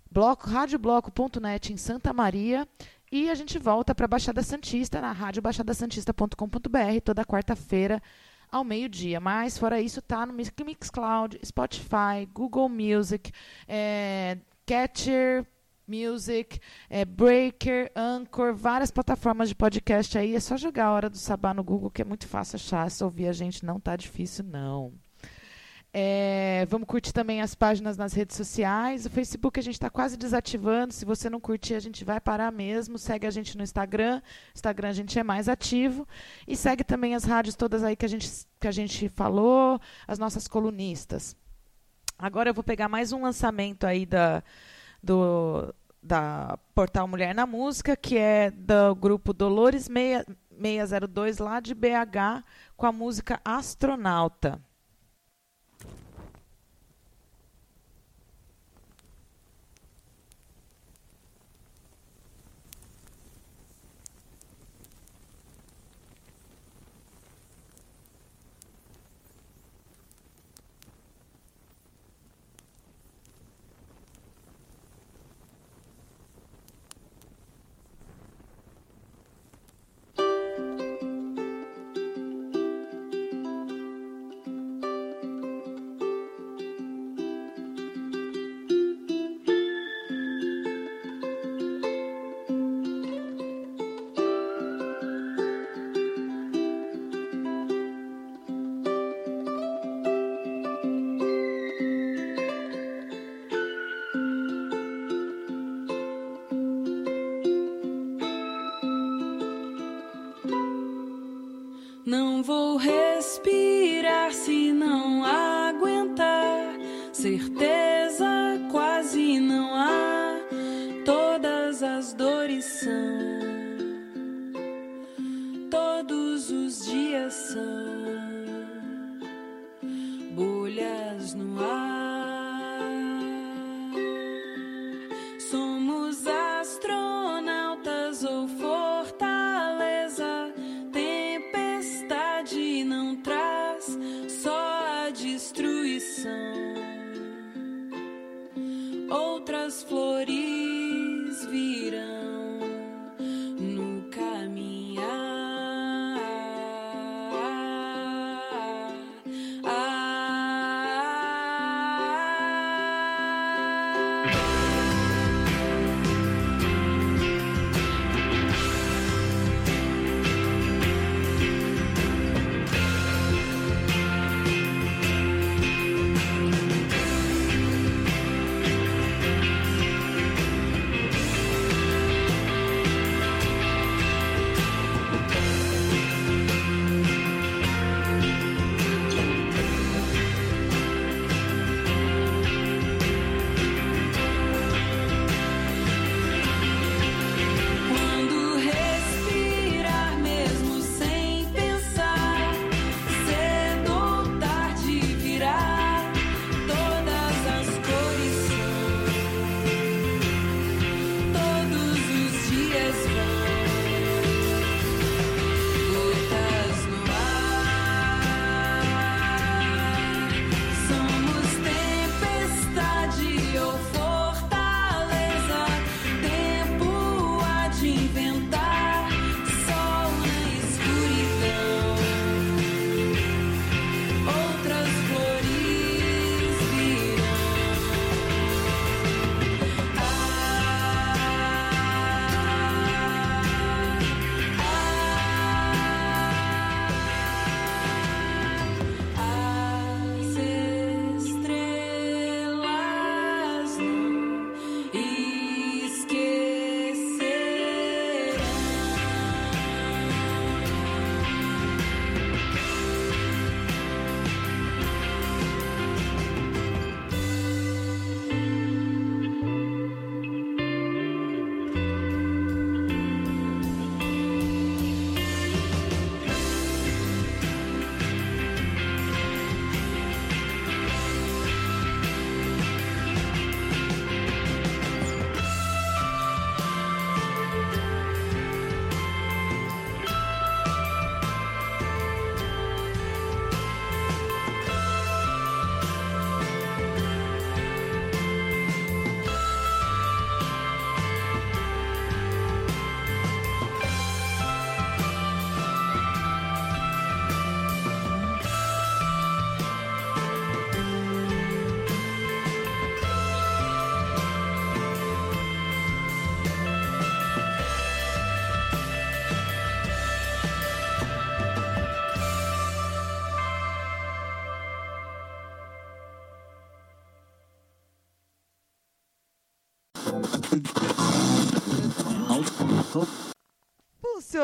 bloco, 0.09 0.49
radiobloco.net 0.49 1.73
em 1.73 1.77
Santa 1.77 2.11
Maria. 2.11 2.67
E 3.11 3.29
a 3.29 3.35
gente 3.35 3.59
volta 3.59 3.93
para 3.93 4.07
Baixada 4.07 4.41
Santista, 4.41 4.99
na 5.01 5.11
radiobaixadasantista.com.br, 5.11 7.01
toda 7.03 7.25
quarta-feira, 7.25 8.01
ao 8.51 8.63
meio-dia. 8.63 9.19
Mas, 9.19 9.57
fora 9.57 9.79
isso, 9.81 10.01
tá 10.01 10.25
no 10.25 10.33
Mix- 10.33 10.51
Mixcloud, 10.63 11.39
Spotify, 11.43 12.25
Google 12.33 12.69
Music, 12.69 13.31
eh, 13.67 14.37
Catcher 14.65 15.45
Music, 15.87 16.59
eh, 16.89 17.03
Breaker, 17.05 17.91
Anchor, 17.95 18.53
várias 18.55 18.91
plataformas 18.91 19.49
de 19.49 19.55
podcast 19.55 20.17
aí. 20.17 20.35
É 20.35 20.39
só 20.39 20.55
jogar 20.57 20.85
a 20.85 20.91
Hora 20.93 21.09
do 21.09 21.17
Sabá 21.17 21.53
no 21.53 21.63
Google, 21.63 21.89
que 21.91 22.01
é 22.01 22.05
muito 22.05 22.27
fácil 22.27 22.55
achar. 22.57 22.89
Se 22.91 23.03
ouvir 23.03 23.27
a 23.27 23.33
gente, 23.33 23.65
não 23.65 23.79
tá 23.79 23.95
difícil, 23.95 24.43
não. 24.45 24.93
É, 25.93 26.65
vamos 26.69 26.87
curtir 26.87 27.11
também 27.11 27.41
as 27.41 27.53
páginas 27.53 27.97
nas 27.97 28.13
redes 28.13 28.37
sociais. 28.37 29.05
O 29.05 29.09
Facebook 29.09 29.59
a 29.59 29.63
gente 29.63 29.73
está 29.73 29.89
quase 29.89 30.15
desativando. 30.15 30.93
Se 30.93 31.03
você 31.03 31.29
não 31.29 31.39
curtir, 31.39 31.73
a 31.75 31.79
gente 31.79 32.05
vai 32.05 32.19
parar 32.19 32.51
mesmo. 32.51 32.97
Segue 32.97 33.27
a 33.27 33.31
gente 33.31 33.57
no 33.57 33.63
Instagram. 33.63 34.21
Instagram 34.55 34.89
a 34.89 34.93
gente 34.93 35.19
é 35.19 35.23
mais 35.23 35.49
ativo. 35.49 36.07
E 36.47 36.55
segue 36.55 36.83
também 36.83 37.13
as 37.13 37.25
rádios 37.25 37.55
todas 37.55 37.83
aí 37.83 37.95
que 37.95 38.05
a 38.05 38.09
gente, 38.09 38.29
que 38.59 38.67
a 38.67 38.71
gente 38.71 39.09
falou, 39.09 39.79
as 40.07 40.17
nossas 40.17 40.47
colunistas. 40.47 41.35
Agora 42.17 42.49
eu 42.49 42.53
vou 42.53 42.63
pegar 42.63 42.87
mais 42.87 43.11
um 43.11 43.23
lançamento 43.23 43.85
aí 43.85 44.05
da, 44.05 44.41
do, 45.03 45.73
da 46.01 46.57
Portal 46.73 47.07
Mulher 47.07 47.35
na 47.35 47.45
Música, 47.45 47.97
que 47.97 48.17
é 48.17 48.49
do 48.51 48.95
grupo 48.95 49.33
Dolores 49.33 49.89
6- 49.89 50.25
602, 50.61 51.39
lá 51.39 51.59
de 51.59 51.73
BH, 51.73 52.43
com 52.77 52.85
a 52.85 52.91
música 52.91 53.41
Astronauta. 53.43 54.61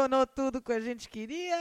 Funcionou 0.07 0.25
tudo 0.25 0.61
que 0.61 0.71
a 0.71 0.79
gente 0.79 1.09
queria! 1.09 1.57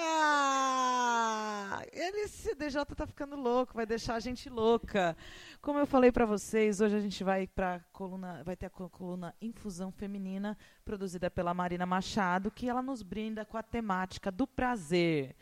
Esse 1.93 2.55
DJ 2.55 2.85
tá 2.95 3.05
ficando 3.05 3.35
louco, 3.35 3.75
vai 3.75 3.85
deixar 3.85 4.15
a 4.15 4.21
gente 4.21 4.49
louca. 4.49 5.17
Como 5.61 5.81
eu 5.81 5.87
falei 5.87 6.13
pra 6.13 6.25
vocês, 6.25 6.81
hoje 6.81 6.95
a 6.95 7.01
gente 7.01 7.25
vai 7.25 7.49
pra 7.49 7.81
coluna, 7.93 8.45
vai 8.45 8.55
ter 8.55 8.67
a 8.67 8.71
co- 8.71 8.89
coluna 8.89 9.35
Infusão 9.43 9.91
Feminina, 9.91 10.57
produzida 10.85 11.29
pela 11.29 11.53
Marina 11.53 11.85
Machado, 11.85 12.49
que 12.49 12.69
ela 12.69 12.81
nos 12.83 13.03
brinda 13.03 13.45
com 13.45 13.57
a 13.57 13.65
temática 13.65 14.31
do 14.31 14.47
prazer. 14.47 15.35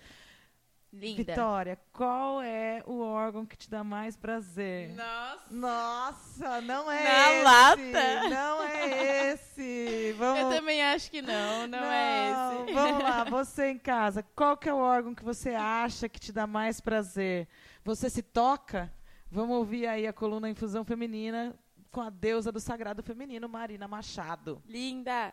Linda. 0.95 1.24
Vitória, 1.24 1.78
qual 1.92 2.40
é 2.40 2.80
o 2.86 3.01
órgão 3.01 3.45
que 3.45 3.57
te 3.57 3.68
dá 3.68 3.82
mais 3.82 4.16
prazer? 4.16 4.95
Nossa. 4.95 5.45
Nossa, 5.51 6.61
não 6.61 6.90
é 6.90 7.03
Na 7.03 7.32
esse. 7.32 7.42
lata. 7.42 8.28
Não 8.28 8.62
é 8.62 9.32
esse. 9.32 10.12
Vamos 10.18 10.40
Eu 10.40 10.51
também 10.51 10.82
acho 10.82 11.11
que 11.11 11.20
não, 11.20 11.66
não, 11.66 11.78
é 11.84 12.30
esse. 12.30 12.72
Vamos 12.72 13.03
lá, 13.03 13.24
você 13.28 13.70
em 13.70 13.78
casa, 13.78 14.22
qual 14.36 14.57
que 14.57 14.68
é 14.68 14.72
o 14.72 14.78
órgão 14.78 15.14
que 15.14 15.24
você 15.24 15.51
acha 15.51 16.09
que 16.09 16.20
te 16.20 16.32
dá 16.32 16.47
mais 16.47 16.80
prazer? 16.80 17.49
Você 17.84 18.09
se 18.09 18.22
toca? 18.22 18.92
Vamos 19.30 19.57
ouvir 19.57 19.88
aí 19.88 20.07
a 20.07 20.12
coluna 20.12 20.49
Infusão 20.49 20.84
Feminina 20.84 21.59
com 21.90 22.01
a 22.01 22.11
deusa 22.11 22.53
do 22.53 22.61
sagrado 22.61 23.03
feminino, 23.03 23.49
Marina 23.49 23.88
Machado. 23.88 24.62
Linda. 24.66 25.32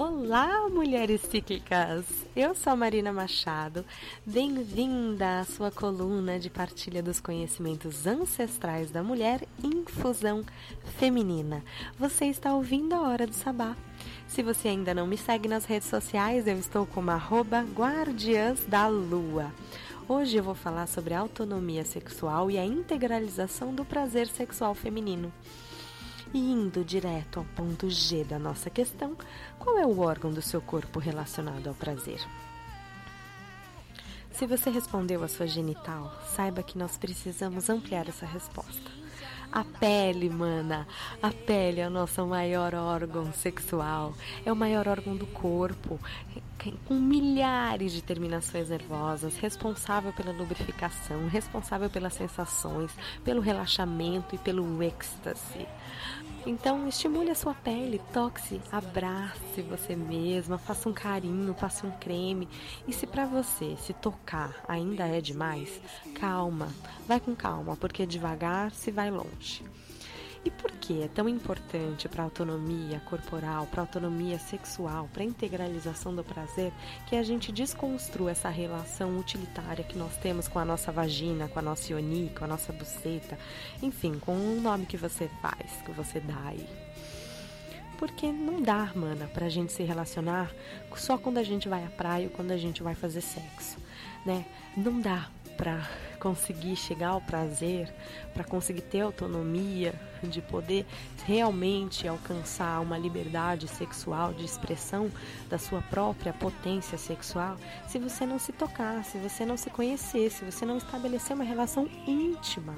Olá, 0.00 0.68
mulheres 0.68 1.22
cíclicas! 1.22 2.04
Eu 2.36 2.54
sou 2.54 2.72
a 2.72 2.76
Marina 2.76 3.12
Machado. 3.12 3.84
Bem-vinda 4.24 5.40
à 5.40 5.44
sua 5.44 5.72
coluna 5.72 6.38
de 6.38 6.48
partilha 6.48 7.02
dos 7.02 7.18
conhecimentos 7.18 8.06
ancestrais 8.06 8.92
da 8.92 9.02
mulher 9.02 9.42
Infusão 9.60 10.44
Feminina. 11.00 11.64
Você 11.98 12.26
está 12.26 12.54
ouvindo 12.54 12.94
a 12.94 13.00
Hora 13.00 13.26
do 13.26 13.34
Sabá. 13.34 13.76
Se 14.28 14.40
você 14.40 14.68
ainda 14.68 14.94
não 14.94 15.04
me 15.04 15.18
segue 15.18 15.48
nas 15.48 15.64
redes 15.64 15.88
sociais, 15.88 16.46
eu 16.46 16.56
estou 16.56 16.86
como 16.86 17.10
arroba 17.10 17.66
Guardiãs 17.74 18.64
da 18.68 18.86
Lua. 18.86 19.52
Hoje 20.08 20.36
eu 20.36 20.44
vou 20.44 20.54
falar 20.54 20.86
sobre 20.86 21.12
autonomia 21.12 21.84
sexual 21.84 22.48
e 22.52 22.56
a 22.56 22.64
integralização 22.64 23.74
do 23.74 23.84
prazer 23.84 24.28
sexual 24.28 24.76
feminino. 24.76 25.32
E 26.32 26.38
indo 26.38 26.84
direto 26.84 27.38
ao 27.38 27.44
ponto 27.44 27.88
G 27.88 28.22
da 28.22 28.38
nossa 28.38 28.68
questão, 28.68 29.16
qual 29.58 29.78
é 29.78 29.86
o 29.86 30.00
órgão 30.00 30.30
do 30.30 30.42
seu 30.42 30.60
corpo 30.60 30.98
relacionado 30.98 31.68
ao 31.68 31.74
prazer? 31.74 32.20
Se 34.30 34.46
você 34.46 34.70
respondeu 34.70 35.24
a 35.24 35.28
sua 35.28 35.46
genital, 35.46 36.14
saiba 36.36 36.62
que 36.62 36.78
nós 36.78 36.96
precisamos 36.96 37.68
ampliar 37.70 38.08
essa 38.08 38.26
resposta. 38.26 38.98
A 39.50 39.64
pele, 39.64 40.28
mana. 40.28 40.86
A 41.22 41.30
pele 41.30 41.80
é 41.80 41.86
o 41.86 41.90
nosso 41.90 42.24
maior 42.26 42.74
órgão 42.74 43.32
sexual. 43.32 44.12
É 44.44 44.52
o 44.52 44.56
maior 44.56 44.86
órgão 44.86 45.16
do 45.16 45.26
corpo, 45.26 45.98
com 46.84 46.94
milhares 46.94 47.92
de 47.92 48.02
terminações 48.02 48.68
nervosas, 48.68 49.38
responsável 49.38 50.12
pela 50.12 50.32
lubrificação, 50.32 51.26
responsável 51.28 51.88
pelas 51.88 52.12
sensações, 52.12 52.92
pelo 53.24 53.40
relaxamento 53.40 54.34
e 54.34 54.38
pelo 54.38 54.82
êxtase. 54.82 55.66
Então, 56.48 56.88
estimule 56.88 57.30
a 57.30 57.34
sua 57.34 57.52
pele, 57.52 58.00
toque, 58.10 58.58
abrace 58.72 59.60
você 59.68 59.94
mesma, 59.94 60.56
faça 60.56 60.88
um 60.88 60.94
carinho, 60.94 61.52
passe 61.52 61.84
um 61.84 61.90
creme. 61.90 62.48
E 62.86 62.92
se 62.92 63.06
para 63.06 63.26
você 63.26 63.76
se 63.76 63.92
tocar 63.92 64.64
ainda 64.66 65.06
é 65.06 65.20
demais, 65.20 65.78
calma, 66.18 66.68
vai 67.06 67.20
com 67.20 67.36
calma, 67.36 67.76
porque 67.76 68.06
devagar 68.06 68.70
se 68.70 68.90
vai 68.90 69.10
longe. 69.10 69.62
E 70.44 70.50
por 70.50 70.70
que 70.72 71.02
é 71.02 71.08
tão 71.08 71.28
importante 71.28 72.08
para 72.08 72.22
a 72.22 72.24
autonomia 72.24 73.00
corporal, 73.00 73.66
para 73.66 73.82
a 73.82 73.84
autonomia 73.84 74.38
sexual, 74.38 75.08
para 75.12 75.22
a 75.22 75.26
integralização 75.26 76.14
do 76.14 76.24
prazer, 76.24 76.72
que 77.06 77.16
a 77.16 77.22
gente 77.22 77.52
desconstrua 77.52 78.30
essa 78.30 78.48
relação 78.48 79.18
utilitária 79.18 79.84
que 79.84 79.98
nós 79.98 80.16
temos 80.16 80.48
com 80.48 80.58
a 80.58 80.64
nossa 80.64 80.92
vagina, 80.92 81.48
com 81.48 81.58
a 81.58 81.62
nossa 81.62 81.92
ioni, 81.92 82.30
com 82.36 82.44
a 82.44 82.48
nossa 82.48 82.72
buceta, 82.72 83.38
enfim, 83.82 84.18
com 84.18 84.32
o 84.32 84.60
nome 84.60 84.86
que 84.86 84.96
você 84.96 85.28
faz, 85.42 85.82
que 85.84 85.92
você 85.92 86.20
dá 86.20 86.40
aí. 86.46 86.66
Porque 87.98 88.30
não 88.30 88.62
dá, 88.62 88.92
mana, 88.94 89.26
pra 89.26 89.48
gente 89.48 89.72
se 89.72 89.82
relacionar 89.82 90.52
só 90.96 91.18
quando 91.18 91.38
a 91.38 91.42
gente 91.42 91.68
vai 91.68 91.84
à 91.84 91.90
praia 91.90 92.26
ou 92.28 92.32
quando 92.32 92.52
a 92.52 92.56
gente 92.56 92.80
vai 92.80 92.94
fazer 92.94 93.20
sexo, 93.20 93.76
né? 94.24 94.46
Não 94.76 95.00
dá 95.00 95.28
para 95.58 95.82
conseguir 96.20 96.76
chegar 96.76 97.08
ao 97.08 97.20
prazer, 97.20 97.92
para 98.32 98.44
conseguir 98.44 98.82
ter 98.82 99.00
autonomia, 99.00 99.92
de 100.22 100.40
poder 100.40 100.86
realmente 101.26 102.06
alcançar 102.06 102.80
uma 102.80 102.96
liberdade 102.96 103.66
sexual 103.68 104.32
de 104.32 104.44
expressão 104.44 105.10
da 105.50 105.58
sua 105.58 105.82
própria 105.82 106.32
potência 106.32 106.96
sexual, 106.96 107.56
se 107.88 107.98
você 107.98 108.24
não 108.24 108.38
se 108.38 108.52
tocar, 108.52 109.04
se 109.04 109.18
você 109.18 109.44
não 109.44 109.56
se 109.56 109.68
conhecer, 109.68 110.30
se 110.30 110.44
você 110.44 110.64
não 110.64 110.78
estabelecer 110.78 111.34
uma 111.34 111.44
relação 111.44 111.88
íntima 112.06 112.74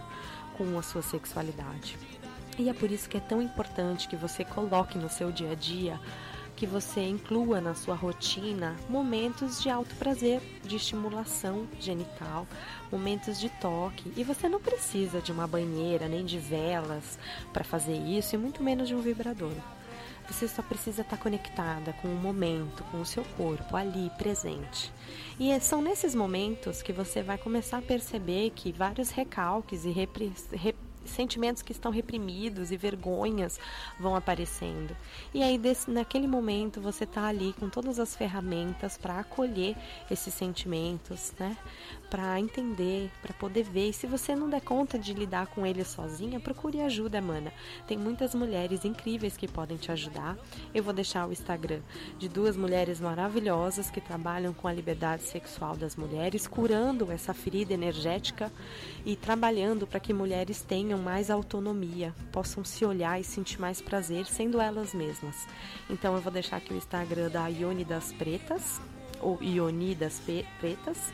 com 0.57 0.78
a 0.78 0.83
sua 0.83 1.03
sexualidade. 1.03 1.99
E 2.59 2.68
é 2.68 2.74
por 2.74 2.91
isso 2.91 3.09
que 3.09 3.16
é 3.16 3.20
tão 3.20 3.41
importante 3.41 4.09
que 4.09 4.16
você 4.16 4.45
coloque 4.45 4.99
no 4.99 5.09
seu 5.09 5.31
dia 5.31 5.53
a 5.53 5.55
dia 5.55 6.01
que 6.61 6.66
você 6.66 7.00
inclua 7.00 7.58
na 7.58 7.74
sua 7.74 7.94
rotina 7.94 8.76
momentos 8.86 9.62
de 9.62 9.70
alto 9.70 9.94
prazer, 9.94 10.42
de 10.62 10.76
estimulação 10.76 11.66
genital, 11.80 12.46
momentos 12.92 13.40
de 13.40 13.48
toque. 13.48 14.12
E 14.14 14.22
você 14.22 14.46
não 14.46 14.61
precisa 14.61 15.22
de 15.22 15.32
uma 15.32 15.46
banheira 15.46 16.06
nem 16.06 16.22
de 16.22 16.38
velas 16.38 17.18
para 17.50 17.64
fazer 17.64 17.96
isso, 17.96 18.34
e 18.34 18.38
muito 18.38 18.62
menos 18.62 18.88
de 18.88 18.94
um 18.94 19.00
vibrador. 19.00 19.54
Você 20.28 20.46
só 20.46 20.61
precisa 20.61 21.00
estar 21.00 21.16
conectada 21.16 21.94
com 21.94 22.08
o 22.08 22.14
momento, 22.14 22.84
com 22.90 23.00
o 23.00 23.06
seu 23.06 23.24
corpo 23.38 23.74
ali 23.74 24.11
presente. 24.18 24.92
E 25.38 25.50
é, 25.50 25.58
são 25.58 25.80
nesses 25.80 26.14
momentos 26.14 26.82
que 26.82 26.92
você 26.92 27.22
vai 27.22 27.38
começar 27.38 27.78
a 27.78 27.82
perceber 27.82 28.50
que 28.50 28.70
vários 28.70 29.08
recalques 29.08 29.86
e 29.86 29.90
repre, 29.90 30.30
sentimentos 31.05 31.62
que 31.62 31.72
estão 31.72 31.90
reprimidos 31.90 32.70
e 32.70 32.76
vergonhas 32.76 33.59
vão 33.98 34.14
aparecendo. 34.14 34.96
E 35.32 35.42
aí, 35.42 35.59
desse, 35.59 35.90
naquele 35.90 36.26
momento, 36.26 36.80
você 36.80 37.05
está 37.05 37.26
ali 37.26 37.55
com 37.59 37.68
todas 37.68 37.98
as 37.98 38.14
ferramentas 38.14 38.96
para 38.96 39.18
acolher 39.18 39.76
esses 40.11 40.32
sentimentos, 40.34 41.32
né? 41.38 41.57
para 42.11 42.38
entender, 42.40 43.09
para 43.22 43.32
poder 43.32 43.62
ver. 43.62 43.90
E 43.90 43.92
se 43.92 44.07
você 44.07 44.34
não 44.34 44.51
der 44.51 44.61
conta 44.61 44.98
de 44.98 45.14
lidar 45.14 45.46
com 45.46 45.64
ele 45.64 45.84
sozinha, 45.84 46.40
procure 46.40 46.80
ajuda, 46.80 47.22
mana. 47.22 47.53
Tem 47.86 47.96
muitas 47.96 48.34
mulheres 48.34 48.84
incríveis 48.84 49.36
que 49.36 49.46
podem 49.46 49.76
te 49.76 49.92
ajudar. 49.92 50.36
Eu 50.74 50.82
vou 50.82 50.92
deixar 50.92 51.28
o 51.28 51.32
Instagram 51.32 51.80
de 52.18 52.28
duas 52.28 52.57
mulheres 52.57 53.01
maravilhosas 53.01 53.90
que 53.90 54.01
trabalham 54.01 54.53
com 54.53 54.66
a 54.66 54.72
liberdade 54.72 55.22
sexual 55.22 55.76
das 55.76 55.94
mulheres, 55.94 56.48
curando 56.48 57.12
essa 57.12 57.32
ferida 57.32 57.72
energética 57.72 58.53
e 59.07 59.14
trabalhando 59.14 59.86
para 59.86 60.01
que 60.01 60.12
mulheres 60.12 60.61
tenham 60.62 60.89
mais 60.99 61.30
autonomia, 61.30 62.14
possam 62.32 62.64
se 62.64 62.84
olhar 62.84 63.20
e 63.20 63.24
sentir 63.24 63.61
mais 63.61 63.80
prazer 63.80 64.26
sendo 64.26 64.61
elas 64.61 64.95
mesmas. 64.95 65.47
Então 65.88 66.14
eu 66.14 66.20
vou 66.20 66.32
deixar 66.32 66.57
aqui 66.57 66.72
o 66.72 66.76
Instagram 66.76 67.28
da 67.28 67.47
Ione 67.49 67.84
das 67.84 68.12
Pretas 68.12 68.80
ou 69.20 69.43
Ioni 69.43 69.95
das 69.95 70.20
Pretas 70.59 71.12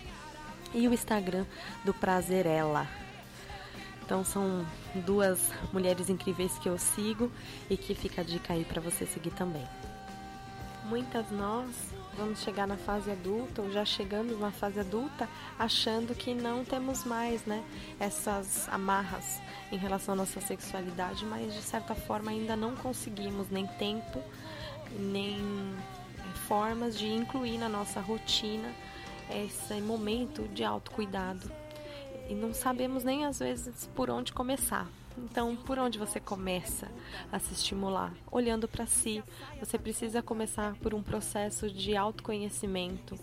e 0.74 0.86
o 0.86 0.92
Instagram 0.92 1.44
do 1.84 1.92
Prazerela. 1.94 2.86
Então 4.04 4.24
são 4.24 4.64
duas 5.04 5.50
mulheres 5.72 6.08
incríveis 6.08 6.56
que 6.58 6.68
eu 6.68 6.78
sigo 6.78 7.30
e 7.68 7.76
que 7.76 7.94
fica 7.94 8.20
a 8.20 8.24
dica 8.24 8.52
aí 8.52 8.64
para 8.64 8.80
você 8.80 9.04
seguir 9.04 9.32
também. 9.32 9.66
Muitas 10.84 11.28
nós 11.32 11.95
vamos 12.16 12.40
chegar 12.40 12.66
na 12.66 12.76
fase 12.76 13.10
adulta 13.10 13.62
ou 13.62 13.70
já 13.70 13.84
chegando 13.84 14.38
na 14.38 14.50
fase 14.50 14.80
adulta 14.80 15.28
achando 15.58 16.14
que 16.14 16.34
não 16.34 16.64
temos 16.64 17.04
mais, 17.04 17.44
né, 17.44 17.62
essas 18.00 18.68
amarras 18.68 19.40
em 19.70 19.76
relação 19.76 20.14
à 20.14 20.16
nossa 20.16 20.40
sexualidade, 20.40 21.24
mas 21.24 21.52
de 21.52 21.62
certa 21.62 21.94
forma 21.94 22.30
ainda 22.30 22.56
não 22.56 22.74
conseguimos 22.74 23.50
nem 23.50 23.66
tempo, 23.66 24.22
nem 24.98 25.38
formas 26.48 26.98
de 26.98 27.06
incluir 27.06 27.58
na 27.58 27.68
nossa 27.68 28.00
rotina 28.00 28.72
esse 29.30 29.74
momento 29.80 30.48
de 30.48 30.64
autocuidado. 30.64 31.50
E 32.28 32.34
não 32.34 32.52
sabemos 32.54 33.04
nem 33.04 33.24
às 33.24 33.38
vezes 33.38 33.88
por 33.94 34.10
onde 34.10 34.32
começar. 34.32 34.88
Então, 35.18 35.56
por 35.56 35.78
onde 35.78 35.98
você 35.98 36.20
começa 36.20 36.88
a 37.32 37.38
se 37.38 37.54
estimular? 37.54 38.12
Olhando 38.30 38.68
para 38.68 38.86
si. 38.86 39.22
Você 39.58 39.78
precisa 39.78 40.22
começar 40.22 40.74
por 40.76 40.94
um 40.94 41.02
processo 41.02 41.70
de 41.70 41.96
autoconhecimento, 41.96 43.18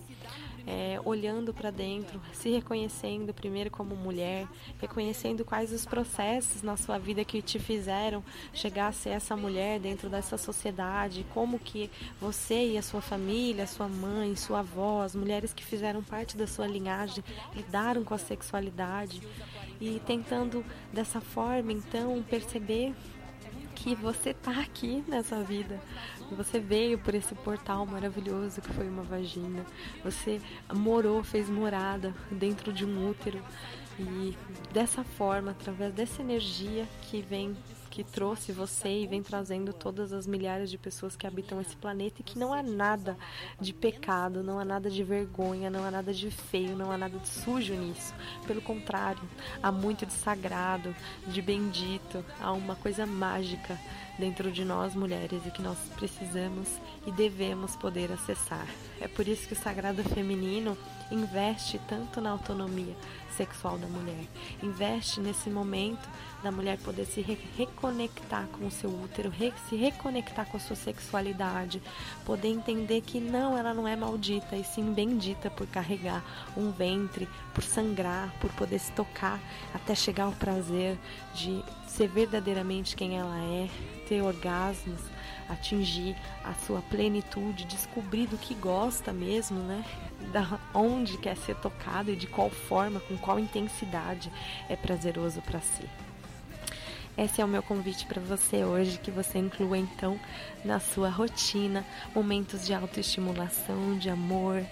é, 0.66 0.99
olhando 1.03 1.53
para 1.53 1.72
dentro, 1.72 2.22
se 2.32 2.49
reconhecendo 2.49 3.34
primeiro 3.34 3.70
como 3.70 3.95
mulher, 3.95 4.47
reconhecendo 4.80 5.43
quais 5.43 5.72
os 5.72 5.86
processos 5.86 6.61
na 6.61 6.78
sua 6.78 6.97
vida 6.97 7.24
que 7.26 7.41
te 7.41 7.59
fizeram 7.59 8.24
chegar 8.53 8.88
a 8.88 8.91
ser 8.91 9.09
essa 9.09 9.36
mulher 9.36 9.80
dentro 9.80 10.09
dessa 10.09 10.38
sociedade, 10.38 11.26
como 11.34 11.59
que 11.59 11.89
você 12.20 12.72
e 12.74 12.78
a 12.78 12.82
sua 12.82 13.01
família, 13.01 13.68
sua 13.68 13.88
mãe, 13.88 14.36
sua 14.36 14.59
avó, 14.59 15.01
as 15.01 15.16
mulheres 15.16 15.53
que 15.53 15.64
fizeram 15.64 16.01
parte 16.01 16.38
da 16.38 16.47
sua 16.47 16.68
linhagem 16.68 17.24
lidaram 17.55 18.03
com 18.03 18.14
a 18.14 18.18
sexualidade. 18.18 19.22
E 19.82 20.01
tentando 20.05 20.64
dessa 20.93 21.20
forma 21.20 21.74
então 21.74 22.24
perceber 22.30 22.93
que 23.84 23.94
você 23.96 24.30
está 24.30 24.62
aqui 24.62 25.04
nessa 25.10 25.44
vida. 25.44 25.78
Você 26.32 26.58
veio 26.58 26.98
por 26.98 27.14
esse 27.14 27.36
portal 27.36 27.86
maravilhoso 27.86 28.62
que 28.62 28.72
foi 28.72 28.88
uma 28.88 29.04
vagina. 29.04 29.66
Você 30.06 30.40
morou, 30.74 31.22
fez 31.22 31.50
morada 31.50 32.16
dentro 32.32 32.72
de 32.72 32.86
um 32.86 33.10
útero. 33.10 33.44
E 34.00 34.38
dessa 34.72 35.04
forma, 35.04 35.52
através 35.52 35.94
dessa 35.94 36.22
energia 36.22 36.88
que 37.02 37.22
vem 37.22 37.58
que 37.94 38.04
trouxe 38.04 38.52
você 38.52 39.04
e 39.04 39.06
vem 39.06 39.22
trazendo 39.22 39.72
todas 39.72 40.12
as 40.12 40.26
milhares 40.26 40.72
de 40.72 40.80
pessoas 40.80 41.16
que 41.16 41.28
habitam 41.28 41.62
esse 41.62 41.76
planeta 41.76 42.16
e 42.22 42.24
que 42.24 42.39
não 42.39 42.52
há 42.52 42.64
nada 42.64 43.16
de 43.62 43.72
pecado, 43.72 44.41
não 44.41 44.58
há 44.58 44.66
nada 44.66 44.89
de 44.89 45.04
vergonha, 45.04 45.70
não 45.70 45.86
há 45.86 45.91
nada 45.91 46.12
de 46.12 46.32
feio, 46.32 46.76
não 46.76 46.91
há 46.91 46.98
nada 46.98 47.20
de 47.20 47.28
sujo 47.28 47.76
nisso. 47.76 48.12
Pelo 48.48 48.64
contrário, 48.64 49.22
há 49.62 49.72
muito 49.72 50.08
de 50.08 50.14
sagrado, 50.14 50.96
de 51.28 51.39
bendito, 51.39 52.26
há 52.41 52.52
uma 52.52 52.76
coisa 52.76 53.06
mágica 53.06 53.80
dentro 54.18 54.52
de 54.52 54.66
nós 54.66 54.96
mulheres 54.96 55.46
e 55.46 55.52
que 55.52 55.62
nós 55.62 55.78
precisamos 55.96 56.70
e 57.06 57.12
devemos 57.12 57.76
poder 57.76 58.12
acessar. 58.12 58.68
É 59.00 59.08
por 59.08 59.28
isso 59.28 59.48
que 59.48 59.54
o 59.54 59.58
sagrado 59.58 60.04
feminino 60.04 60.76
investe 61.12 61.80
tanto 61.88 62.20
na 62.20 62.32
autonomia 62.32 62.96
sexual 63.36 63.78
da 63.78 63.88
mulher, 63.88 64.26
investe 64.62 65.20
nesse 65.20 65.50
momento 65.50 66.08
da 66.44 66.52
mulher 66.52 66.78
poder 66.80 67.06
se 67.06 67.22
re 67.22 67.38
reconectar 67.58 68.48
com 68.48 68.68
o 68.68 68.72
seu 68.72 68.90
útero, 68.90 69.30
re 69.30 69.54
se 69.70 69.76
reconectar 69.76 70.46
com 70.48 70.58
a 70.58 70.60
sua 70.60 70.76
sexualidade, 70.76 71.82
poder 72.26 72.50
entender 72.50 73.02
que 73.02 73.20
não, 73.20 73.58
ela 73.58 73.74
não 73.74 73.88
é 73.88 73.96
maldita, 73.96 74.56
e 74.56 74.64
sim 74.64 74.94
bendita 74.94 75.50
por 75.50 75.66
carregar 75.68 76.24
um 76.56 76.72
ventre, 76.72 77.28
por 77.54 77.64
sangrar, 77.64 78.34
por 78.40 78.52
poder 78.52 78.80
se 78.80 78.92
tocar 78.92 79.40
até 79.74 79.96
chegar 79.96 80.26
ao 80.26 80.34
prazer 80.34 80.98
de 81.34 81.64
ser 81.88 82.08
verdadeiramente 82.08 82.96
quem 82.96 83.18
ela 83.18 83.38
é, 83.38 83.70
ter 84.08 84.22
orgasmos, 84.22 85.02
atingir 85.50 86.16
a 86.44 86.54
sua 86.54 86.82
plenitude, 86.82 87.66
descobrir 87.66 88.28
do 88.28 88.38
que 88.38 88.54
gosta 88.54 89.12
mesmo, 89.12 89.60
né? 89.60 89.84
Da 90.32 90.60
onde 90.74 91.18
quer 91.18 91.38
ser 91.38 91.56
tocado 91.56 92.12
e 92.12 92.16
de 92.16 92.28
qual 92.28 92.50
forma, 92.50 93.00
com 93.02 93.18
qual 93.18 93.39
intensidade 93.39 94.32
é 94.70 94.76
prazeroso 94.76 95.41
para 95.41 95.60
si. 95.60 95.88
Esse 97.16 97.41
é 97.41 97.46
o 97.46 97.48
meu 97.48 97.62
convite 97.62 98.08
para 98.08 98.20
você 98.20 98.64
hoje, 98.64 98.98
que 98.98 99.12
você 99.12 99.38
inclua 99.38 99.78
então 99.78 100.20
na 100.66 100.80
sua 100.80 101.10
rotina 101.10 101.86
momentos 102.16 102.66
de 102.66 102.74
autoestimulação, 102.74 104.00
de 104.00 104.10
amor, 104.10 104.66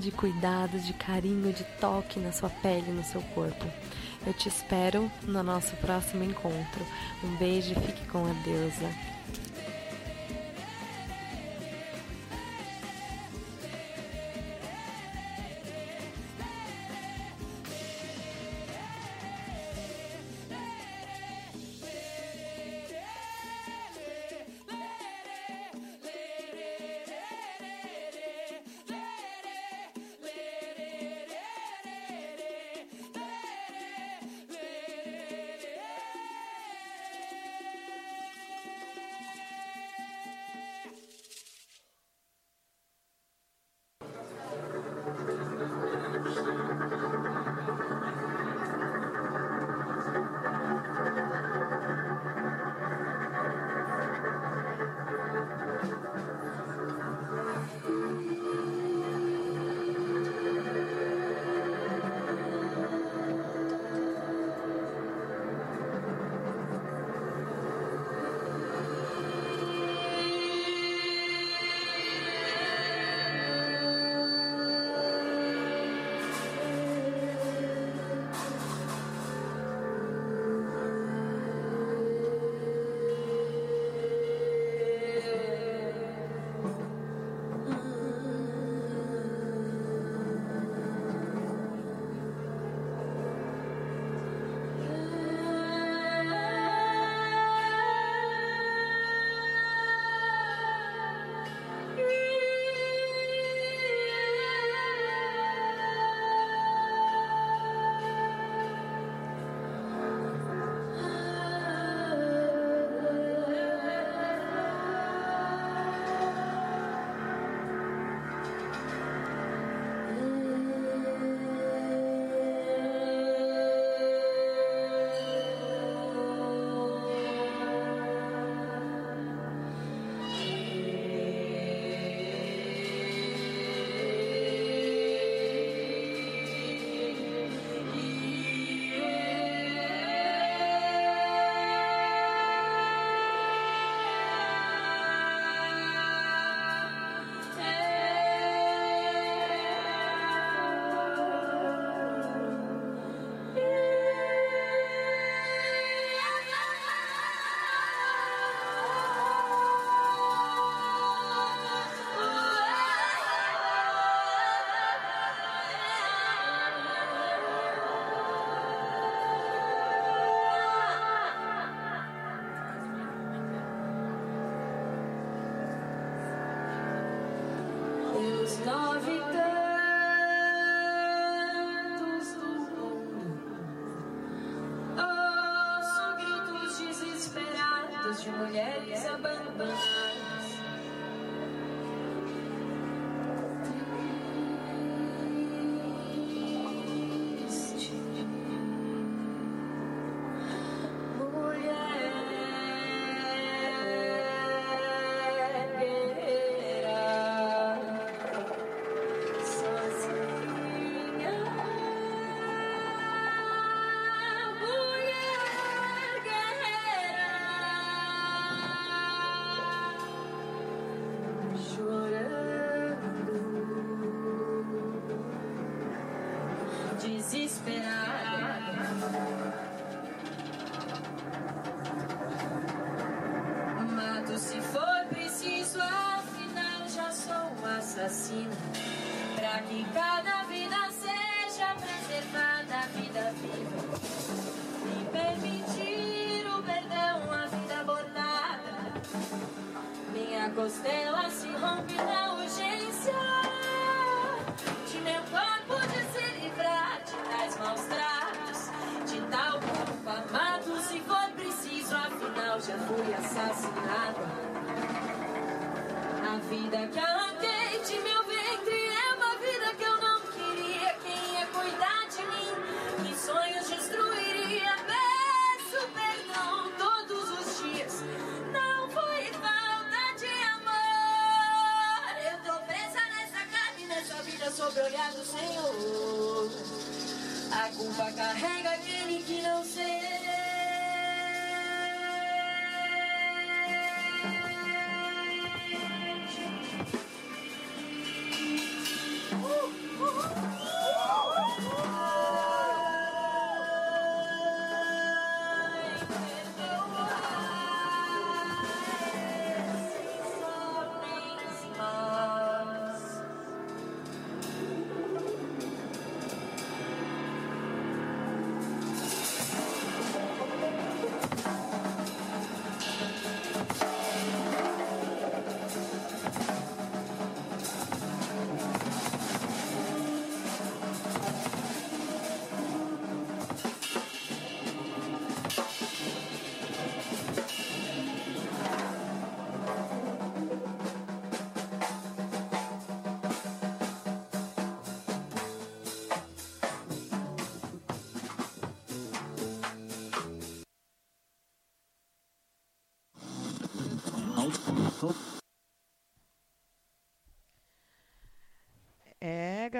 de 0.00 0.10
cuidado, 0.10 0.80
de 0.80 0.94
carinho, 0.94 1.52
de 1.52 1.64
toque 1.78 2.18
na 2.18 2.32
sua 2.32 2.48
pele, 2.48 2.90
no 2.90 3.04
seu 3.04 3.20
corpo. 3.34 3.66
Eu 4.26 4.32
te 4.32 4.48
espero 4.48 5.10
no 5.24 5.42
nosso 5.42 5.76
próximo 5.76 6.24
encontro. 6.24 6.86
Um 7.22 7.36
beijo 7.36 7.72
e 7.72 7.86
fique 7.86 8.06
com 8.06 8.24
a 8.24 8.32
deusa. 8.44 9.11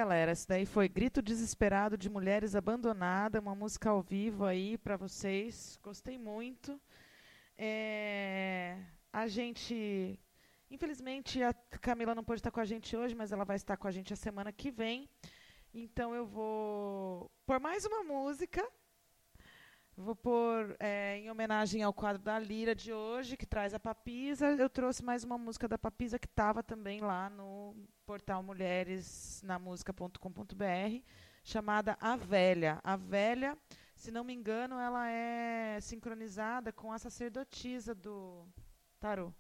Galera, 0.03 0.33
esse 0.33 0.49
daí 0.49 0.67
foi 0.67 0.89
Grito 0.89 1.23
Desesperado 1.23 1.97
de 1.97 2.11
Mulheres 2.11 2.57
Abandonada, 2.57 3.39
uma 3.39 3.55
música 3.55 3.89
ao 3.89 4.03
vivo 4.03 4.45
aí 4.45 4.77
para 4.77 4.97
vocês. 4.97 5.79
Gostei 5.81 6.19
muito. 6.19 6.81
É, 7.57 8.77
a 9.13 9.29
gente, 9.29 10.19
infelizmente, 10.69 11.41
a 11.41 11.55
Camila 11.81 12.17
não 12.17 12.25
pode 12.25 12.41
estar 12.41 12.51
com 12.51 12.59
a 12.59 12.65
gente 12.65 12.97
hoje, 12.97 13.15
mas 13.15 13.31
ela 13.31 13.45
vai 13.45 13.55
estar 13.55 13.77
com 13.77 13.87
a 13.87 13.93
gente 13.93 14.13
a 14.13 14.17
semana 14.17 14.51
que 14.51 14.73
vem. 14.73 15.09
Então 15.73 16.13
eu 16.13 16.27
vou 16.27 17.31
por 17.47 17.61
mais 17.61 17.85
uma 17.85 18.03
música 18.03 18.61
Vou 19.97 20.17
pôr 20.17 20.75
é, 20.81 21.19
em 21.19 21.31
homenagem 21.31 21.83
ao 21.83 21.93
quadro 21.93 22.23
da 22.23 22.39
Lira 22.39 22.75
de 22.75 22.93
hoje, 22.95 23.37
que 23.37 23.45
traz 23.45 23.75
a 23.75 23.79
Papisa. 23.79 24.47
Eu 24.53 24.71
trouxe 24.71 25.05
mais 25.05 25.23
uma 25.23 25.37
música 25.37 25.69
da 25.69 25.77
Papisa 25.77 26.19
que 26.19 26.27
estava 26.27 26.63
também 26.63 27.01
lá 27.01 27.29
no 27.29 27.52
portal 28.13 28.43
mulheresnamusica.com.br, 28.43 31.03
chamada 31.43 31.97
A 31.99 32.15
Velha. 32.15 32.79
A 32.85 32.95
Velha, 32.95 33.57
se 33.97 34.11
não 34.11 34.23
me 34.23 34.35
engano, 34.35 34.79
ela 34.79 35.09
é 35.09 35.81
sincronizada 35.81 36.71
com 36.75 36.93
a 36.93 36.99
sacerdotisa 36.99 37.95
do 37.95 38.47
tarô. 39.01 39.33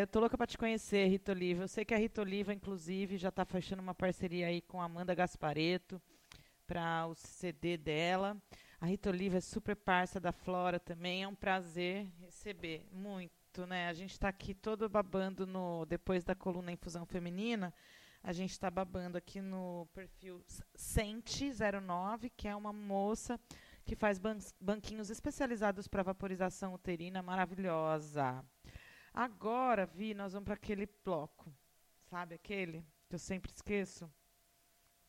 tô 0.10 0.20
louca 0.20 0.36
para 0.36 0.48
te 0.48 0.58
conhecer, 0.58 1.08
Rita 1.08 1.32
Oliva. 1.32 1.64
Eu 1.64 1.68
sei 1.68 1.86
que 1.86 1.94
a 1.94 1.98
Rita 1.98 2.22
Oliva, 2.22 2.52
inclusive, 2.52 3.16
já 3.16 3.30
está 3.30 3.46
fechando 3.46 3.82
uma 3.82 3.94
parceria 3.94 4.48
aí 4.48 4.60
com 4.62 4.82
a 4.82 4.86
Amanda 4.86 5.14
Gaspareto 5.14 6.02
para 6.66 7.06
o 7.06 7.14
CD 7.14 7.78
dela. 7.78 8.36
A 8.82 8.88
Rita 8.88 9.10
Oliva 9.10 9.38
é 9.38 9.42
super 9.42 9.76
parça 9.76 10.20
da 10.20 10.32
Flora 10.32 10.80
também. 10.80 11.24
É 11.24 11.28
um 11.28 11.36
prazer 11.36 12.08
receber 12.20 12.88
muito, 12.92 13.68
né? 13.68 13.88
A 13.88 13.94
gente 13.94 14.12
está 14.12 14.30
aqui 14.30 14.56
todo 14.56 14.90
babando 14.90 15.46
no 15.46 15.86
depois 15.86 16.24
da 16.24 16.34
coluna 16.34 16.72
Infusão 16.72 17.06
Feminina. 17.06 17.72
A 18.24 18.34
gente 18.34 18.52
está 18.52 18.70
babando 18.72 19.16
aqui 19.16 19.40
no 19.40 19.88
perfil 19.94 20.44
Sente09, 20.76 22.32
que 22.36 22.48
é 22.48 22.56
uma 22.56 22.74
moça 22.74 23.40
que 23.86 23.96
faz 23.96 24.18
ban 24.18 24.40
banquinhos 24.60 25.12
especializados 25.12 25.88
para 25.88 26.02
vaporização 26.02 26.74
uterina 26.74 27.22
maravilhosa. 27.22 28.44
Agora, 29.20 29.86
Vi, 29.86 30.14
nós 30.14 30.32
vamos 30.32 30.46
para 30.46 30.54
aquele 30.54 30.88
bloco. 31.04 31.54
Sabe 32.10 32.36
aquele 32.36 32.86
que 33.10 33.16
eu 33.16 33.20
sempre 33.20 33.52
esqueço? 33.52 34.10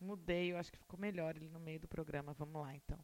Mudei, 0.01 0.51
eu 0.51 0.59
acho 0.59 0.73
que 0.73 0.79
ficou 0.81 0.99
melhor 0.99 1.37
ele 1.37 1.49
no 1.49 1.61
meio 1.61 1.79
do 1.79 1.87
programa. 1.87 2.33
Vamos 2.33 2.61
lá, 2.61 2.75
então. 2.75 2.99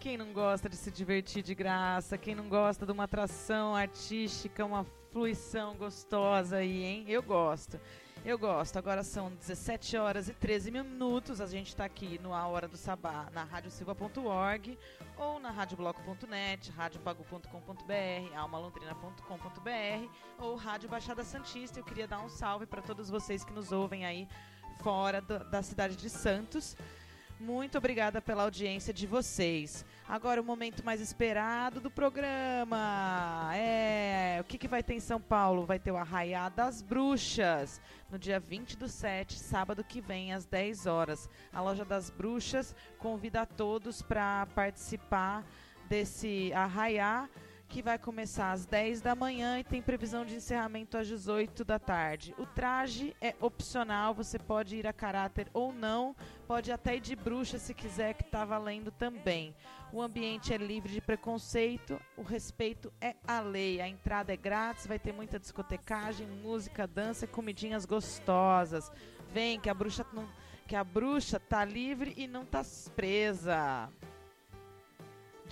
Quem 0.00 0.16
não 0.16 0.32
gosta 0.32 0.70
de 0.70 0.76
se 0.76 0.90
divertir 0.90 1.42
de 1.42 1.54
graça, 1.54 2.16
quem 2.16 2.34
não 2.34 2.48
gosta 2.48 2.86
de 2.86 2.92
uma 2.92 3.04
atração 3.04 3.76
artística, 3.76 4.64
uma 4.64 4.84
fluição 5.10 5.76
gostosa 5.76 6.56
aí, 6.56 6.82
hein? 6.82 7.04
Eu 7.06 7.22
gosto. 7.22 7.78
Eu 8.24 8.38
gosto. 8.38 8.78
Agora 8.78 9.02
são 9.02 9.30
17 9.30 9.98
horas 9.98 10.30
e 10.30 10.32
13 10.32 10.70
minutos. 10.70 11.42
A 11.42 11.46
gente 11.46 11.68
está 11.68 11.84
aqui 11.84 12.18
no 12.22 12.32
A 12.32 12.46
Hora 12.46 12.66
do 12.66 12.78
Sabá, 12.78 13.28
na 13.34 13.44
radiosilva.org 13.44 14.78
ou 15.18 15.38
na 15.38 15.50
radiobloco.net, 15.50 16.70
radiopago.com.br, 16.70 18.34
almalondrina.com.br 18.34 20.08
ou 20.38 20.56
Rádio 20.56 20.88
Baixada 20.88 21.22
Santista. 21.22 21.78
Eu 21.78 21.84
queria 21.84 22.08
dar 22.08 22.24
um 22.24 22.30
salve 22.30 22.64
para 22.64 22.80
todos 22.80 23.10
vocês 23.10 23.44
que 23.44 23.52
nos 23.52 23.72
ouvem 23.72 24.06
aí 24.06 24.26
fora 24.82 25.20
da 25.20 25.62
cidade 25.62 25.96
de 25.96 26.08
Santos. 26.08 26.74
Muito 27.40 27.76
obrigada 27.78 28.22
pela 28.22 28.44
audiência 28.44 28.94
de 28.94 29.06
vocês. 29.06 29.84
Agora 30.08 30.40
o 30.40 30.44
momento 30.44 30.84
mais 30.84 31.00
esperado 31.00 31.80
do 31.80 31.90
programa. 31.90 33.50
É, 33.56 34.38
o 34.40 34.44
que, 34.44 34.56
que 34.56 34.68
vai 34.68 34.84
ter 34.84 34.94
em 34.94 35.00
São 35.00 35.20
Paulo? 35.20 35.66
Vai 35.66 35.80
ter 35.80 35.90
o 35.90 35.96
Arraiá 35.96 36.48
das 36.48 36.80
Bruxas, 36.80 37.80
no 38.08 38.18
dia 38.18 38.38
20 38.38 38.76
do 38.76 38.88
7, 38.88 39.38
sábado 39.38 39.82
que 39.82 40.00
vem, 40.00 40.32
às 40.32 40.46
10 40.46 40.86
horas. 40.86 41.28
A 41.52 41.60
Loja 41.60 41.84
das 41.84 42.08
Bruxas 42.08 42.74
convida 42.98 43.42
a 43.42 43.46
todos 43.46 44.00
para 44.00 44.46
participar 44.54 45.44
desse 45.88 46.52
arraiá 46.54 47.28
que 47.74 47.82
vai 47.82 47.98
começar 47.98 48.52
às 48.52 48.64
10 48.64 49.00
da 49.00 49.16
manhã 49.16 49.58
e 49.58 49.64
tem 49.64 49.82
previsão 49.82 50.24
de 50.24 50.36
encerramento 50.36 50.96
às 50.96 51.08
18 51.08 51.64
da 51.64 51.76
tarde. 51.76 52.32
O 52.38 52.46
traje 52.46 53.16
é 53.20 53.34
opcional, 53.40 54.14
você 54.14 54.38
pode 54.38 54.76
ir 54.76 54.86
a 54.86 54.92
caráter 54.92 55.48
ou 55.52 55.72
não, 55.72 56.14
pode 56.46 56.70
até 56.70 56.94
ir 56.94 57.00
de 57.00 57.16
bruxa 57.16 57.58
se 57.58 57.74
quiser, 57.74 58.14
que 58.14 58.22
está 58.22 58.44
valendo 58.44 58.92
também. 58.92 59.56
O 59.92 60.00
ambiente 60.00 60.54
é 60.54 60.56
livre 60.56 60.92
de 60.92 61.00
preconceito, 61.00 62.00
o 62.16 62.22
respeito 62.22 62.92
é 63.00 63.16
a 63.26 63.40
lei. 63.40 63.80
A 63.80 63.88
entrada 63.88 64.32
é 64.32 64.36
grátis, 64.36 64.86
vai 64.86 65.00
ter 65.00 65.12
muita 65.12 65.36
discotecagem, 65.40 66.28
música, 66.28 66.86
dança 66.86 67.26
comidinhas 67.26 67.84
gostosas. 67.84 68.88
Vem 69.32 69.58
que 69.58 69.68
a 69.68 69.74
bruxa 69.74 70.06
não, 70.12 70.28
que 70.68 70.76
a 70.76 70.84
bruxa 70.84 71.40
tá 71.40 71.64
livre 71.64 72.14
e 72.16 72.28
não 72.28 72.44
tá 72.44 72.62
presa. 72.94 73.90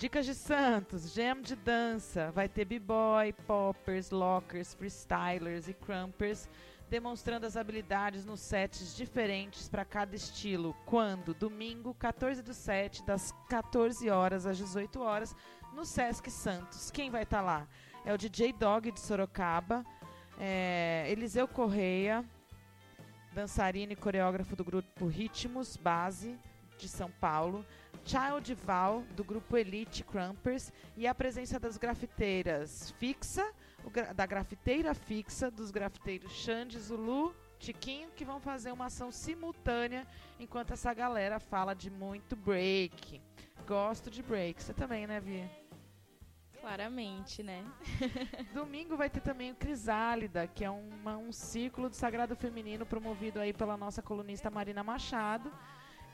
Dicas 0.03 0.25
de 0.25 0.35
Santos, 0.35 1.13
jam 1.13 1.41
de 1.41 1.55
dança, 1.55 2.29
vai 2.31 2.49
ter 2.49 2.65
b-boy, 2.65 3.31
poppers, 3.47 4.11
lockers, 4.11 4.73
freestylers 4.73 5.69
e 5.69 5.73
crumpers, 5.73 6.49
demonstrando 6.89 7.45
as 7.45 7.55
habilidades 7.55 8.25
nos 8.25 8.41
sets 8.41 8.97
diferentes 8.97 9.69
para 9.69 9.85
cada 9.85 10.13
estilo. 10.13 10.75
Quando? 10.85 11.33
Domingo, 11.33 11.93
14 11.93 12.43
do 12.43 12.53
7, 12.53 13.05
das 13.05 13.33
14 13.47 14.09
horas 14.09 14.45
às 14.45 14.57
18 14.57 14.99
horas, 14.99 15.33
no 15.71 15.85
Sesc 15.85 16.29
Santos. 16.29 16.91
Quem 16.91 17.09
vai 17.09 17.23
estar 17.23 17.37
tá 17.37 17.41
lá? 17.41 17.67
É 18.03 18.13
o 18.13 18.17
DJ 18.17 18.51
Dog 18.51 18.91
de 18.91 18.99
Sorocaba, 18.99 19.85
é 20.37 21.05
Eliseu 21.07 21.47
Correia, 21.47 22.25
dançarino 23.31 23.93
e 23.93 23.95
coreógrafo 23.95 24.53
do 24.53 24.65
grupo 24.65 25.07
Ritmos 25.07 25.77
Base 25.77 26.37
de 26.77 26.87
São 26.87 27.09
Paulo, 27.11 27.65
Child 28.05 28.55
Val, 28.55 29.03
do 29.15 29.23
grupo 29.23 29.57
Elite 29.57 30.03
Crumpers, 30.03 30.71
e 30.97 31.07
a 31.07 31.15
presença 31.15 31.59
das 31.59 31.77
grafiteiras 31.77 32.91
fixa, 32.97 33.45
gra 33.91 34.13
da 34.13 34.25
grafiteira 34.25 34.93
fixa, 34.93 35.49
dos 35.49 35.71
grafiteiros 35.71 36.31
Xande, 36.31 36.79
Zulu, 36.79 37.33
Tiquinho, 37.59 38.11
que 38.11 38.25
vão 38.25 38.41
fazer 38.41 38.71
uma 38.71 38.87
ação 38.87 39.11
simultânea 39.11 40.05
enquanto 40.37 40.73
essa 40.73 40.93
galera 40.93 41.39
fala 41.39 41.73
de 41.73 41.89
muito 41.89 42.35
break. 42.35 43.21
Gosto 43.65 44.11
de 44.11 44.21
break. 44.21 44.61
Você 44.61 44.73
também, 44.73 45.07
né, 45.07 45.21
Via? 45.21 45.49
Claramente, 46.59 47.41
né? 47.41 47.63
Domingo 48.53 48.97
vai 48.97 49.09
ter 49.09 49.21
também 49.21 49.51
o 49.51 49.55
Crisálida, 49.55 50.47
que 50.47 50.63
é 50.63 50.69
uma, 50.69 51.17
um 51.17 51.31
círculo 51.31 51.89
de 51.89 51.95
sagrado 51.95 52.35
feminino 52.35 52.85
promovido 52.85 53.39
aí 53.39 53.53
pela 53.53 53.77
nossa 53.77 54.01
colunista 54.01 54.49
Marina 54.49 54.83
Machado 54.83 55.51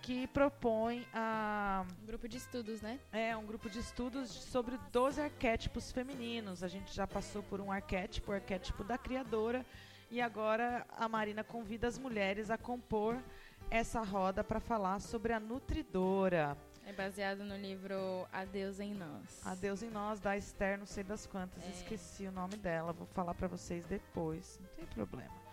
que 0.01 0.27
propõe 0.27 1.07
a. 1.13 1.85
Um 2.01 2.05
grupo 2.05 2.27
de 2.27 2.37
estudos, 2.37 2.81
né? 2.81 2.99
É, 3.11 3.35
um 3.35 3.45
grupo 3.45 3.69
de 3.69 3.79
estudos 3.79 4.29
sobre 4.29 4.77
12 4.91 5.21
arquétipos 5.21 5.91
femininos. 5.91 6.63
A 6.63 6.67
gente 6.67 6.93
já 6.93 7.07
passou 7.07 7.43
por 7.43 7.61
um 7.61 7.71
arquétipo, 7.71 8.31
o 8.31 8.35
arquétipo 8.35 8.83
da 8.83 8.97
criadora, 8.97 9.65
e 10.09 10.21
agora 10.21 10.85
a 10.97 11.07
Marina 11.07 11.43
convida 11.43 11.87
as 11.87 11.97
mulheres 11.97 12.49
a 12.49 12.57
compor 12.57 13.21
essa 13.69 14.01
roda 14.01 14.43
para 14.43 14.59
falar 14.59 14.99
sobre 14.99 15.33
a 15.33 15.39
nutridora. 15.39 16.57
É 16.85 16.93
baseado 16.93 17.43
no 17.43 17.55
livro 17.55 18.27
Adeus 18.33 18.79
em 18.79 18.95
Nós. 18.95 19.45
Adeus 19.45 19.83
em 19.83 19.91
Nós, 19.91 20.19
da 20.19 20.35
Esther, 20.35 20.79
não 20.79 20.87
sei 20.87 21.03
das 21.03 21.27
quantas, 21.27 21.63
é. 21.63 21.69
esqueci 21.69 22.25
o 22.25 22.31
nome 22.31 22.57
dela, 22.57 22.91
vou 22.91 23.05
falar 23.05 23.35
para 23.35 23.47
vocês 23.47 23.85
depois, 23.85 24.59
não 24.59 24.69
tem 24.69 24.85
problema. 24.87 25.48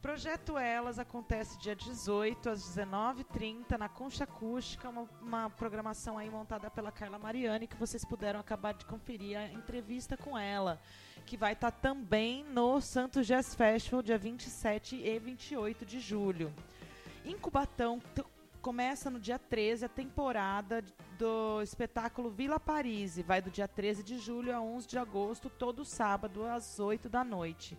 Projeto 0.00 0.56
Elas 0.56 1.00
acontece 1.00 1.58
dia 1.58 1.74
18 1.74 2.50
às 2.50 2.62
19h30 2.62 3.76
na 3.76 3.88
Concha 3.88 4.22
Acústica, 4.22 4.88
uma, 4.88 5.08
uma, 5.20 5.50
programação 5.50 6.16
aí 6.16 6.30
montada 6.30 6.70
pela 6.70 6.92
Carla 6.92 7.18
Mariani, 7.18 7.66
que 7.66 7.76
vocês 7.76 8.04
puderam 8.04 8.38
acabar 8.38 8.74
de 8.74 8.84
conferir 8.84 9.36
a 9.36 9.46
entrevista 9.52 10.16
com 10.16 10.38
ela, 10.38 10.80
que 11.26 11.36
vai 11.36 11.52
estar 11.52 11.72
tá 11.72 11.78
também 11.80 12.44
no 12.44 12.80
Santo 12.80 13.24
Jazz 13.24 13.56
Festival, 13.56 14.00
dia 14.00 14.16
27 14.16 14.94
e 14.94 15.18
28 15.18 15.84
de 15.84 15.98
julho. 15.98 16.54
Em 17.24 17.36
Cubatão, 17.36 18.00
começa 18.62 19.10
no 19.10 19.18
dia 19.18 19.38
13 19.38 19.86
a 19.86 19.88
temporada 19.88 20.84
do 21.18 21.60
espetáculo 21.60 22.30
Vila 22.30 22.60
Paris, 22.60 23.18
vai 23.18 23.42
do 23.42 23.50
dia 23.50 23.66
13 23.66 24.04
de 24.04 24.16
julho 24.20 24.54
a 24.54 24.60
11 24.60 24.86
de 24.86 24.96
agosto, 24.96 25.50
todo 25.50 25.84
sábado 25.84 26.46
às 26.46 26.78
8 26.78 27.08
da 27.08 27.24
noite. 27.24 27.76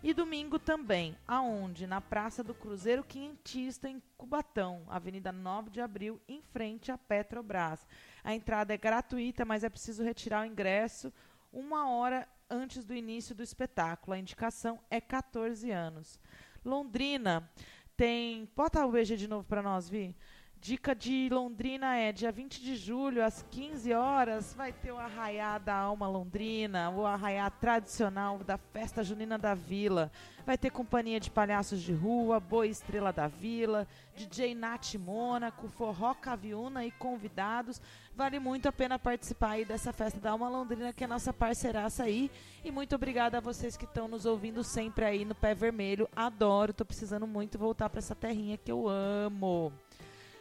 E 0.00 0.14
domingo 0.14 0.60
também, 0.60 1.16
aonde? 1.26 1.84
Na 1.84 2.00
Praça 2.00 2.44
do 2.44 2.54
Cruzeiro 2.54 3.02
Quinhentista, 3.02 3.88
em 3.88 4.00
Cubatão, 4.16 4.84
Avenida 4.88 5.32
9 5.32 5.70
de 5.70 5.80
Abril, 5.80 6.20
em 6.28 6.40
frente 6.40 6.92
à 6.92 6.96
Petrobras. 6.96 7.84
A 8.22 8.32
entrada 8.32 8.72
é 8.72 8.76
gratuita, 8.76 9.44
mas 9.44 9.64
é 9.64 9.68
preciso 9.68 10.04
retirar 10.04 10.42
o 10.42 10.46
ingresso 10.46 11.12
uma 11.52 11.90
hora 11.90 12.28
antes 12.48 12.84
do 12.84 12.94
início 12.94 13.34
do 13.34 13.42
espetáculo. 13.42 14.14
A 14.14 14.18
indicação 14.18 14.78
é 14.88 15.00
14 15.00 15.68
anos. 15.72 16.20
Londrina 16.64 17.50
tem. 17.96 18.48
Bota 18.54 18.86
o 18.86 18.92
VG 18.92 19.16
de 19.16 19.26
novo 19.26 19.48
para 19.48 19.62
nós, 19.62 19.88
Vi. 19.88 20.14
Dica 20.60 20.92
de 20.92 21.28
Londrina 21.30 21.96
é 21.96 22.10
dia 22.10 22.32
20 22.32 22.60
de 22.60 22.74
julho, 22.74 23.24
às 23.24 23.42
15 23.48 23.92
horas, 23.92 24.52
vai 24.54 24.72
ter 24.72 24.90
o 24.90 24.98
Arraiá 24.98 25.56
da 25.56 25.74
Alma 25.74 26.08
Londrina, 26.08 26.90
o 26.90 27.06
Arraiá 27.06 27.48
tradicional 27.48 28.38
da 28.38 28.58
Festa 28.58 29.04
Junina 29.04 29.38
da 29.38 29.54
Vila. 29.54 30.10
Vai 30.44 30.58
ter 30.58 30.70
companhia 30.70 31.20
de 31.20 31.30
palhaços 31.30 31.80
de 31.80 31.92
rua, 31.92 32.40
Boa 32.40 32.66
Estrela 32.66 33.12
da 33.12 33.28
Vila, 33.28 33.86
DJ 34.16 34.54
Nath 34.54 34.94
Mônaco, 34.94 35.68
Forró 35.68 36.12
Caviuna 36.12 36.84
e 36.84 36.90
convidados. 36.90 37.80
Vale 38.16 38.40
muito 38.40 38.68
a 38.68 38.72
pena 38.72 38.98
participar 38.98 39.50
aí 39.50 39.64
dessa 39.64 39.92
Festa 39.92 40.18
da 40.18 40.32
Alma 40.32 40.48
Londrina, 40.48 40.92
que 40.92 41.04
é 41.04 41.06
nossa 41.06 41.32
parceiraça 41.32 42.02
aí. 42.02 42.30
E 42.64 42.72
muito 42.72 42.96
obrigada 42.96 43.38
a 43.38 43.40
vocês 43.40 43.76
que 43.76 43.84
estão 43.84 44.08
nos 44.08 44.26
ouvindo 44.26 44.64
sempre 44.64 45.04
aí 45.04 45.24
no 45.24 45.36
Pé 45.36 45.54
Vermelho. 45.54 46.08
Adoro, 46.16 46.72
tô 46.72 46.84
precisando 46.84 47.28
muito 47.28 47.56
voltar 47.56 47.88
para 47.88 48.00
essa 48.00 48.16
terrinha 48.16 48.58
que 48.58 48.72
eu 48.72 48.88
amo. 48.88 49.72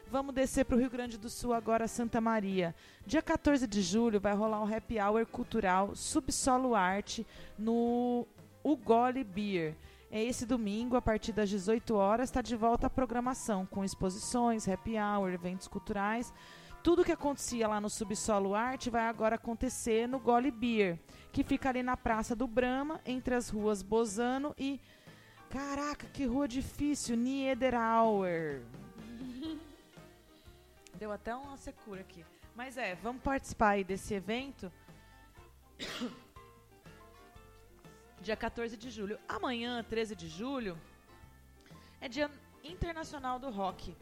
Vamos 0.09 0.33
descer 0.33 0.63
para 0.63 0.77
o 0.77 0.79
Rio 0.79 0.89
Grande 0.89 1.17
do 1.17 1.29
Sul 1.29 1.53
agora, 1.53 1.85
Santa 1.85 2.21
Maria. 2.21 2.73
Dia 3.05 3.21
14 3.21 3.67
de 3.67 3.81
julho 3.81 4.21
vai 4.21 4.33
rolar 4.33 4.63
um 4.63 4.75
happy 4.75 4.99
hour 4.99 5.25
cultural 5.25 5.93
Subsolo 5.95 6.75
Arte 6.75 7.27
no 7.59 8.25
Ugoli 8.63 9.25
Beer. 9.25 9.75
É 10.09 10.23
esse 10.23 10.45
domingo, 10.45 10.95
a 10.95 11.01
partir 11.01 11.33
das 11.33 11.49
18 11.49 11.93
horas, 11.93 12.29
está 12.29 12.41
de 12.41 12.55
volta 12.55 12.87
a 12.87 12.89
programação, 12.89 13.65
com 13.65 13.83
exposições, 13.83 14.67
happy 14.67 14.95
hour, 14.97 15.29
eventos 15.33 15.67
culturais 15.67 16.33
tudo 16.87 17.03
que 17.03 17.11
acontecia 17.11 17.67
lá 17.67 17.81
no 17.81 17.89
Subsolo 17.89 18.55
Arte 18.55 18.89
vai 18.89 19.09
agora 19.09 19.35
acontecer 19.35 20.07
no 20.07 20.21
Gole 20.21 20.49
Beer, 20.49 20.97
que 21.33 21.43
fica 21.43 21.67
ali 21.67 21.83
na 21.83 21.97
Praça 21.97 22.33
do 22.33 22.47
Brama, 22.47 23.01
entre 23.05 23.35
as 23.35 23.49
ruas 23.49 23.81
Bozano 23.81 24.55
e. 24.57 24.79
Caraca, 25.49 26.07
que 26.13 26.23
rua 26.23 26.47
difícil! 26.47 27.17
Niederauer. 27.17 28.61
Deu 30.97 31.11
até 31.11 31.35
uma 31.35 31.57
secura 31.57 32.01
aqui. 32.01 32.25
Mas 32.55 32.75
é, 32.75 32.95
vamos 32.95 33.21
participar 33.21 33.69
aí 33.69 33.83
desse 33.83 34.15
evento. 34.15 34.71
Dia 38.19 38.35
14 38.35 38.75
de 38.75 38.89
julho. 38.89 39.19
Amanhã, 39.27 39.83
13 39.83 40.15
de 40.15 40.27
julho, 40.27 40.75
é 42.01 42.09
Dia 42.09 42.31
Internacional 42.63 43.37
do 43.37 43.51
Rock. 43.51 43.95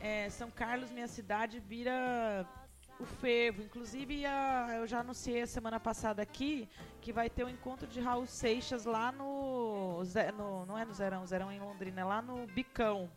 É, 0.00 0.30
São 0.30 0.50
Carlos, 0.50 0.90
minha 0.90 1.06
cidade, 1.06 1.60
vira 1.60 2.48
o 2.98 3.04
fervo. 3.04 3.62
Inclusive, 3.62 4.24
a, 4.24 4.68
eu 4.76 4.86
já 4.86 5.00
anunciei 5.00 5.42
a 5.42 5.46
semana 5.46 5.78
passada 5.78 6.22
aqui 6.22 6.66
que 7.02 7.12
vai 7.12 7.28
ter 7.28 7.44
um 7.44 7.50
encontro 7.50 7.86
de 7.86 8.00
Raul 8.00 8.26
Seixas 8.26 8.86
lá 8.86 9.12
no, 9.12 10.02
no. 10.36 10.64
Não 10.64 10.78
é 10.78 10.86
no 10.86 10.94
Zerão, 10.94 11.26
Zerão 11.26 11.52
em 11.52 11.60
Londrina, 11.60 12.00
é 12.00 12.04
lá 12.04 12.22
no 12.22 12.46
Bicão. 12.46 13.10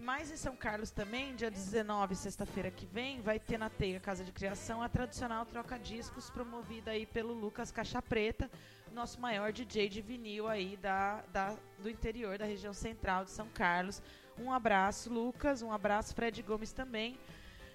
E 0.00 0.02
mais 0.02 0.30
em 0.30 0.36
São 0.36 0.56
Carlos 0.56 0.90
também, 0.90 1.36
dia 1.36 1.50
19, 1.50 2.14
sexta-feira 2.14 2.70
que 2.70 2.86
vem, 2.86 3.20
vai 3.20 3.38
ter 3.38 3.58
na 3.58 3.68
Teia 3.68 4.00
Casa 4.00 4.24
de 4.24 4.32
Criação 4.32 4.80
a 4.80 4.88
tradicional 4.88 5.44
troca 5.44 5.78
discos 5.78 6.30
promovida 6.30 6.92
aí 6.92 7.04
pelo 7.04 7.34
Lucas 7.34 7.70
Caixa 7.70 8.00
Preta, 8.00 8.50
nosso 8.94 9.20
maior 9.20 9.52
DJ 9.52 9.90
de 9.90 10.00
vinil 10.00 10.48
aí 10.48 10.78
da, 10.78 11.22
da, 11.30 11.54
do 11.80 11.90
interior 11.90 12.38
da 12.38 12.46
região 12.46 12.72
central 12.72 13.26
de 13.26 13.30
São 13.30 13.46
Carlos. 13.48 14.00
Um 14.38 14.50
abraço, 14.50 15.12
Lucas, 15.12 15.60
um 15.60 15.70
abraço, 15.70 16.14
Fred 16.14 16.40
Gomes 16.40 16.72
também. 16.72 17.18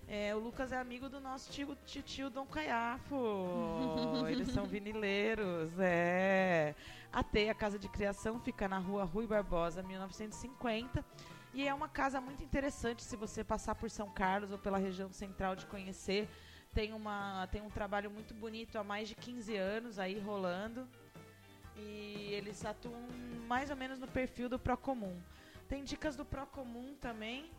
É, 0.07 0.35
o 0.35 0.39
Lucas 0.39 0.71
é 0.71 0.79
amigo 0.79 1.07
do 1.07 1.19
nosso 1.19 1.51
tio, 1.51 1.77
tio, 1.85 2.01
tio 2.01 2.29
Dom 2.31 2.47
Caiafo. 2.47 3.15
Eles 4.27 4.47
são 4.47 4.65
vinileiros, 4.65 5.77
é. 5.77 6.73
A 7.13 7.21
Teia 7.21 7.53
Casa 7.53 7.77
de 7.77 7.87
Criação 7.87 8.39
fica 8.39 8.67
na 8.67 8.79
rua 8.79 9.03
Rui 9.03 9.27
Barbosa, 9.27 9.83
1950 9.83 11.05
e 11.55 11.65
é 11.65 11.73
uma 11.73 11.87
casa 11.87 12.19
muito 12.19 12.43
interessante 12.43 13.01
se 13.01 13.15
você 13.15 13.41
passar 13.41 13.75
por 13.75 13.89
São 13.89 14.09
Carlos 14.09 14.51
ou 14.51 14.57
pela 14.57 14.77
região 14.77 15.09
central 15.09 15.55
de 15.55 15.65
conhecer. 15.65 16.27
Tem, 16.73 16.91
uma, 16.91 17.47
tem 17.47 17.61
um 17.61 17.69
trabalho 17.69 18.11
muito 18.11 18.33
bonito 18.33 18.77
há 18.77 18.83
mais 18.83 19.07
de 19.07 19.15
15 19.15 19.55
anos 19.55 19.97
aí 19.97 20.19
rolando. 20.19 20.85
E 21.77 22.33
eles 22.33 22.65
atuam 22.65 23.07
mais 23.47 23.69
ou 23.69 23.77
menos 23.77 23.99
no 23.99 24.07
perfil 24.07 24.49
do 24.49 24.59
Procomum. 24.59 25.17
Tem 25.69 25.81
dicas 25.81 26.17
do 26.17 26.25
Procomum 26.25 26.93
também, 26.95 27.49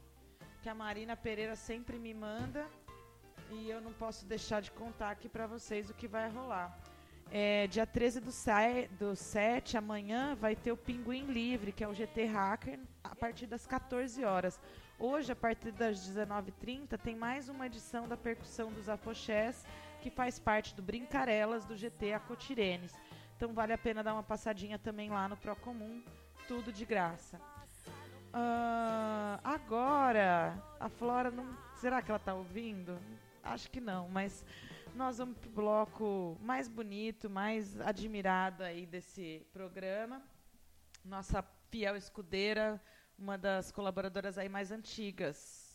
que 0.62 0.68
a 0.68 0.74
Marina 0.74 1.16
Pereira 1.16 1.56
sempre 1.56 1.98
me 1.98 2.12
manda. 2.12 2.66
E 3.50 3.70
eu 3.70 3.80
não 3.80 3.94
posso 3.94 4.26
deixar 4.26 4.60
de 4.60 4.70
contar 4.72 5.10
aqui 5.10 5.26
para 5.26 5.46
vocês 5.46 5.88
o 5.88 5.94
que 5.94 6.06
vai 6.06 6.28
rolar. 6.28 6.78
É, 7.30 7.66
dia 7.66 7.86
13 7.86 8.20
do, 8.20 8.30
do 8.98 9.16
7, 9.16 9.76
amanhã, 9.76 10.34
vai 10.36 10.54
ter 10.54 10.72
o 10.72 10.76
Pinguim 10.76 11.26
Livre, 11.26 11.72
que 11.72 11.82
é 11.82 11.88
o 11.88 11.94
GT 11.94 12.24
Hacker, 12.26 12.78
a 13.02 13.14
partir 13.14 13.46
das 13.46 13.66
14 13.66 14.24
horas. 14.24 14.60
Hoje, 14.98 15.32
a 15.32 15.36
partir 15.36 15.72
das 15.72 16.08
19h30, 16.08 16.96
tem 16.98 17.16
mais 17.16 17.48
uma 17.48 17.66
edição 17.66 18.06
da 18.06 18.16
percussão 18.16 18.72
dos 18.72 18.88
afoxés, 18.88 19.66
que 20.00 20.08
faz 20.08 20.38
parte 20.38 20.74
do 20.74 20.82
Brincarelas 20.82 21.64
do 21.64 21.76
GT 21.76 22.14
Acotirenes. 22.14 22.94
Então 23.36 23.52
vale 23.52 23.72
a 23.72 23.78
pena 23.78 24.02
dar 24.02 24.14
uma 24.14 24.22
passadinha 24.22 24.78
também 24.78 25.10
lá 25.10 25.28
no 25.28 25.36
Procomum, 25.36 26.02
tudo 26.46 26.72
de 26.72 26.84
graça. 26.84 27.38
Uh, 28.36 29.40
agora, 29.42 30.62
a 30.78 30.88
Flora 30.88 31.30
não. 31.30 31.46
Será 31.74 32.00
que 32.00 32.10
ela 32.10 32.18
está 32.18 32.34
ouvindo? 32.34 32.98
Acho 33.42 33.70
que 33.70 33.80
não, 33.80 34.08
mas 34.08 34.44
nós 34.96 35.18
vamos 35.18 35.36
para 35.36 35.48
o 35.48 35.52
bloco 35.52 36.38
mais 36.40 36.68
bonito, 36.68 37.28
mais 37.28 37.78
admirado 37.80 38.64
aí 38.64 38.86
desse 38.86 39.46
programa. 39.52 40.22
Nossa 41.04 41.44
fiel 41.70 41.96
escudeira, 41.96 42.82
uma 43.18 43.36
das 43.36 43.70
colaboradoras 43.70 44.38
aí 44.38 44.48
mais 44.48 44.72
antigas. 44.72 45.66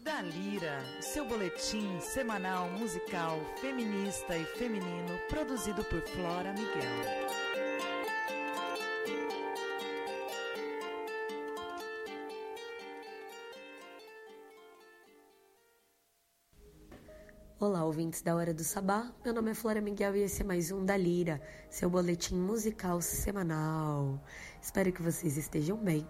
Da 0.00 0.22
Lira, 0.22 0.78
seu 1.02 1.26
boletim 1.26 1.98
semanal 2.00 2.70
musical 2.70 3.40
feminista 3.60 4.38
e 4.38 4.44
feminino 4.44 5.18
produzido 5.28 5.82
por 5.84 6.00
Flora 6.02 6.52
Miguel. 6.52 7.25
Ouvintes 17.96 18.20
da 18.20 18.34
Hora 18.34 18.52
do 18.52 18.62
Sabá. 18.62 19.10
Meu 19.24 19.32
nome 19.32 19.52
é 19.52 19.54
Flora 19.54 19.80
Miguel 19.80 20.14
e 20.16 20.20
esse 20.20 20.42
é 20.42 20.44
mais 20.44 20.70
um 20.70 20.84
da 20.84 20.94
Lira, 20.98 21.40
seu 21.70 21.88
boletim 21.88 22.34
musical 22.34 23.00
semanal. 23.00 24.22
Espero 24.60 24.92
que 24.92 25.00
vocês 25.00 25.38
estejam 25.38 25.78
bem. 25.78 26.06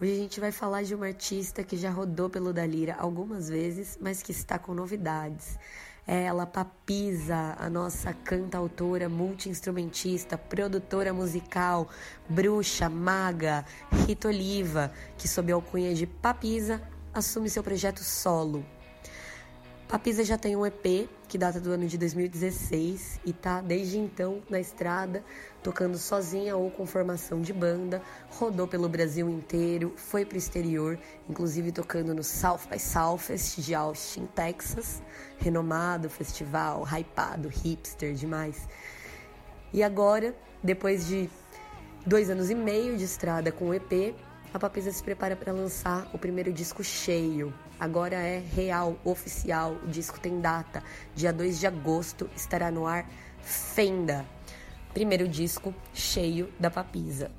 Hoje 0.00 0.10
a 0.10 0.16
gente 0.16 0.40
vai 0.40 0.50
falar 0.50 0.82
de 0.82 0.92
uma 0.92 1.06
artista 1.06 1.62
que 1.62 1.76
já 1.76 1.88
rodou 1.88 2.28
pelo 2.28 2.52
da 2.52 2.66
Lira 2.66 2.96
algumas 2.98 3.48
vezes, 3.48 3.96
mas 4.00 4.20
que 4.20 4.32
está 4.32 4.58
com 4.58 4.74
novidades. 4.74 5.56
É 6.04 6.24
ela, 6.24 6.46
Papisa, 6.46 7.54
a 7.56 7.70
nossa 7.70 8.12
cantautora, 8.12 9.08
multi-instrumentista, 9.08 10.36
produtora 10.36 11.12
musical, 11.12 11.88
bruxa, 12.28 12.88
maga, 12.88 13.64
Rita 14.04 14.26
Oliva, 14.26 14.92
que 15.16 15.28
sob 15.28 15.52
a 15.52 15.54
alcunha 15.54 15.94
de 15.94 16.08
Papisa 16.08 16.82
assume 17.14 17.48
seu 17.48 17.62
projeto 17.62 18.02
solo, 18.02 18.66
Papisa 19.90 20.22
já 20.22 20.38
tem 20.38 20.54
um 20.54 20.64
EP 20.64 21.08
que 21.26 21.36
data 21.36 21.58
do 21.58 21.72
ano 21.72 21.84
de 21.84 21.98
2016 21.98 23.18
e 23.24 23.32
tá 23.32 23.60
desde 23.60 23.98
então 23.98 24.40
na 24.48 24.60
estrada, 24.60 25.24
tocando 25.64 25.98
sozinha 25.98 26.56
ou 26.56 26.70
com 26.70 26.86
formação 26.86 27.40
de 27.40 27.52
banda, 27.52 28.00
rodou 28.28 28.68
pelo 28.68 28.88
Brasil 28.88 29.28
inteiro, 29.28 29.92
foi 29.96 30.24
pro 30.24 30.38
exterior, 30.38 30.96
inclusive 31.28 31.72
tocando 31.72 32.14
no 32.14 32.22
South 32.22 32.60
by 32.70 32.78
Southwest 32.78 33.60
de 33.60 33.74
Austin, 33.74 34.26
Texas, 34.26 35.02
renomado 35.38 36.08
festival, 36.08 36.84
hypado, 36.84 37.48
hipster 37.48 38.14
demais. 38.14 38.68
E 39.72 39.82
agora, 39.82 40.36
depois 40.62 41.04
de 41.04 41.28
dois 42.06 42.30
anos 42.30 42.48
e 42.48 42.54
meio 42.54 42.96
de 42.96 43.02
estrada 43.02 43.50
com 43.50 43.70
o 43.70 43.74
EP, 43.74 44.14
a 44.54 44.58
Papisa 44.60 44.92
se 44.92 45.02
prepara 45.02 45.34
para 45.34 45.52
lançar 45.52 46.08
o 46.14 46.18
primeiro 46.18 46.52
disco 46.52 46.84
cheio. 46.84 47.52
Agora 47.80 48.16
é 48.16 48.38
real, 48.54 48.98
oficial, 49.02 49.72
o 49.82 49.88
disco 49.88 50.20
tem 50.20 50.38
data. 50.38 50.82
Dia 51.14 51.32
2 51.32 51.58
de 51.58 51.66
agosto 51.66 52.28
estará 52.36 52.70
no 52.70 52.86
ar 52.86 53.08
Fenda, 53.40 54.26
primeiro 54.92 55.26
disco 55.26 55.74
cheio 55.94 56.52
da 56.60 56.70
Papisa. 56.70 57.30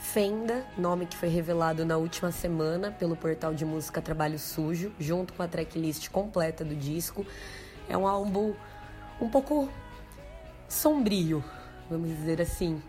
Fenda, 0.00 0.64
nome 0.78 1.06
que 1.06 1.16
foi 1.16 1.28
revelado 1.28 1.84
na 1.84 1.96
última 1.96 2.30
semana 2.30 2.92
pelo 2.92 3.16
portal 3.16 3.52
de 3.52 3.64
música 3.64 4.00
Trabalho 4.00 4.38
Sujo, 4.38 4.92
junto 5.00 5.34
com 5.34 5.42
a 5.42 5.48
tracklist 5.48 6.08
completa 6.08 6.64
do 6.64 6.76
disco. 6.76 7.26
É 7.88 7.96
um 7.96 8.06
álbum 8.06 8.54
um 9.20 9.28
pouco 9.28 9.68
sombrio, 10.68 11.42
vamos 11.90 12.08
dizer 12.08 12.40
assim 12.40 12.80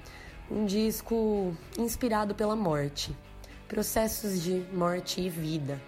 um 0.52 0.66
disco 0.66 1.56
inspirado 1.78 2.34
pela 2.34 2.56
morte, 2.56 3.16
processos 3.70 4.42
de 4.42 4.66
morte 4.74 5.22
e 5.22 5.30
vida. 5.30 5.80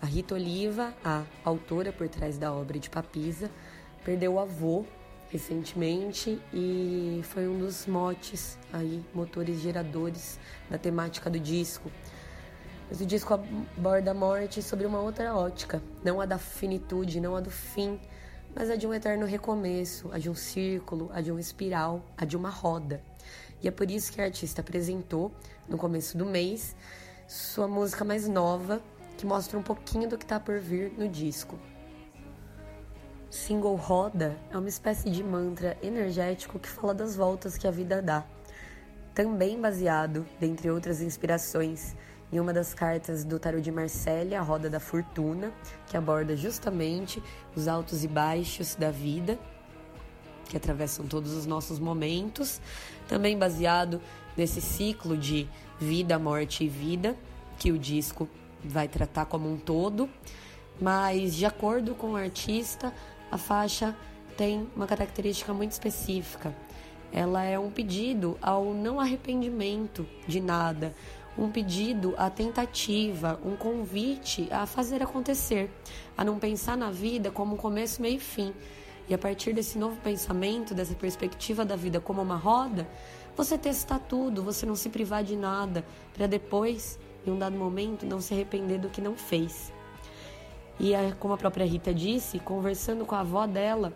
A 0.00 0.06
Rita 0.06 0.36
Oliva, 0.36 0.94
a 1.04 1.24
autora 1.42 1.92
por 1.92 2.08
trás 2.08 2.38
da 2.38 2.52
obra 2.52 2.78
de 2.78 2.88
Papisa, 2.88 3.50
perdeu 4.04 4.34
o 4.34 4.38
avô 4.38 4.86
recentemente 5.28 6.40
e 6.54 7.20
foi 7.24 7.48
um 7.48 7.58
dos 7.58 7.86
motes 7.86 8.56
aí, 8.72 9.04
motores 9.12 9.58
geradores 9.58 10.38
da 10.70 10.78
temática 10.78 11.28
do 11.28 11.40
disco. 11.40 11.90
Mas 12.88 13.00
o 13.00 13.04
disco 13.04 13.34
aborda 13.34 14.12
a 14.12 14.14
morte 14.14 14.62
sobre 14.62 14.86
uma 14.86 15.00
outra 15.00 15.34
ótica, 15.34 15.82
não 16.04 16.20
a 16.20 16.24
da 16.24 16.38
finitude, 16.38 17.20
não 17.20 17.34
a 17.34 17.40
do 17.40 17.50
fim, 17.50 17.98
mas 18.54 18.70
a 18.70 18.76
de 18.76 18.86
um 18.86 18.94
eterno 18.94 19.26
recomeço, 19.26 20.08
a 20.12 20.18
de 20.18 20.30
um 20.30 20.36
círculo, 20.36 21.10
a 21.12 21.20
de 21.20 21.32
uma 21.32 21.40
espiral, 21.40 22.00
a 22.16 22.24
de 22.24 22.36
uma 22.36 22.48
roda. 22.48 23.02
E 23.60 23.66
é 23.66 23.72
por 23.72 23.90
isso 23.90 24.12
que 24.12 24.20
a 24.20 24.24
artista 24.24 24.60
apresentou, 24.60 25.32
no 25.68 25.76
começo 25.76 26.16
do 26.16 26.24
mês, 26.24 26.76
sua 27.28 27.68
música 27.68 28.06
mais 28.06 28.26
nova, 28.26 28.80
que 29.18 29.26
mostra 29.26 29.58
um 29.58 29.62
pouquinho 29.62 30.08
do 30.08 30.16
que 30.16 30.24
está 30.24 30.40
por 30.40 30.58
vir 30.58 30.94
no 30.96 31.06
disco. 31.06 31.58
Single 33.28 33.76
Roda 33.76 34.34
é 34.50 34.56
uma 34.56 34.70
espécie 34.70 35.10
de 35.10 35.22
mantra 35.22 35.76
energético 35.82 36.58
que 36.58 36.66
fala 36.66 36.94
das 36.94 37.14
voltas 37.14 37.58
que 37.58 37.68
a 37.68 37.70
vida 37.70 38.00
dá. 38.00 38.24
Também 39.14 39.60
baseado, 39.60 40.24
dentre 40.40 40.70
outras 40.70 41.02
inspirações, 41.02 41.94
em 42.32 42.40
uma 42.40 42.54
das 42.54 42.72
cartas 42.72 43.24
do 43.24 43.38
tarot 43.38 43.60
de 43.60 43.70
Marsella, 43.70 44.38
a 44.38 44.42
Roda 44.42 44.70
da 44.70 44.80
Fortuna, 44.80 45.52
que 45.86 45.98
aborda 45.98 46.34
justamente 46.34 47.22
os 47.54 47.68
altos 47.68 48.04
e 48.04 48.08
baixos 48.08 48.74
da 48.74 48.90
vida 48.90 49.38
que 50.48 50.56
atravessam 50.56 51.06
todos 51.06 51.34
os 51.34 51.44
nossos 51.44 51.78
momentos, 51.78 52.58
também 53.06 53.38
baseado 53.38 54.00
nesse 54.34 54.62
ciclo 54.62 55.14
de 55.14 55.46
vida, 55.80 56.18
morte 56.18 56.64
e 56.64 56.68
vida 56.68 57.16
que 57.58 57.72
o 57.72 57.78
disco 57.78 58.28
vai 58.64 58.88
tratar 58.88 59.26
como 59.26 59.50
um 59.50 59.56
todo, 59.56 60.08
mas 60.80 61.34
de 61.34 61.44
acordo 61.44 61.94
com 61.94 62.12
o 62.12 62.16
artista, 62.16 62.92
a 63.30 63.38
faixa 63.38 63.96
tem 64.36 64.68
uma 64.76 64.86
característica 64.86 65.52
muito 65.52 65.72
específica. 65.72 66.54
Ela 67.12 67.42
é 67.42 67.58
um 67.58 67.70
pedido 67.70 68.38
ao 68.40 68.74
não 68.74 69.00
arrependimento 69.00 70.06
de 70.26 70.40
nada, 70.40 70.94
um 71.36 71.50
pedido 71.50 72.14
à 72.16 72.28
tentativa, 72.28 73.38
um 73.44 73.56
convite 73.56 74.48
a 74.50 74.66
fazer 74.66 75.02
acontecer, 75.02 75.70
a 76.16 76.24
não 76.24 76.38
pensar 76.38 76.76
na 76.76 76.90
vida 76.90 77.30
como 77.30 77.54
um 77.54 77.56
começo, 77.56 78.02
meio 78.02 78.16
e 78.16 78.20
fim. 78.20 78.52
E 79.08 79.14
a 79.14 79.18
partir 79.18 79.54
desse 79.54 79.78
novo 79.78 79.96
pensamento, 80.02 80.74
dessa 80.74 80.94
perspectiva 80.94 81.64
da 81.64 81.76
vida 81.76 81.98
como 81.98 82.20
uma 82.20 82.36
roda, 82.36 82.86
você 83.38 83.56
testar 83.56 84.00
tudo, 84.00 84.42
você 84.42 84.66
não 84.66 84.74
se 84.74 84.88
privar 84.88 85.22
de 85.22 85.36
nada, 85.36 85.84
para 86.12 86.26
depois, 86.26 86.98
em 87.24 87.30
um 87.30 87.38
dado 87.38 87.56
momento, 87.56 88.04
não 88.04 88.20
se 88.20 88.34
arrepender 88.34 88.78
do 88.78 88.88
que 88.88 89.00
não 89.00 89.16
fez. 89.16 89.72
E 90.80 90.92
como 91.20 91.34
a 91.34 91.36
própria 91.36 91.64
Rita 91.64 91.94
disse, 91.94 92.40
conversando 92.40 93.06
com 93.06 93.14
a 93.14 93.20
avó 93.20 93.46
dela, 93.46 93.92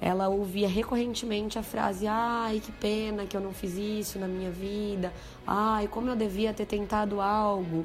ela 0.00 0.28
ouvia 0.28 0.68
recorrentemente 0.68 1.58
a 1.58 1.64
frase: 1.64 2.06
Ai, 2.06 2.60
que 2.60 2.70
pena 2.70 3.26
que 3.26 3.36
eu 3.36 3.40
não 3.40 3.52
fiz 3.52 3.76
isso 3.76 4.18
na 4.20 4.28
minha 4.28 4.50
vida. 4.50 5.12
Ai, 5.44 5.88
como 5.88 6.08
eu 6.08 6.16
devia 6.16 6.54
ter 6.54 6.66
tentado 6.66 7.20
algo. 7.20 7.84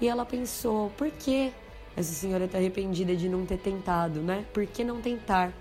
E 0.00 0.08
ela 0.08 0.26
pensou: 0.26 0.90
por 0.98 1.10
que 1.10 1.50
essa 1.96 2.12
senhora 2.12 2.44
está 2.44 2.58
arrependida 2.58 3.16
de 3.16 3.28
não 3.28 3.46
ter 3.46 3.58
tentado, 3.58 4.20
né? 4.20 4.44
Por 4.52 4.66
que 4.66 4.84
não 4.84 5.00
tentar? 5.00 5.52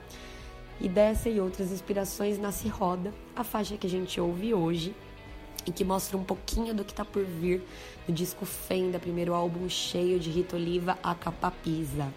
E 0.81 0.89
dessa 0.89 1.29
e 1.29 1.39
outras 1.39 1.71
inspirações 1.71 2.39
nasce 2.39 2.67
Roda, 2.67 3.13
a 3.35 3.43
faixa 3.43 3.77
que 3.77 3.85
a 3.85 3.89
gente 3.89 4.19
ouve 4.19 4.51
hoje 4.51 4.95
e 5.67 5.71
que 5.71 5.83
mostra 5.83 6.17
um 6.17 6.23
pouquinho 6.23 6.73
do 6.73 6.83
que 6.83 6.91
está 6.91 7.05
por 7.05 7.23
vir 7.23 7.61
no 8.07 8.13
disco 8.13 8.47
Fenda, 8.47 8.97
primeiro 8.97 9.35
álbum 9.35 9.69
cheio 9.69 10.19
de 10.19 10.31
Rita 10.31 10.55
Oliva, 10.55 10.97
A 11.03 11.13
Capa 11.13 11.51
Pisa. 11.51 12.11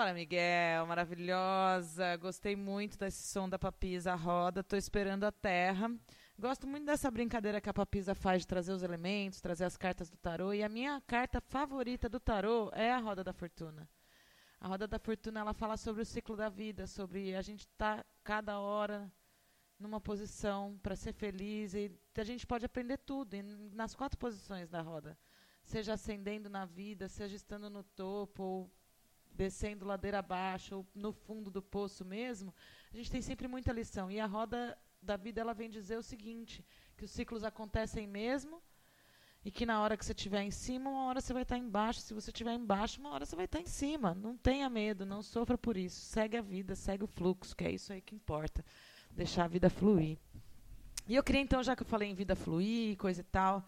Flora 0.00 0.14
Miguel, 0.14 0.86
maravilhosa. 0.86 2.16
Gostei 2.16 2.56
muito 2.56 2.96
desse 2.96 3.22
som 3.22 3.46
da 3.46 3.58
Papisa 3.58 4.14
Roda. 4.14 4.60
Estou 4.60 4.78
esperando 4.78 5.24
a 5.24 5.30
Terra. 5.30 5.94
Gosto 6.38 6.66
muito 6.66 6.86
dessa 6.86 7.10
brincadeira 7.10 7.60
que 7.60 7.68
a 7.68 7.74
Papisa 7.74 8.14
faz 8.14 8.40
de 8.40 8.46
trazer 8.46 8.72
os 8.72 8.82
elementos, 8.82 9.42
trazer 9.42 9.66
as 9.66 9.76
cartas 9.76 10.08
do 10.08 10.16
tarô. 10.16 10.54
E 10.54 10.62
a 10.62 10.70
minha 10.70 11.02
carta 11.06 11.38
favorita 11.38 12.08
do 12.08 12.18
tarô 12.18 12.70
é 12.72 12.90
a 12.90 12.96
Roda 12.96 13.22
da 13.22 13.34
Fortuna. 13.34 13.86
A 14.58 14.68
Roda 14.68 14.88
da 14.88 14.98
Fortuna 14.98 15.40
ela 15.40 15.52
fala 15.52 15.76
sobre 15.76 16.00
o 16.00 16.06
ciclo 16.06 16.34
da 16.34 16.48
vida, 16.48 16.86
sobre 16.86 17.36
a 17.36 17.42
gente 17.42 17.66
estar 17.66 17.98
tá 17.98 18.06
cada 18.24 18.58
hora 18.58 19.12
numa 19.78 20.00
posição 20.00 20.78
para 20.82 20.96
ser 20.96 21.12
feliz 21.12 21.74
e 21.74 21.92
a 22.16 22.24
gente 22.24 22.46
pode 22.46 22.64
aprender 22.64 22.96
tudo 22.96 23.36
e 23.36 23.42
nas 23.42 23.94
quatro 23.94 24.16
posições 24.16 24.66
da 24.70 24.80
roda, 24.80 25.18
seja 25.62 25.92
ascendendo 25.92 26.48
na 26.48 26.64
vida, 26.64 27.06
seja 27.06 27.36
estando 27.36 27.68
no 27.68 27.84
topo 27.84 28.42
ou 28.42 28.79
descendo 29.40 29.86
ladeira 29.86 30.18
abaixo 30.18 30.76
ou 30.76 30.86
no 30.94 31.12
fundo 31.12 31.50
do 31.50 31.62
poço 31.62 32.04
mesmo, 32.04 32.54
a 32.92 32.96
gente 32.96 33.10
tem 33.10 33.22
sempre 33.22 33.48
muita 33.48 33.72
lição. 33.72 34.10
E 34.10 34.20
a 34.20 34.26
roda 34.26 34.76
da 35.00 35.16
vida 35.16 35.40
ela 35.40 35.54
vem 35.54 35.70
dizer 35.70 35.96
o 35.96 36.02
seguinte, 36.02 36.62
que 36.94 37.06
os 37.06 37.10
ciclos 37.10 37.42
acontecem 37.42 38.06
mesmo 38.06 38.62
e 39.42 39.50
que 39.50 39.64
na 39.64 39.80
hora 39.80 39.96
que 39.96 40.04
você 40.04 40.12
estiver 40.12 40.42
em 40.42 40.50
cima, 40.50 40.90
uma 40.90 41.04
hora 41.06 41.22
você 41.22 41.32
vai 41.32 41.40
estar 41.40 41.56
embaixo. 41.56 42.02
Se 42.02 42.12
você 42.12 42.30
estiver 42.30 42.52
embaixo, 42.52 43.00
uma 43.00 43.12
hora 43.12 43.24
você 43.24 43.34
vai 43.34 43.46
estar 43.46 43.60
em 43.60 43.66
cima. 43.66 44.14
Não 44.14 44.36
tenha 44.36 44.68
medo, 44.68 45.06
não 45.06 45.22
sofra 45.22 45.56
por 45.56 45.74
isso. 45.74 45.98
Segue 46.00 46.36
a 46.36 46.42
vida, 46.42 46.74
segue 46.74 47.04
o 47.04 47.06
fluxo, 47.06 47.56
que 47.56 47.64
é 47.64 47.72
isso 47.72 47.94
aí 47.94 48.02
que 48.02 48.14
importa. 48.14 48.62
Deixar 49.12 49.44
a 49.44 49.48
vida 49.48 49.70
fluir. 49.70 50.18
E 51.08 51.16
eu 51.16 51.22
queria 51.22 51.40
então, 51.40 51.62
já 51.62 51.74
que 51.74 51.82
eu 51.82 51.86
falei 51.86 52.10
em 52.10 52.14
vida 52.14 52.36
fluir, 52.36 52.98
coisa 52.98 53.22
e 53.22 53.24
tal, 53.24 53.66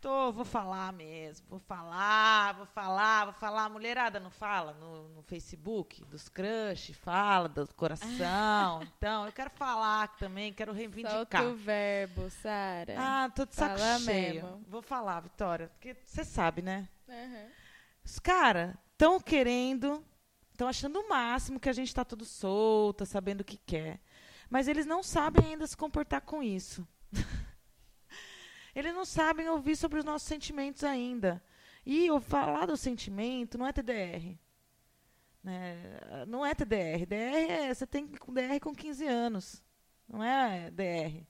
Tô, 0.00 0.32
vou 0.32 0.46
falar 0.46 0.94
mesmo, 0.94 1.46
vou 1.46 1.58
falar, 1.58 2.54
vou 2.54 2.64
falar, 2.64 3.26
vou 3.26 3.34
falar. 3.34 3.64
A 3.64 3.68
mulherada 3.68 4.18
não 4.18 4.30
fala 4.30 4.72
no, 4.72 5.10
no 5.10 5.22
Facebook 5.22 6.02
dos 6.06 6.26
crush, 6.26 6.94
fala 6.94 7.50
do 7.50 7.68
coração. 7.74 8.80
então, 8.96 9.26
eu 9.26 9.32
quero 9.32 9.50
falar 9.50 10.08
também, 10.16 10.54
quero 10.54 10.72
reivindicar. 10.72 11.42
Solta 11.42 11.42
o 11.42 11.54
verbo, 11.54 12.30
Sara. 12.30 12.94
Ah, 12.96 13.28
tô 13.28 13.44
de 13.44 13.54
saco 13.54 13.78
fala 13.78 13.98
cheio. 13.98 14.34
Mesmo. 14.42 14.64
Vou 14.66 14.80
falar, 14.80 15.20
Vitória, 15.20 15.68
porque 15.68 15.94
você 16.06 16.24
sabe, 16.24 16.62
né? 16.62 16.88
Uhum. 17.06 17.48
Os 18.02 18.18
caras 18.18 18.74
estão 18.92 19.20
querendo, 19.20 20.02
estão 20.50 20.66
achando 20.66 20.98
o 20.98 21.08
máximo 21.10 21.60
que 21.60 21.68
a 21.68 21.74
gente 21.74 21.88
está 21.88 22.06
tudo 22.06 22.24
solta, 22.24 23.04
sabendo 23.04 23.42
o 23.42 23.44
que 23.44 23.58
quer. 23.58 24.00
Mas 24.48 24.66
eles 24.66 24.86
não 24.86 25.02
sabem 25.02 25.44
ainda 25.44 25.66
se 25.66 25.76
comportar 25.76 26.22
com 26.22 26.42
isso. 26.42 26.88
Eles 28.80 28.94
não 28.94 29.04
sabem 29.04 29.48
ouvir 29.48 29.76
sobre 29.76 29.98
os 29.98 30.04
nossos 30.04 30.26
sentimentos 30.26 30.84
ainda. 30.84 31.42
E 31.84 32.08
falar 32.20 32.66
do 32.66 32.76
sentimento 32.76 33.56
não 33.56 33.66
é 33.66 33.72
TDR. 33.72 34.38
Né? 35.42 35.76
Não 36.26 36.44
é 36.44 36.54
TDR. 36.54 37.06
DR 37.06 37.14
é, 37.14 37.74
você 37.74 37.86
tem 37.86 38.06
DR 38.06 38.60
com 38.60 38.74
15 38.74 39.06
anos. 39.06 39.62
Não 40.08 40.22
é 40.22 40.70
DR. 40.70 41.26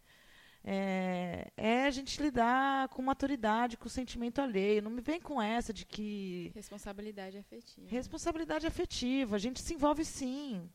É, 0.62 1.50
é, 1.56 1.86
a 1.86 1.90
gente 1.90 2.22
lidar 2.22 2.88
com 2.88 3.00
maturidade, 3.02 3.76
com 3.76 3.86
o 3.86 3.90
sentimento 3.90 4.40
alheio. 4.40 4.82
Não 4.82 4.90
me 4.90 5.00
vem 5.00 5.20
com 5.20 5.40
essa 5.40 5.72
de 5.72 5.84
que. 5.84 6.52
Responsabilidade 6.54 7.38
afetiva. 7.38 7.86
Responsabilidade 7.88 8.66
afetiva. 8.66 9.36
A 9.36 9.38
gente 9.38 9.60
se 9.60 9.74
envolve 9.74 10.04
sim. 10.04 10.68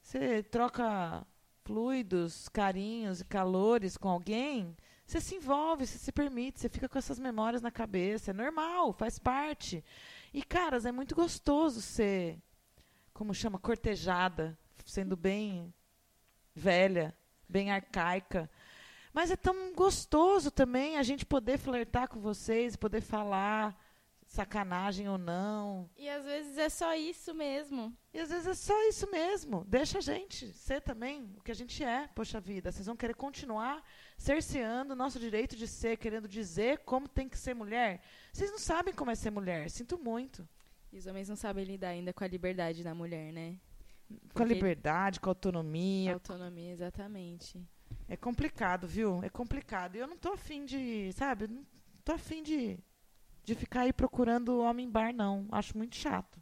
Você 0.00 0.42
troca 0.42 1.26
fluidos, 1.64 2.48
carinhos 2.48 3.20
e 3.20 3.24
calores 3.24 3.96
com 3.96 4.08
alguém. 4.08 4.76
Você 5.06 5.20
se 5.20 5.34
envolve, 5.34 5.86
você 5.86 5.98
se 5.98 6.12
permite, 6.12 6.60
você 6.60 6.68
fica 6.68 6.88
com 6.88 6.98
essas 6.98 7.18
memórias 7.18 7.62
na 7.62 7.70
cabeça. 7.70 8.30
É 8.30 8.34
normal, 8.34 8.92
faz 8.92 9.18
parte. 9.18 9.84
E, 10.32 10.42
caras, 10.42 10.86
é 10.86 10.92
muito 10.92 11.14
gostoso 11.14 11.82
ser, 11.82 12.38
como 13.12 13.34
chama, 13.34 13.58
cortejada, 13.58 14.56
sendo 14.84 15.16
bem 15.16 15.72
velha, 16.54 17.16
bem 17.48 17.70
arcaica. 17.70 18.50
Mas 19.12 19.30
é 19.30 19.36
tão 19.36 19.74
gostoso 19.74 20.50
também 20.50 20.96
a 20.96 21.02
gente 21.02 21.26
poder 21.26 21.58
flertar 21.58 22.08
com 22.08 22.20
vocês, 22.20 22.76
poder 22.76 23.02
falar 23.02 23.78
sacanagem 24.32 25.08
ou 25.10 25.18
não. 25.18 25.90
E 25.96 26.08
às 26.08 26.24
vezes 26.24 26.56
é 26.56 26.68
só 26.70 26.94
isso 26.94 27.34
mesmo. 27.34 27.94
E 28.14 28.18
às 28.18 28.30
vezes 28.30 28.46
é 28.46 28.54
só 28.54 28.88
isso 28.88 29.10
mesmo. 29.10 29.62
Deixa 29.68 29.98
a 29.98 30.00
gente 30.00 30.50
ser 30.54 30.80
também 30.80 31.34
o 31.36 31.42
que 31.42 31.52
a 31.52 31.54
gente 31.54 31.84
é. 31.84 32.08
Poxa 32.14 32.40
vida, 32.40 32.72
vocês 32.72 32.86
vão 32.86 32.96
querer 32.96 33.14
continuar 33.14 33.84
cerceando 34.16 34.94
o 34.94 34.96
nosso 34.96 35.20
direito 35.20 35.54
de 35.54 35.68
ser, 35.68 35.98
querendo 35.98 36.26
dizer 36.26 36.78
como 36.78 37.06
tem 37.06 37.28
que 37.28 37.36
ser 37.36 37.54
mulher. 37.54 38.00
Vocês 38.32 38.50
não 38.50 38.58
sabem 38.58 38.94
como 38.94 39.10
é 39.10 39.14
ser 39.14 39.30
mulher. 39.30 39.68
Sinto 39.68 39.98
muito. 39.98 40.48
E 40.90 40.96
os 40.96 41.06
homens 41.06 41.28
não 41.28 41.36
sabem 41.36 41.64
lidar 41.64 41.88
ainda 41.88 42.12
com 42.12 42.24
a 42.24 42.26
liberdade 42.26 42.82
da 42.82 42.94
mulher, 42.94 43.32
né? 43.34 43.58
Porque 44.08 44.34
com 44.34 44.42
a 44.42 44.46
liberdade, 44.46 45.20
com 45.20 45.28
a 45.28 45.32
autonomia. 45.32 46.14
Autonomia, 46.14 46.72
exatamente. 46.72 47.60
É 48.08 48.16
complicado, 48.16 48.86
viu? 48.86 49.22
É 49.22 49.28
complicado. 49.28 49.96
E 49.96 49.98
eu 49.98 50.06
não 50.06 50.16
tô 50.16 50.32
afim 50.32 50.64
de, 50.64 51.12
sabe? 51.12 51.48
Não 51.48 51.66
tô 52.02 52.12
afim 52.12 52.42
de 52.42 52.78
de 53.44 53.54
ficar 53.54 53.82
aí 53.82 53.92
procurando 53.92 54.60
homem 54.60 54.86
em 54.86 54.90
bar, 54.90 55.12
não. 55.12 55.46
Acho 55.50 55.76
muito 55.76 55.96
chato. 55.96 56.40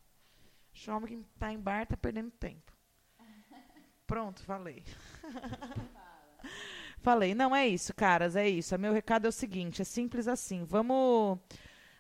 Acho 0.75 0.93
homem 0.93 1.23
que 1.23 1.29
tá 1.39 1.53
em 1.53 1.59
bar 1.59 1.87
tá 1.87 1.97
perdendo 1.97 2.31
tempo. 2.31 2.73
Pronto, 4.07 4.43
falei. 4.43 4.85
falei. 6.99 7.35
Não, 7.35 7.55
é 7.55 7.67
isso, 7.67 7.95
caras, 7.95 8.37
é 8.37 8.49
isso. 8.49 8.75
O 8.75 8.79
meu 8.79 8.93
recado 8.93 9.27
é 9.27 9.29
o 9.29 9.33
seguinte, 9.33 9.83
é 9.83 9.85
simples 9.85 10.29
assim. 10.29 10.65
Vamos... 10.65 11.39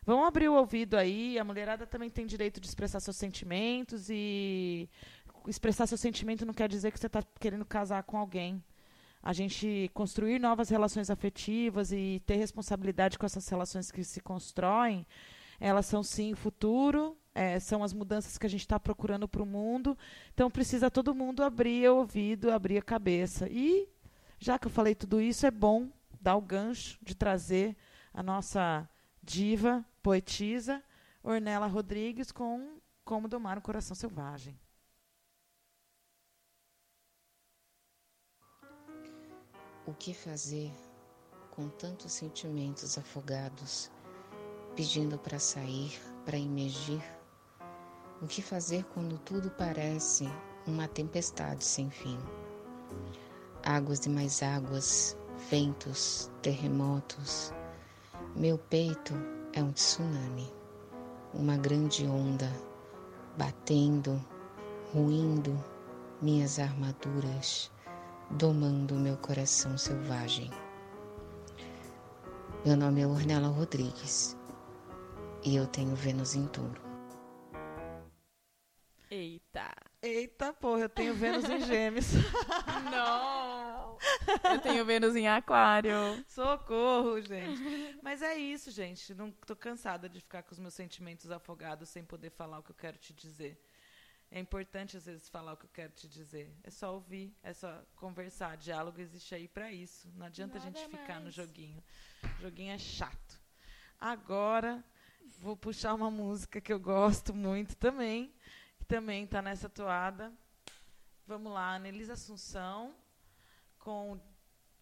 Vamos 0.02 0.27
abrir 0.27 0.48
o 0.48 0.55
ouvido 0.55 0.97
aí. 0.97 1.39
A 1.39 1.44
mulherada 1.44 1.86
também 1.86 2.09
tem 2.09 2.27
direito 2.27 2.59
de 2.59 2.66
expressar 2.66 3.01
seus 3.01 3.16
sentimentos 3.16 4.09
e 4.09 4.89
expressar 5.47 5.86
seu 5.86 5.98
sentimento 5.98 6.44
não 6.44 6.55
quer 6.55 6.68
dizer 6.68 6.90
que 6.90 6.98
você 6.98 7.06
está 7.06 7.22
querendo 7.39 7.64
casar 7.64 8.02
com 8.02 8.16
alguém 8.16 8.62
a 9.22 9.32
gente 9.32 9.90
construir 9.92 10.38
novas 10.38 10.68
relações 10.68 11.10
afetivas 11.10 11.92
e 11.92 12.22
ter 12.24 12.36
responsabilidade 12.36 13.18
com 13.18 13.26
essas 13.26 13.47
relações 13.48 13.90
que 13.90 14.02
se 14.02 14.20
constroem, 14.20 15.06
elas 15.59 15.84
são 15.86 16.02
sim 16.02 16.32
o 16.32 16.36
futuro, 16.36 17.16
é, 17.34 17.60
são 17.60 17.84
as 17.84 17.92
mudanças 17.92 18.38
que 18.38 18.47
a 18.47 18.48
gente 18.48 18.62
está 18.62 18.80
procurando 18.80 19.28
para 19.28 19.42
o 19.42 19.47
mundo. 19.47 19.97
Então 20.32 20.51
precisa 20.51 20.90
todo 20.90 21.14
mundo 21.14 21.42
abrir 21.42 21.88
o 21.90 21.97
ouvido, 21.97 22.51
abrir 22.51 22.78
a 22.78 22.82
cabeça. 22.82 23.47
E, 23.51 23.88
já 24.38 24.59
que 24.59 24.66
eu 24.66 24.70
falei 24.70 24.94
tudo 24.94 25.20
isso, 25.20 25.47
é 25.47 25.51
bom 25.51 25.90
dar 26.20 26.36
o 26.36 26.40
gancho 26.40 26.98
de 27.02 27.14
trazer 27.14 27.76
a 28.12 28.22
nossa 28.22 28.88
diva, 29.22 29.84
poetisa, 30.02 30.82
Ornella 31.22 31.66
Rodrigues, 31.66 32.32
com 32.32 32.78
Como 33.05 33.28
Domar 33.28 33.59
um 33.59 33.60
Coração 33.60 33.94
Selvagem. 33.94 34.59
O 39.86 39.94
que 39.94 40.12
fazer 40.12 40.70
com 41.51 41.66
tantos 41.70 42.12
sentimentos 42.12 42.98
afogados, 42.98 43.90
pedindo 44.77 45.19
para 45.19 45.39
sair, 45.39 45.98
para 46.23 46.36
emergir? 46.36 47.02
O 48.20 48.27
que 48.27 48.43
fazer 48.43 48.85
quando 48.93 49.19
tudo 49.20 49.51
parece 49.52 50.28
uma 50.66 50.86
tempestade 50.86 51.65
sem 51.65 51.89
fim? 51.89 52.19
Águas 53.65 54.05
e 54.05 54.11
mais 54.11 54.43
águas, 54.43 55.16
ventos, 55.48 56.31
terremotos. 56.43 57.51
Meu 58.36 58.59
peito 58.59 59.15
é 59.55 59.62
um 59.62 59.73
tsunami, 59.73 60.52
uma 61.32 61.57
grande 61.57 62.07
onda 62.07 62.52
batendo, 63.39 64.23
ruindo 64.93 65.59
minhas 66.20 66.59
armaduras 66.59 67.73
domando 68.39 68.94
meu 68.94 69.16
coração 69.16 69.77
selvagem. 69.77 70.51
Meu 72.65 72.77
nome 72.77 73.01
é 73.01 73.07
Ornella 73.07 73.48
Rodrigues 73.48 74.36
e 75.44 75.57
eu 75.57 75.66
tenho 75.66 75.94
Vênus 75.94 76.35
em 76.35 76.47
touro. 76.47 76.81
Eita! 79.11 79.73
Eita, 80.01 80.52
porra, 80.52 80.82
eu 80.82 80.89
tenho 80.89 81.15
Vênus 81.15 81.44
em 81.44 81.61
gêmeos. 81.61 82.07
Não! 82.90 83.98
Eu 84.51 84.59
tenho 84.61 84.85
Vênus 84.85 85.15
em 85.15 85.28
aquário. 85.28 85.93
Socorro, 86.27 87.20
gente. 87.20 87.98
Mas 88.02 88.23
é 88.23 88.35
isso, 88.35 88.70
gente. 88.70 89.12
Não 89.15 89.31
tô 89.31 89.55
cansada 89.55 90.09
de 90.09 90.20
ficar 90.20 90.43
com 90.43 90.52
os 90.52 90.59
meus 90.59 90.73
sentimentos 90.73 91.31
afogados 91.31 91.89
sem 91.90 92.02
poder 92.02 92.31
falar 92.31 92.59
o 92.59 92.62
que 92.62 92.70
eu 92.70 92.77
quero 92.77 92.97
te 92.97 93.12
dizer. 93.12 93.61
É 94.32 94.39
importante 94.39 94.97
às 94.97 95.07
vezes 95.07 95.28
falar 95.28 95.55
o 95.55 95.57
que 95.57 95.65
eu 95.65 95.70
quero 95.73 95.93
te 95.93 96.07
dizer. 96.07 96.55
É 96.62 96.70
só 96.70 96.94
ouvir, 96.94 97.35
é 97.43 97.52
só 97.52 97.82
conversar. 97.97 98.57
Diálogo 98.57 99.01
existe 99.01 99.35
aí 99.35 99.48
para 99.48 99.73
isso. 99.73 100.09
Não 100.15 100.27
adianta 100.27 100.59
Nada 100.59 100.69
a 100.69 100.73
gente 100.73 100.89
ficar 100.89 101.15
mais. 101.15 101.24
no 101.24 101.31
joguinho. 101.32 101.82
O 102.39 102.43
joguinho 102.43 102.73
é 102.73 102.78
chato. 102.78 103.40
Agora 103.98 104.85
vou 105.39 105.57
puxar 105.57 105.94
uma 105.94 106.11
música 106.11 106.61
que 106.61 106.73
eu 106.73 106.78
gosto 106.78 107.35
muito 107.35 107.74
também, 107.77 108.32
que 108.78 108.85
também 108.85 109.24
está 109.24 109.43
nessa 109.43 109.69
toada. 109.69 110.32
Vamos 111.27 111.52
lá, 111.52 111.74
Anelisa 111.74 112.12
Assunção 112.12 112.94
com 113.78 114.20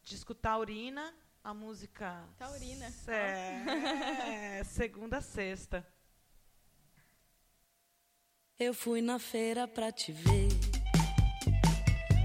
Disco 0.02 0.34
Taurina, 0.34 1.14
a 1.42 1.54
música. 1.54 2.22
Taurina. 2.38 2.86
É, 3.06 4.62
segunda 4.64 5.18
a 5.18 5.22
sexta. 5.22 5.86
Eu 8.60 8.74
fui 8.74 9.00
na 9.00 9.20
feira 9.20 9.68
pra 9.68 9.92
te 9.92 10.10
ver. 10.10 10.48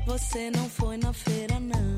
Você 0.07 0.49
não 0.49 0.68
foi 0.68 0.97
na 0.97 1.14
feira, 1.14 1.60
não. 1.60 1.95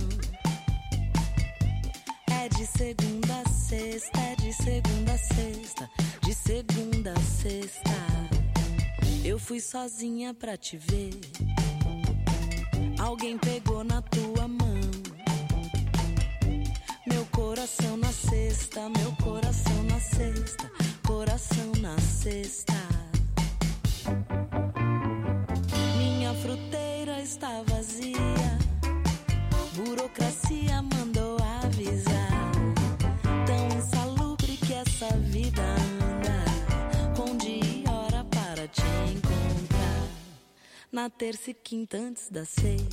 É 2.29 2.49
de 2.49 2.65
segunda 2.65 3.33
a 3.45 3.49
sexta, 3.49 4.19
é 4.19 4.35
de 4.35 4.51
segunda 4.51 5.13
a 5.13 5.17
sexta, 5.17 5.89
de 6.21 6.33
segunda 6.33 7.13
a 7.13 7.21
sexta. 7.21 7.91
Eu 9.23 9.39
fui 9.39 9.61
sozinha 9.61 10.33
pra 10.33 10.57
te 10.57 10.75
ver. 10.75 11.17
Alguém 12.99 13.37
pegou 13.37 13.85
na 13.85 14.01
tua 14.01 14.49
mão. 14.49 14.81
Meu 17.07 17.25
coração 17.27 17.95
na 17.95 18.11
cesta, 18.11 18.89
meu 18.89 19.15
coração 19.15 19.83
na 19.83 19.99
cesta, 20.01 20.69
coração 21.07 21.71
na 21.79 21.97
cesta. 21.99 22.94
Minha 25.97 26.33
fruteira 26.35 27.19
está 27.21 27.63
vazia, 27.67 28.59
burocracia 29.75 30.81
mandou 30.83 31.37
avisar. 31.63 32.51
Tão 33.47 33.67
insalubre 33.79 34.57
que 34.57 34.73
essa 34.73 35.07
vida 35.17 35.63
anda, 35.63 36.45
com 37.17 37.35
dia 37.35 37.65
e 37.65 37.83
hora 37.89 38.23
para 38.25 38.67
te 38.67 38.83
encontrar. 39.11 40.07
Na 40.91 41.09
terça 41.09 41.49
e 41.49 41.53
quinta 41.55 41.97
antes 41.97 42.29
das 42.29 42.49
seis, 42.49 42.87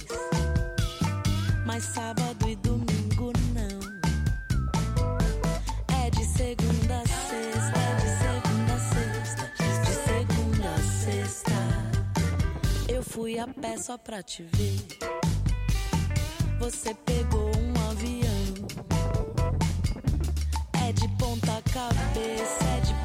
mas 1.67 1.85
sábado 1.85 2.49
e 2.49 2.57
domingo 2.57 3.33
não. 3.53 3.83
É 6.05 6.09
de 6.09 6.25
segunda 6.25 6.72
fui 13.13 13.39
a 13.39 13.47
pé 13.47 13.77
só 13.77 13.99
pra 13.99 14.23
te 14.23 14.43
ver. 14.43 14.81
Você 16.59 16.95
pegou 16.95 17.51
um 17.59 17.91
avião. 17.91 18.55
É 20.89 20.93
de 20.93 21.07
ponta 21.19 21.63
cabeça, 21.73 22.65
é 22.65 22.81
de 22.81 23.02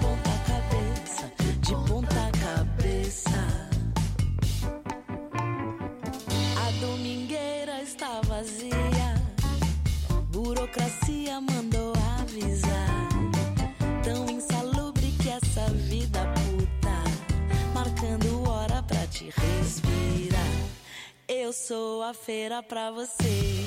Eu 21.47 21.53
sou 21.53 22.03
a 22.03 22.13
feira 22.13 22.61
pra 22.61 22.91
você. 22.91 23.63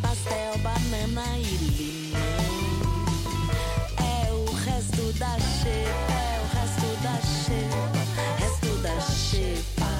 Pastel, 0.00 0.56
banana 0.62 1.36
e 1.36 1.42
limão. 1.66 2.18
É 4.00 4.32
o 4.32 4.44
resto 4.54 5.12
da 5.18 5.38
xepa, 5.38 6.14
é 6.32 6.40
o 6.40 6.46
resto 6.56 6.86
da 7.02 7.20
xepa, 7.44 8.02
resto 8.38 8.72
da 8.78 8.98
xepa. 9.02 9.92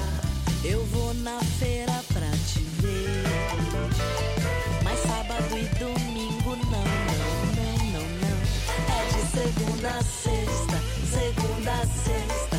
Eu 0.63 0.83
vou 0.85 1.13
na 1.13 1.39
feira 1.59 1.93
pra 2.11 2.31
te 2.31 2.59
ver. 2.81 3.21
Mas 4.83 4.99
sábado 5.01 5.55
e 5.59 5.65
domingo 5.77 6.55
não, 6.55 6.87
não, 7.21 7.35
não, 7.53 7.77
não, 7.91 8.07
não. 8.23 8.37
É 8.89 9.05
de 9.13 9.21
segunda 9.29 9.89
a 9.89 10.03
sexta, 10.03 10.77
segunda 11.05 11.71
a 11.71 11.85
sexta, 11.85 12.54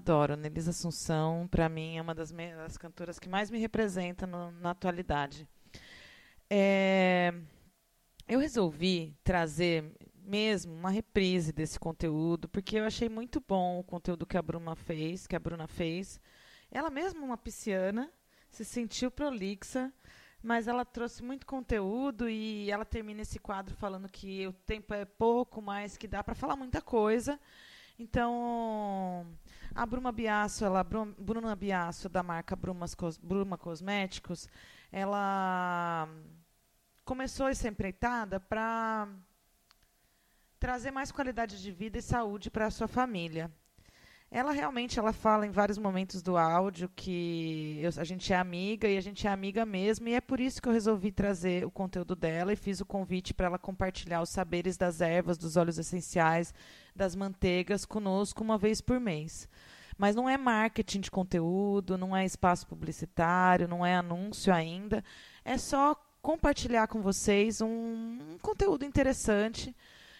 Adoro. 0.00 0.34
Nelisa 0.36 0.70
Assunção, 0.70 1.46
para 1.50 1.68
mim, 1.68 1.96
é 1.98 2.02
uma 2.02 2.14
das, 2.14 2.32
me- 2.32 2.54
das 2.54 2.78
cantoras 2.78 3.18
que 3.18 3.28
mais 3.28 3.50
me 3.50 3.58
representa 3.58 4.26
no- 4.26 4.50
na 4.52 4.70
atualidade. 4.70 5.46
É, 6.48 7.32
eu 8.26 8.38
resolvi 8.40 9.14
trazer 9.22 9.92
mesmo 10.24 10.72
uma 10.72 10.90
reprise 10.90 11.52
desse 11.52 11.78
conteúdo, 11.78 12.48
porque 12.48 12.78
eu 12.78 12.84
achei 12.84 13.08
muito 13.08 13.42
bom 13.46 13.78
o 13.78 13.84
conteúdo 13.84 14.26
que 14.26 14.36
a 14.38 14.42
Bruna 14.42 14.74
fez, 14.74 15.26
que 15.26 15.36
a 15.36 15.38
Bruna 15.38 15.66
fez. 15.66 16.18
Ela 16.70 16.88
mesma, 16.90 17.22
uma 17.22 17.36
pisciana, 17.36 18.10
se 18.50 18.64
sentiu 18.64 19.10
prolixa, 19.10 19.92
mas 20.42 20.66
ela 20.66 20.84
trouxe 20.84 21.22
muito 21.22 21.44
conteúdo 21.46 22.28
e 22.28 22.70
ela 22.70 22.84
termina 22.84 23.20
esse 23.22 23.38
quadro 23.38 23.74
falando 23.76 24.08
que 24.08 24.46
o 24.46 24.52
tempo 24.52 24.94
é 24.94 25.04
pouco, 25.04 25.60
mas 25.60 25.96
que 25.98 26.08
dá 26.08 26.24
para 26.24 26.34
falar 26.34 26.56
muita 26.56 26.80
coisa. 26.80 27.38
Então, 27.98 29.26
a 29.80 29.86
Bruma 29.86 30.12
Biasso, 30.12 30.62
ela, 30.62 30.84
Bru- 30.84 31.14
Bruna 31.18 31.56
Biasso, 31.56 32.06
da 32.06 32.22
marca 32.22 32.54
Brumas 32.54 32.94
Bruma 33.22 33.56
Cosméticos, 33.56 34.46
ela 34.92 36.06
começou 37.02 37.48
essa 37.48 37.66
empreitada 37.66 38.38
para 38.38 39.08
trazer 40.58 40.90
mais 40.90 41.10
qualidade 41.10 41.62
de 41.62 41.72
vida 41.72 41.96
e 41.96 42.02
saúde 42.02 42.50
para 42.50 42.66
a 42.66 42.70
sua 42.70 42.86
família. 42.86 43.50
Ela 44.30 44.52
realmente 44.52 44.98
ela 44.98 45.12
fala 45.14 45.44
em 45.46 45.50
vários 45.50 45.78
momentos 45.78 46.22
do 46.22 46.36
áudio 46.36 46.88
que 46.94 47.80
eu- 47.82 47.90
a 48.00 48.04
gente 48.04 48.32
é 48.32 48.36
amiga 48.36 48.86
e 48.86 48.96
a 48.98 49.00
gente 49.00 49.26
é 49.26 49.30
amiga 49.30 49.64
mesmo, 49.64 50.06
e 50.08 50.12
é 50.14 50.20
por 50.20 50.38
isso 50.38 50.60
que 50.60 50.68
eu 50.68 50.72
resolvi 50.72 51.10
trazer 51.10 51.64
o 51.64 51.70
conteúdo 51.70 52.14
dela 52.14 52.52
e 52.52 52.56
fiz 52.56 52.80
o 52.80 52.86
convite 52.86 53.32
para 53.34 53.46
ela 53.46 53.58
compartilhar 53.58 54.20
os 54.20 54.28
saberes 54.28 54.76
das 54.76 55.00
ervas, 55.00 55.38
dos 55.38 55.56
óleos 55.56 55.78
essenciais, 55.78 56.54
das 56.94 57.16
manteigas 57.16 57.86
conosco 57.86 58.44
uma 58.44 58.58
vez 58.58 58.80
por 58.82 59.00
mês. 59.00 59.48
Mas 60.00 60.16
não 60.16 60.26
é 60.26 60.38
marketing 60.38 61.00
de 61.00 61.10
conteúdo, 61.10 61.98
não 61.98 62.16
é 62.16 62.24
espaço 62.24 62.66
publicitário, 62.66 63.68
não 63.68 63.84
é 63.84 63.94
anúncio 63.94 64.50
ainda. 64.50 65.04
É 65.44 65.58
só 65.58 65.94
compartilhar 66.22 66.86
com 66.86 67.02
vocês 67.02 67.60
um, 67.60 67.66
um 67.68 68.38
conteúdo 68.40 68.82
interessante. 68.82 69.76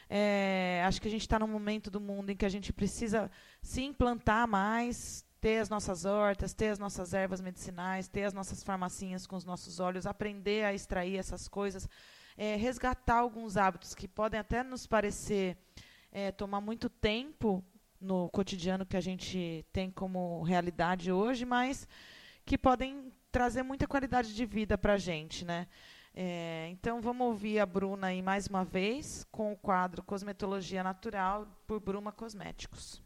É, 0.07 0.85
acho 0.87 1.01
que 1.01 1.09
a 1.09 1.11
gente 1.11 1.23
está 1.23 1.39
num 1.39 1.49
momento 1.49 1.91
do 1.91 1.99
mundo 1.99 2.29
em 2.29 2.37
que 2.37 2.45
a 2.45 2.49
gente 2.51 2.75
precisa 2.75 3.31
se 3.63 3.81
implantar 3.83 4.47
mais, 4.47 5.25
ter 5.41 5.61
as 5.61 5.71
nossas 5.71 6.05
hortas, 6.05 6.53
ter 6.53 6.69
as 6.69 6.79
nossas 6.79 7.15
ervas 7.15 7.41
medicinais, 7.41 8.07
ter 8.07 8.25
as 8.25 8.35
nossas 8.35 8.63
farmacinhas 8.63 9.27
com 9.27 9.35
os 9.35 9.47
nossos 9.47 9.81
óleos, 9.81 10.05
aprender 10.05 10.63
a 10.63 10.75
extrair 10.75 11.17
essas 11.17 11.49
coisas, 11.49 11.89
é, 12.37 12.55
resgatar 12.55 13.21
alguns 13.21 13.57
hábitos 13.57 13.95
que 13.95 14.07
podem 14.07 14.39
até 14.39 14.63
nos 14.63 14.87
parecer 14.87 15.57
é, 16.13 16.31
tomar 16.31 16.61
muito 16.61 16.91
tempo 16.91 17.65
no 18.01 18.31
cotidiano 18.31 18.87
que 18.87 18.97
a 18.97 19.01
gente 19.01 19.65
tem 19.73 19.91
como 19.91 20.43
realidade 20.43 21.13
hoje, 21.13 21.45
mas 21.45 21.87
que 22.45 22.57
podem 22.57 23.13
trazer 23.31 23.63
muita 23.63 23.87
qualidade 23.87 24.35
de 24.35 24.47
vida 24.47 24.79
para 24.79 24.95
a 24.95 24.99
gente, 24.99 25.45
né? 25.45 25.69
É, 26.13 26.69
então 26.71 27.01
vamos 27.01 27.27
ouvir 27.27 27.61
a 27.61 27.67
Bruna 27.67 28.09
aí 28.09 28.21
mais 28.21 28.47
uma 28.47 28.65
vez 28.65 29.25
com 29.31 29.53
o 29.53 29.57
quadro 29.57 30.03
Cosmetologia 30.03 30.83
Natural 30.83 31.47
por 31.67 31.79
Bruma 31.79 32.11
Cosméticos. 32.11 33.03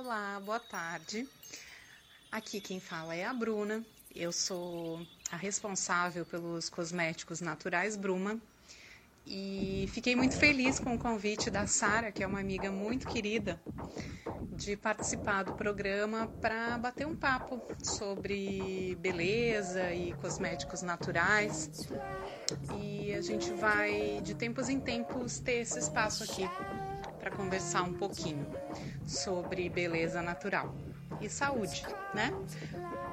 Olá, 0.00 0.40
boa 0.46 0.60
tarde. 0.60 1.26
Aqui 2.30 2.60
quem 2.60 2.78
fala 2.78 3.16
é 3.16 3.24
a 3.24 3.34
Bruna. 3.34 3.84
Eu 4.14 4.30
sou 4.30 5.04
a 5.28 5.36
responsável 5.36 6.24
pelos 6.24 6.68
cosméticos 6.68 7.40
naturais 7.40 7.96
Bruma 7.96 8.38
e 9.26 9.90
fiquei 9.92 10.14
muito 10.14 10.36
feliz 10.36 10.78
com 10.78 10.94
o 10.94 10.98
convite 11.00 11.50
da 11.50 11.66
Sara, 11.66 12.12
que 12.12 12.22
é 12.22 12.26
uma 12.28 12.38
amiga 12.38 12.70
muito 12.70 13.08
querida, 13.08 13.60
de 14.52 14.76
participar 14.76 15.42
do 15.42 15.54
programa 15.54 16.28
para 16.40 16.78
bater 16.78 17.04
um 17.04 17.16
papo 17.16 17.60
sobre 17.82 18.96
beleza 19.00 19.92
e 19.92 20.12
cosméticos 20.12 20.80
naturais. 20.80 21.88
E 22.80 23.12
a 23.12 23.20
gente 23.20 23.52
vai 23.54 24.20
de 24.22 24.32
tempos 24.36 24.68
em 24.68 24.78
tempos 24.78 25.40
ter 25.40 25.62
esse 25.62 25.76
espaço 25.76 26.22
aqui 26.22 26.48
para 27.28 27.36
conversar 27.36 27.82
um 27.82 27.92
pouquinho 27.92 28.46
sobre 29.06 29.68
beleza 29.68 30.22
natural 30.22 30.74
e 31.20 31.28
saúde, 31.28 31.84
né? 32.14 32.32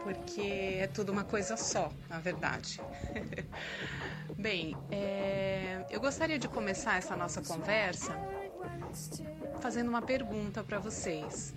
Porque 0.04 0.78
é 0.80 0.88
tudo 0.88 1.12
uma 1.12 1.26
coisa 1.26 1.58
só, 1.58 1.92
na 2.10 2.20
verdade. 2.20 2.80
Bem, 4.38 4.78
é, 4.90 5.86
eu 5.90 6.00
gostaria 6.00 6.40
de 6.40 6.48
começar 6.48 6.98
essa 6.98 7.16
nossa 7.18 7.42
conversa 7.42 8.16
fazendo 9.60 9.90
uma 9.90 10.02
pergunta 10.02 10.64
para 10.64 10.80
vocês. 10.80 11.54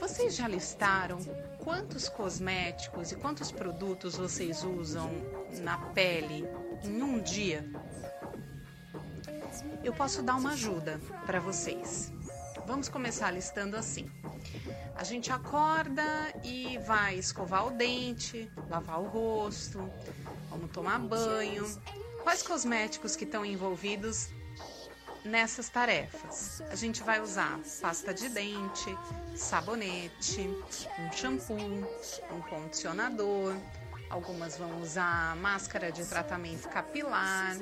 Vocês 0.00 0.34
já 0.34 0.48
listaram 0.48 1.18
quantos 1.58 2.08
cosméticos 2.08 3.12
e 3.12 3.16
quantos 3.16 3.52
produtos 3.52 4.16
vocês 4.16 4.64
usam 4.64 5.10
na 5.60 5.76
pele 5.78 6.48
em 6.82 7.02
um 7.02 7.20
dia? 7.20 7.64
Eu 9.84 9.92
posso 9.92 10.22
dar 10.22 10.36
uma 10.36 10.52
ajuda 10.52 11.00
para 11.26 11.40
vocês. 11.40 12.12
Vamos 12.66 12.88
começar 12.88 13.32
listando 13.32 13.76
assim. 13.76 14.08
A 14.94 15.02
gente 15.02 15.32
acorda 15.32 16.04
e 16.44 16.78
vai 16.78 17.16
escovar 17.16 17.66
o 17.66 17.70
dente, 17.72 18.48
lavar 18.70 19.00
o 19.00 19.08
rosto, 19.08 19.90
vamos 20.48 20.70
tomar 20.70 21.00
banho. 21.00 21.66
Quais 22.22 22.42
cosméticos 22.44 23.16
que 23.16 23.24
estão 23.24 23.44
envolvidos 23.44 24.28
nessas 25.24 25.68
tarefas? 25.68 26.62
A 26.70 26.76
gente 26.76 27.02
vai 27.02 27.20
usar 27.20 27.58
pasta 27.80 28.14
de 28.14 28.28
dente, 28.28 28.96
sabonete, 29.34 30.48
um 31.00 31.12
shampoo, 31.12 31.56
um 32.30 32.40
condicionador. 32.42 33.56
Algumas 34.08 34.56
vão 34.56 34.80
usar 34.80 35.34
máscara 35.36 35.90
de 35.90 36.04
tratamento 36.04 36.68
capilar. 36.68 37.56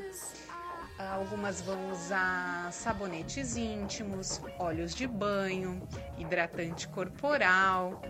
Algumas 1.09 1.63
vão 1.63 1.91
usar 1.91 2.71
sabonetes 2.73 3.57
íntimos, 3.57 4.41
óleos 4.59 4.95
de 4.95 5.07
banho, 5.07 5.81
hidratante 6.19 6.87
corporal. 6.89 8.03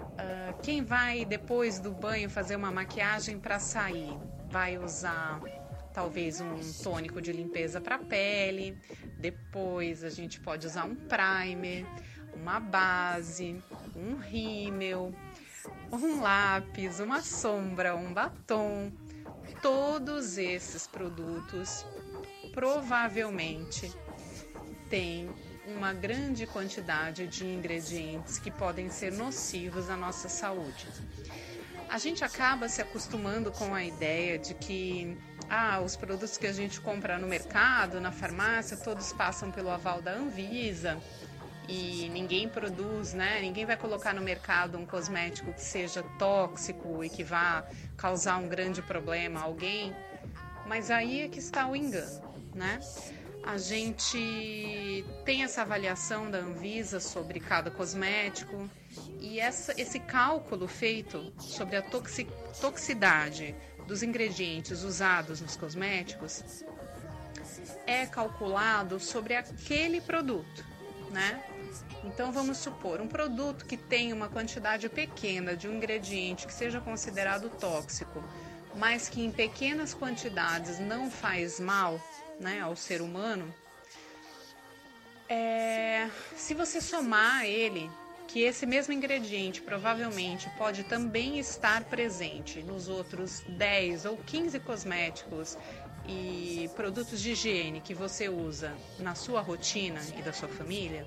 Uh, 0.00 0.60
quem 0.62 0.84
vai 0.84 1.24
depois 1.24 1.78
do 1.78 1.92
banho 1.92 2.28
fazer 2.28 2.56
uma 2.56 2.70
maquiagem 2.70 3.38
para 3.38 3.58
sair 3.58 4.16
vai 4.50 4.76
usar 4.76 5.40
talvez 5.94 6.40
um 6.40 6.60
tônico 6.82 7.22
de 7.22 7.32
limpeza 7.32 7.80
para 7.80 7.98
pele. 7.98 8.78
Depois 9.18 10.04
a 10.04 10.10
gente 10.10 10.38
pode 10.38 10.66
usar 10.66 10.84
um 10.84 10.94
primer, 10.94 11.86
uma 12.34 12.60
base, 12.60 13.62
um 13.94 14.16
rímel, 14.16 15.14
um 15.90 16.20
lápis, 16.20 17.00
uma 17.00 17.22
sombra, 17.22 17.96
um 17.96 18.12
batom. 18.12 18.92
Todos 19.62 20.36
esses 20.36 20.86
produtos 20.86 21.86
provavelmente 22.56 23.92
têm 24.88 25.28
uma 25.66 25.92
grande 25.92 26.46
quantidade 26.46 27.26
de 27.26 27.44
ingredientes 27.44 28.38
que 28.38 28.50
podem 28.50 28.88
ser 28.88 29.12
nocivos 29.12 29.90
à 29.90 29.96
nossa 29.96 30.26
saúde. 30.26 30.86
A 31.86 31.98
gente 31.98 32.24
acaba 32.24 32.66
se 32.66 32.80
acostumando 32.80 33.52
com 33.52 33.74
a 33.74 33.84
ideia 33.84 34.38
de 34.38 34.54
que 34.54 35.18
ah, 35.50 35.82
os 35.84 35.96
produtos 35.96 36.38
que 36.38 36.46
a 36.46 36.52
gente 36.52 36.80
compra 36.80 37.18
no 37.18 37.26
mercado, 37.26 38.00
na 38.00 38.10
farmácia, 38.10 38.74
todos 38.78 39.12
passam 39.12 39.52
pelo 39.52 39.68
aval 39.68 40.00
da 40.00 40.12
Anvisa 40.12 40.98
e 41.68 42.08
ninguém 42.08 42.48
produz, 42.48 43.12
né? 43.12 43.38
Ninguém 43.42 43.66
vai 43.66 43.76
colocar 43.76 44.14
no 44.14 44.22
mercado 44.22 44.78
um 44.78 44.86
cosmético 44.86 45.52
que 45.52 45.62
seja 45.62 46.02
tóxico 46.18 47.04
e 47.04 47.10
que 47.10 47.22
vá 47.22 47.68
causar 47.98 48.38
um 48.38 48.48
grande 48.48 48.80
problema 48.80 49.40
a 49.40 49.42
alguém. 49.42 49.94
Mas 50.66 50.90
aí 50.90 51.20
é 51.20 51.28
que 51.28 51.38
está 51.38 51.68
o 51.68 51.76
engano, 51.76 52.25
né? 52.56 52.80
A 53.44 53.58
gente 53.58 55.04
tem 55.24 55.44
essa 55.44 55.62
avaliação 55.62 56.28
da 56.28 56.38
Anvisa 56.38 56.98
sobre 56.98 57.38
cada 57.38 57.70
cosmético 57.70 58.68
e 59.20 59.38
essa, 59.38 59.72
esse 59.80 60.00
cálculo 60.00 60.66
feito 60.66 61.32
sobre 61.38 61.76
a 61.76 61.82
toxi, 61.82 62.26
toxicidade 62.60 63.54
dos 63.86 64.02
ingredientes 64.02 64.82
usados 64.82 65.40
nos 65.40 65.54
cosméticos 65.54 66.64
é 67.86 68.04
calculado 68.04 68.98
sobre 68.98 69.36
aquele 69.36 70.00
produto, 70.00 70.64
né? 71.12 71.40
Então 72.02 72.32
vamos 72.32 72.58
supor 72.58 73.00
um 73.00 73.06
produto 73.06 73.64
que 73.64 73.76
tem 73.76 74.12
uma 74.12 74.28
quantidade 74.28 74.88
pequena 74.88 75.56
de 75.56 75.68
um 75.68 75.74
ingrediente 75.74 76.46
que 76.46 76.52
seja 76.52 76.80
considerado 76.80 77.48
tóxico, 77.48 78.24
mas 78.74 79.08
que 79.08 79.24
em 79.24 79.30
pequenas 79.30 79.94
quantidades 79.94 80.80
não 80.80 81.10
faz 81.10 81.60
mal, 81.60 82.00
né, 82.38 82.60
ao 82.60 82.76
ser 82.76 83.00
humano. 83.00 83.52
É, 85.28 86.08
se 86.36 86.54
você 86.54 86.80
somar 86.80 87.44
ele 87.44 87.90
que 88.26 88.42
esse 88.42 88.66
mesmo 88.66 88.92
ingrediente 88.92 89.62
provavelmente 89.62 90.50
pode 90.58 90.84
também 90.84 91.38
estar 91.38 91.84
presente 91.84 92.62
nos 92.62 92.88
outros 92.88 93.42
10 93.48 94.04
ou 94.04 94.16
15 94.18 94.60
cosméticos 94.60 95.56
e 96.08 96.70
produtos 96.76 97.20
de 97.20 97.32
higiene 97.32 97.80
que 97.80 97.94
você 97.94 98.28
usa 98.28 98.74
na 98.98 99.14
sua 99.14 99.40
rotina 99.40 100.00
e 100.18 100.22
da 100.22 100.32
sua 100.32 100.48
família, 100.48 101.06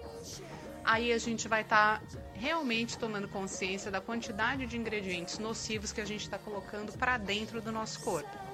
aí 0.84 1.12
a 1.14 1.18
gente 1.18 1.48
vai 1.48 1.62
estar 1.62 2.00
tá 2.00 2.06
realmente 2.34 2.98
tomando 2.98 3.28
consciência 3.28 3.92
da 3.92 4.02
quantidade 4.02 4.66
de 4.66 4.78
ingredientes 4.78 5.38
nocivos 5.38 5.92
que 5.92 6.02
a 6.02 6.06
gente 6.06 6.22
está 6.22 6.38
colocando 6.38 6.92
para 6.94 7.18
dentro 7.18 7.62
do 7.62 7.72
nosso 7.72 8.00
corpo. 8.02 8.49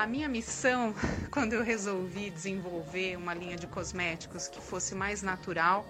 A 0.00 0.06
minha 0.06 0.30
missão, 0.30 0.94
quando 1.30 1.52
eu 1.52 1.62
resolvi 1.62 2.30
desenvolver 2.30 3.18
uma 3.18 3.34
linha 3.34 3.54
de 3.54 3.66
cosméticos 3.66 4.48
que 4.48 4.58
fosse 4.58 4.94
mais 4.94 5.20
natural 5.20 5.86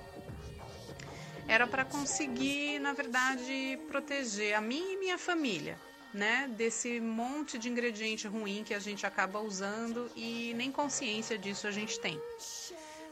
era 1.47 1.65
para 1.65 1.85
conseguir, 1.85 2.81
na 2.81 2.93
verdade, 2.93 3.79
proteger 3.87 4.55
a 4.55 4.61
mim 4.61 4.95
e 4.95 4.97
minha 4.97 5.17
família, 5.17 5.79
né, 6.13 6.51
desse 6.57 6.99
monte 6.99 7.57
de 7.57 7.69
ingrediente 7.69 8.27
ruim 8.27 8.65
que 8.65 8.75
a 8.75 8.81
gente 8.81 9.07
acaba 9.07 9.39
usando 9.39 10.11
e 10.17 10.55
nem 10.57 10.73
consciência 10.73 11.39
disso 11.39 11.69
a 11.69 11.71
gente 11.71 12.01
tem. 12.01 12.21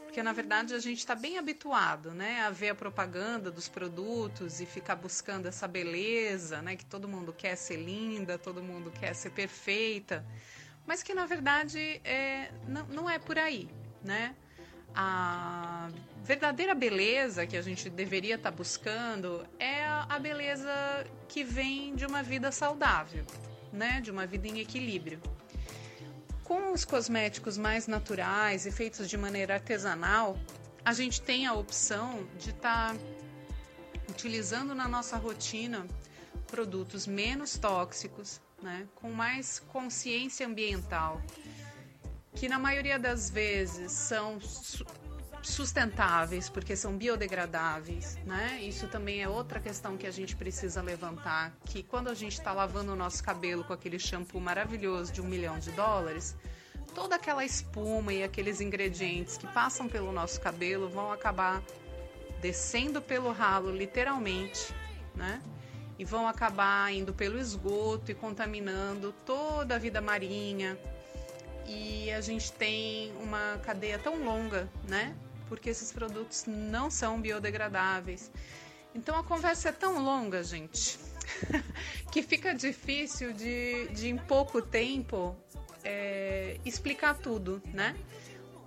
Porque 0.03 0.21
na 0.21 0.33
verdade 0.33 0.73
a 0.73 0.79
gente 0.79 0.97
está 0.97 1.15
bem 1.15 1.37
habituado, 1.37 2.11
né, 2.11 2.41
a 2.41 2.49
ver 2.49 2.71
a 2.71 2.75
propaganda 2.75 3.49
dos 3.49 3.69
produtos 3.69 4.59
e 4.59 4.65
ficar 4.65 4.97
buscando 4.97 5.47
essa 5.47 5.65
beleza, 5.65 6.61
né, 6.61 6.75
que 6.75 6.85
todo 6.85 7.07
mundo 7.07 7.31
quer 7.31 7.55
ser 7.55 7.77
linda, 7.77 8.37
todo 8.37 8.61
mundo 8.61 8.91
quer 8.91 9.13
ser 9.13 9.29
perfeita, 9.29 10.25
mas 10.89 11.03
que 11.03 11.13
na 11.13 11.25
verdade 11.33 11.79
é, 12.03 12.51
não, 12.67 12.83
não 12.87 13.09
é 13.09 13.19
por 13.19 13.37
aí, 13.37 13.69
né? 14.03 14.35
a 14.95 15.89
verdadeira 16.23 16.73
beleza 16.73 17.45
que 17.45 17.55
a 17.55 17.61
gente 17.61 17.89
deveria 17.89 18.35
estar 18.35 18.51
tá 18.51 18.57
buscando 18.57 19.45
é 19.59 19.85
a 19.85 20.17
beleza 20.19 20.73
que 21.27 21.43
vem 21.43 21.95
de 21.95 22.05
uma 22.05 22.23
vida 22.23 22.51
saudável, 22.51 23.23
né? 23.71 24.01
De 24.01 24.09
uma 24.09 24.25
vida 24.25 24.47
em 24.47 24.59
equilíbrio. 24.59 25.21
Com 26.43 26.73
os 26.73 26.83
cosméticos 26.83 27.55
mais 27.57 27.85
naturais 27.85 28.65
e 28.65 28.71
feitos 28.71 29.07
de 29.07 29.17
maneira 29.17 29.53
artesanal, 29.53 30.37
a 30.83 30.93
gente 30.93 31.21
tem 31.21 31.45
a 31.45 31.53
opção 31.53 32.27
de 32.39 32.49
estar 32.49 32.95
tá 32.95 32.99
utilizando 34.09 34.73
na 34.73 34.87
nossa 34.87 35.17
rotina 35.17 35.85
produtos 36.47 37.05
menos 37.05 37.57
tóxicos, 37.57 38.41
né? 38.61 38.87
Com 38.95 39.11
mais 39.11 39.59
consciência 39.59 40.45
ambiental 40.45 41.21
que 42.35 42.47
na 42.47 42.59
maioria 42.59 42.97
das 42.97 43.29
vezes 43.29 43.91
são 43.91 44.39
sustentáveis, 45.41 46.49
porque 46.49 46.75
são 46.75 46.95
biodegradáveis, 46.97 48.17
né? 48.25 48.59
Isso 48.61 48.87
também 48.87 49.21
é 49.21 49.27
outra 49.27 49.59
questão 49.59 49.97
que 49.97 50.05
a 50.05 50.11
gente 50.11 50.35
precisa 50.35 50.81
levantar, 50.81 51.53
que 51.65 51.81
quando 51.83 52.09
a 52.09 52.13
gente 52.13 52.33
está 52.33 52.53
lavando 52.53 52.93
o 52.93 52.95
nosso 52.95 53.23
cabelo 53.23 53.63
com 53.63 53.73
aquele 53.73 53.99
shampoo 53.99 54.39
maravilhoso 54.39 55.11
de 55.11 55.21
um 55.21 55.25
milhão 55.25 55.59
de 55.59 55.71
dólares, 55.71 56.35
toda 56.93 57.15
aquela 57.15 57.43
espuma 57.43 58.13
e 58.13 58.23
aqueles 58.23 58.61
ingredientes 58.61 59.37
que 59.37 59.47
passam 59.47 59.87
pelo 59.87 60.11
nosso 60.11 60.39
cabelo 60.39 60.89
vão 60.89 61.11
acabar 61.11 61.61
descendo 62.41 63.01
pelo 63.01 63.31
ralo, 63.31 63.71
literalmente, 63.71 64.73
né? 65.15 65.41
E 65.99 66.05
vão 66.05 66.27
acabar 66.27 66.91
indo 66.91 67.13
pelo 67.13 67.37
esgoto 67.37 68.09
e 68.09 68.15
contaminando 68.15 69.13
toda 69.25 69.75
a 69.75 69.77
vida 69.77 70.01
marinha, 70.01 70.79
e 71.69 72.11
a 72.11 72.19
gente 72.19 72.51
tem 72.51 73.13
uma 73.21 73.59
cadeia 73.63 73.99
tão 73.99 74.23
longa, 74.23 74.67
né? 74.87 75.15
Porque 75.47 75.69
esses 75.69 75.91
produtos 75.91 76.45
não 76.47 76.89
são 76.89 77.21
biodegradáveis. 77.21 78.31
Então 78.95 79.15
a 79.15 79.23
conversa 79.23 79.69
é 79.69 79.71
tão 79.71 80.03
longa, 80.03 80.43
gente, 80.43 80.97
que 82.11 82.23
fica 82.23 82.55
difícil 82.55 83.33
de, 83.33 83.87
de 83.89 84.09
em 84.09 84.17
pouco 84.17 84.63
tempo 84.63 85.35
é, 85.83 86.57
explicar 86.65 87.15
tudo, 87.15 87.61
né? 87.71 87.95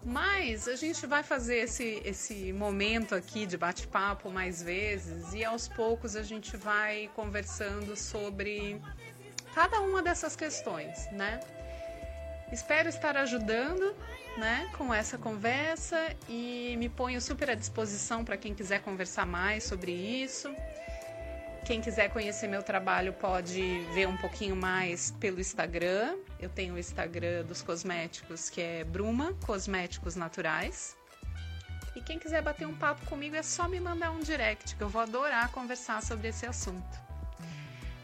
Mas 0.04 0.66
a 0.66 0.74
gente 0.74 1.06
vai 1.06 1.22
fazer 1.22 1.58
esse, 1.58 2.02
esse 2.04 2.52
momento 2.52 3.14
aqui 3.14 3.46
de 3.46 3.56
bate-papo 3.56 4.30
mais 4.30 4.60
vezes 4.60 5.32
e 5.32 5.44
aos 5.44 5.68
poucos 5.68 6.16
a 6.16 6.22
gente 6.22 6.56
vai 6.56 7.08
conversando 7.14 7.96
sobre 7.96 8.80
cada 9.54 9.80
uma 9.80 10.02
dessas 10.02 10.34
questões, 10.34 11.08
né? 11.12 11.38
Espero 12.50 12.88
estar 12.88 13.16
ajudando, 13.16 13.94
né, 14.36 14.70
com 14.76 14.92
essa 14.92 15.16
conversa 15.16 16.14
e 16.28 16.74
me 16.78 16.88
ponho 16.88 17.20
super 17.20 17.50
à 17.50 17.54
disposição 17.54 18.24
para 18.24 18.36
quem 18.36 18.54
quiser 18.54 18.82
conversar 18.82 19.24
mais 19.24 19.64
sobre 19.64 19.92
isso. 19.92 20.54
Quem 21.64 21.80
quiser 21.80 22.10
conhecer 22.10 22.48
meu 22.48 22.62
trabalho 22.62 23.12
pode 23.12 23.80
ver 23.94 24.08
um 24.08 24.16
pouquinho 24.16 24.56
mais 24.56 25.12
pelo 25.12 25.40
Instagram. 25.40 26.16
Eu 26.40 26.48
tenho 26.48 26.74
o 26.74 26.78
Instagram 26.78 27.44
dos 27.44 27.62
cosméticos 27.62 28.50
que 28.50 28.60
é 28.60 28.82
Bruma 28.82 29.32
Cosméticos 29.46 30.16
Naturais. 30.16 30.96
E 31.94 32.00
quem 32.00 32.18
quiser 32.18 32.42
bater 32.42 32.66
um 32.66 32.74
papo 32.74 33.06
comigo 33.06 33.36
é 33.36 33.42
só 33.42 33.68
me 33.68 33.78
mandar 33.78 34.10
um 34.10 34.20
direct, 34.20 34.74
que 34.74 34.82
eu 34.82 34.88
vou 34.88 35.02
adorar 35.02 35.52
conversar 35.52 36.02
sobre 36.02 36.28
esse 36.28 36.44
assunto. 36.46 37.00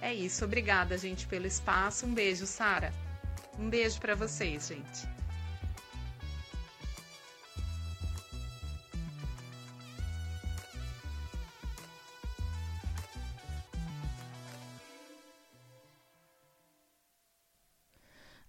É 0.01 0.15
isso, 0.15 0.45
obrigada, 0.45 0.97
gente, 0.97 1.27
pelo 1.27 1.47
espaço. 1.47 2.07
Um 2.07 2.15
beijo, 2.15 2.47
Sara. 2.47 2.93
Um 3.59 3.69
beijo 3.69 3.99
para 4.01 4.15
vocês, 4.15 4.69
gente. 4.69 5.18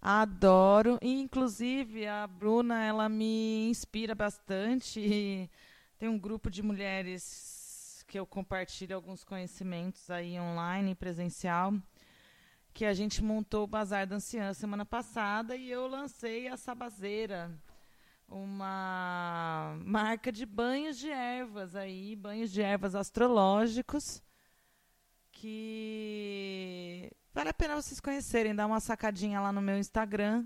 Adoro. 0.01 0.97
inclusive, 1.01 2.07
a 2.07 2.25
Bruna, 2.25 2.83
ela 2.83 3.09
me 3.09 3.69
inspira 3.69 4.15
bastante. 4.15 5.49
Tem 5.97 6.07
um 6.07 6.17
grupo 6.17 6.49
de 6.49 6.63
mulheres 6.63 8.03
que 8.07 8.17
eu 8.17 8.25
compartilho 8.25 8.95
alguns 8.95 9.23
conhecimentos 9.23 10.09
aí 10.09 10.39
online, 10.39 10.95
presencial, 10.95 11.73
que 12.73 12.85
a 12.85 12.93
gente 12.93 13.23
montou 13.23 13.65
o 13.65 13.67
Bazar 13.67 14.07
da 14.07 14.15
Anciã 14.15 14.53
semana 14.53 14.85
passada 14.85 15.55
e 15.55 15.69
eu 15.69 15.85
lancei 15.85 16.47
a 16.47 16.57
Sabazeira, 16.57 17.51
uma 18.27 19.77
marca 19.83 20.31
de 20.31 20.45
banhos 20.45 20.97
de 20.97 21.09
ervas 21.09 21.75
aí, 21.75 22.15
banhos 22.15 22.51
de 22.51 22.61
ervas 22.61 22.95
astrológicos, 22.95 24.23
que 25.31 27.11
Vale 27.39 27.51
a 27.51 27.53
pena 27.53 27.81
vocês 27.81 28.01
conhecerem, 28.01 28.53
dá 28.53 28.65
uma 28.65 28.81
sacadinha 28.81 29.39
lá 29.39 29.53
no 29.53 29.61
meu 29.61 29.77
Instagram, 29.77 30.45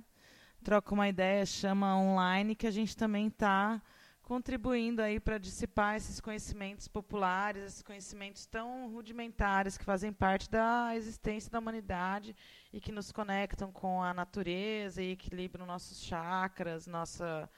troca 0.64 0.94
uma 0.94 1.10
ideia, 1.10 1.44
chama 1.44 1.98
online, 1.98 2.56
que 2.56 2.68
a 2.68 2.72
gente 2.72 2.96
também 2.96 3.30
está 3.30 3.82
contribuindo 4.22 5.02
aí 5.02 5.20
para 5.20 5.40
dissipar 5.40 5.96
esses 5.96 6.20
conhecimentos 6.20 6.88
populares, 6.88 7.64
esses 7.64 7.82
conhecimentos 7.82 8.46
tão 8.46 8.92
rudimentares 8.92 9.76
que 9.76 9.84
fazem 9.84 10.14
parte 10.14 10.48
da 10.52 10.96
existência 10.96 11.50
da 11.50 11.58
humanidade 11.58 12.36
e 12.72 12.80
que 12.80 12.92
nos 12.92 13.12
conectam 13.12 13.72
com 13.72 14.04
a 14.04 14.14
natureza 14.14 15.02
e 15.02 15.14
equilibram 15.14 15.66
nossos 15.66 16.00
chakras, 16.00 16.86
nossa, 16.86 17.50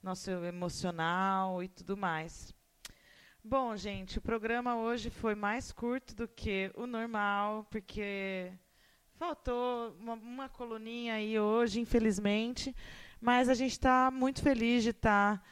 nosso 0.00 0.30
emocional 0.30 1.60
e 1.60 1.66
tudo 1.66 1.96
mais. 1.96 2.54
Bom, 3.42 3.76
gente, 3.76 4.18
o 4.18 4.22
programa 4.22 4.76
hoje 4.76 5.10
foi 5.10 5.34
mais 5.34 5.72
curto 5.72 6.14
do 6.14 6.28
que 6.28 6.70
o 6.76 6.86
normal, 6.86 7.66
porque 7.68 8.52
Faltou 9.18 9.96
uma, 9.98 10.12
uma 10.12 10.48
coluninha 10.48 11.14
aí 11.14 11.40
hoje, 11.40 11.80
infelizmente, 11.80 12.76
mas 13.18 13.48
a 13.48 13.54
gente 13.54 13.72
está 13.72 14.10
muito 14.10 14.42
feliz 14.42 14.82
de 14.82 14.90
estar 14.90 15.38
tá, 15.38 15.42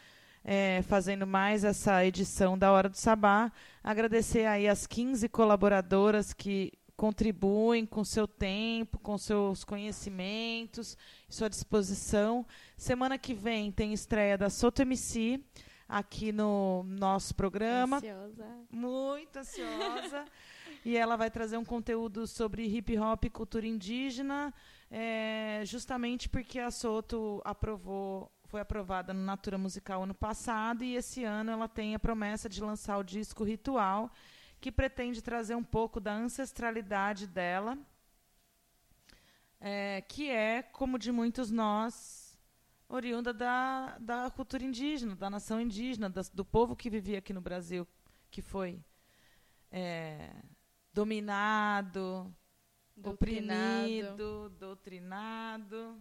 é, 0.45 0.83
fazendo 0.83 1.27
mais 1.27 1.65
essa 1.65 2.05
edição 2.05 2.59
da 2.59 2.71
Hora 2.71 2.91
do 2.91 2.97
Sabá. 2.97 3.51
Agradecer 3.83 4.45
aí 4.45 4.69
as 4.69 4.87
15 4.87 5.31
colaboradoras 5.31 6.35
que 6.35 6.75
contribuem 6.95 7.87
com 7.87 8.05
seu 8.05 8.29
tempo, 8.29 8.99
com 8.99 9.17
seus 9.17 9.65
conhecimentos, 9.65 10.95
sua 11.27 11.49
disposição. 11.49 12.47
Semana 12.77 13.17
que 13.17 13.33
vem 13.33 13.73
tem 13.73 13.95
estreia 13.95 14.37
da 14.37 14.51
Soto 14.51 14.83
MC 14.83 15.41
aqui 15.89 16.33
no 16.33 16.83
nosso 16.85 17.35
programa. 17.35 17.97
Ansiosa. 17.97 18.47
Muito 18.71 19.39
ansiosa. 19.39 20.25
E 20.85 20.97
ela 20.97 21.17
vai 21.17 21.31
trazer 21.31 21.57
um 21.57 21.65
conteúdo 21.65 22.27
sobre 22.27 22.67
hip 22.67 22.97
hop 22.99 23.25
e 23.25 23.31
cultura 23.31 23.67
indígena, 23.67 24.53
é, 24.91 25.63
justamente 25.65 26.29
porque 26.29 26.59
a 26.59 26.71
Soto 26.71 27.41
aprovou, 27.45 28.31
foi 28.45 28.61
aprovada 28.61 29.15
no 29.15 29.25
Natura 29.25 29.57
Musical 29.57 30.03
ano 30.03 30.15
passado 30.15 30.85
e 30.85 30.95
esse 30.95 31.25
ano 31.25 31.51
ela 31.51 31.67
tem 31.67 31.95
a 31.95 31.99
promessa 31.99 32.49
de 32.49 32.63
lançar 32.63 32.99
o 32.99 33.03
disco 33.03 33.45
Ritual, 33.45 34.13
que 34.61 34.71
pretende 34.71 35.23
trazer 35.23 35.55
um 35.55 35.65
pouco 35.65 35.99
da 35.99 36.13
ancestralidade 36.13 37.27
dela, 37.27 37.79
é, 39.59 40.03
que 40.03 40.29
é, 40.29 40.63
como 40.63 40.99
de 40.99 41.11
muitos 41.11 41.51
nós, 41.51 42.39
oriunda 42.87 43.33
da, 43.33 43.97
da 43.99 44.31
cultura 44.31 44.63
indígena, 44.63 45.17
da 45.17 45.31
nação 45.31 45.59
indígena, 45.59 46.11
do 46.11 46.45
povo 46.45 46.77
que 46.77 46.91
vivia 46.91 47.19
aqui 47.19 47.33
no 47.33 47.41
Brasil, 47.41 47.89
que 48.31 48.43
foi 48.43 48.79
é, 49.77 50.31
dominado, 50.95 52.33
doutrinado. 52.97 53.83
oprimido, 53.83 54.49
doutrinado. 54.51 56.01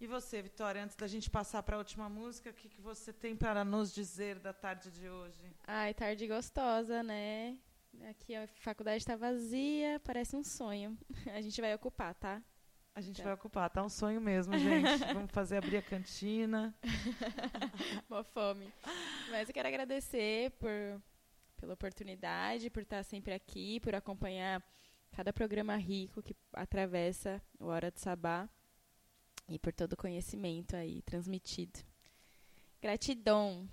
E 0.00 0.06
você, 0.06 0.40
Vitória, 0.40 0.84
antes 0.84 0.94
da 0.94 1.08
gente 1.08 1.28
passar 1.28 1.60
para 1.64 1.74
a 1.74 1.78
última 1.78 2.08
música, 2.08 2.50
o 2.50 2.54
que, 2.54 2.68
que 2.68 2.80
você 2.80 3.12
tem 3.12 3.34
para 3.34 3.64
nos 3.64 3.92
dizer 3.92 4.38
da 4.38 4.52
tarde 4.52 4.92
de 4.92 5.08
hoje? 5.08 5.52
Ai, 5.66 5.92
tarde 5.92 6.28
gostosa, 6.28 7.02
né? 7.02 7.58
Aqui 8.10 8.36
a 8.36 8.46
faculdade 8.46 8.98
está 8.98 9.16
vazia, 9.16 10.00
parece 10.04 10.36
um 10.36 10.44
sonho. 10.44 10.96
A 11.34 11.40
gente 11.40 11.60
vai 11.60 11.74
ocupar, 11.74 12.14
tá? 12.14 12.40
A 12.94 13.00
gente 13.00 13.16
tá. 13.16 13.24
vai 13.24 13.32
ocupar, 13.34 13.68
tá 13.70 13.82
um 13.82 13.88
sonho 13.88 14.20
mesmo, 14.20 14.56
gente. 14.56 14.98
Vamos 15.12 15.32
fazer 15.32 15.56
abrir 15.56 15.78
a 15.78 15.82
cantina. 15.82 16.74
Boa 18.08 18.22
fome. 18.22 18.72
Mas 19.30 19.48
eu 19.48 19.54
quero 19.54 19.68
agradecer 19.68 20.52
por 20.52 21.02
pela 21.56 21.74
oportunidade, 21.74 22.70
por 22.70 22.82
estar 22.82 23.02
sempre 23.02 23.34
aqui, 23.34 23.80
por 23.80 23.94
acompanhar 23.94 24.62
cada 25.10 25.32
programa 25.32 25.76
rico 25.76 26.22
que 26.22 26.36
atravessa 26.52 27.42
o 27.58 27.66
Hora 27.66 27.90
de 27.90 28.00
Sabá 28.00 28.48
e 29.48 29.58
por 29.58 29.72
todo 29.72 29.94
o 29.94 29.96
conhecimento 29.96 30.76
aí 30.76 31.02
transmitido. 31.02 31.80
Gratidão. 32.80 33.68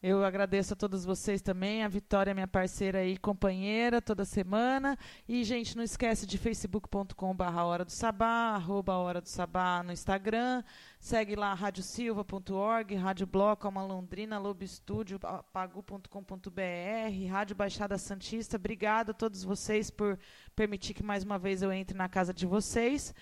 Eu 0.00 0.24
agradeço 0.24 0.74
a 0.74 0.76
todos 0.76 1.04
vocês 1.04 1.42
também, 1.42 1.82
a 1.82 1.88
Vitória, 1.88 2.32
minha 2.32 2.46
parceira 2.46 3.04
e 3.04 3.16
companheira, 3.16 4.00
toda 4.00 4.24
semana. 4.24 4.96
E, 5.28 5.42
gente, 5.42 5.76
não 5.76 5.82
esquece 5.82 6.24
de 6.24 6.38
facebook.com.br 6.38 7.42
Hora 7.42 7.84
do 7.84 7.90
Sabá, 7.90 8.54
arroba 8.54 8.92
Hora 8.94 9.20
do 9.20 9.28
Sabá 9.28 9.82
no 9.82 9.90
Instagram. 9.90 10.62
Segue 11.00 11.34
lá 11.34 11.52
radiosilva.org, 11.52 12.94
Rádio 12.94 13.26
Bloco, 13.26 13.66
Alma 13.66 13.82
Londrina, 13.82 14.38
Lobo 14.38 14.62
Estúdio, 14.62 15.18
pagu.com.br, 15.52 17.28
Rádio 17.28 17.56
Baixada 17.56 17.98
Santista. 17.98 18.56
Obrigada 18.56 19.10
a 19.10 19.14
todos 19.14 19.42
vocês 19.42 19.90
por 19.90 20.16
permitir 20.54 20.94
que 20.94 21.02
mais 21.02 21.24
uma 21.24 21.40
vez 21.40 21.60
eu 21.60 21.72
entre 21.72 21.98
na 21.98 22.08
casa 22.08 22.32
de 22.32 22.46
vocês. 22.46 23.12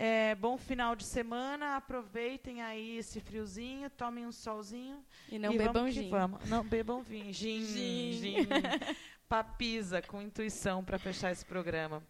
É, 0.00 0.36
bom 0.36 0.56
final 0.56 0.94
de 0.94 1.02
semana, 1.02 1.74
aproveitem 1.74 2.62
aí 2.62 2.98
esse 2.98 3.18
friozinho, 3.18 3.90
tomem 3.90 4.24
um 4.24 4.30
solzinho. 4.30 5.04
E 5.28 5.40
não 5.40 5.52
e 5.52 5.58
bebam 5.58 5.72
vamos 5.72 5.94
gin. 5.94 6.08
Vamos. 6.08 6.48
Não 6.48 6.64
bebam 6.64 7.02
vinho. 7.02 7.34
Gin, 7.34 7.64
gin. 7.64 8.12
gin. 8.12 8.46
Papisa 9.28 10.00
com 10.00 10.22
intuição 10.22 10.84
para 10.84 11.00
fechar 11.00 11.32
esse 11.32 11.44
programa. 11.44 12.00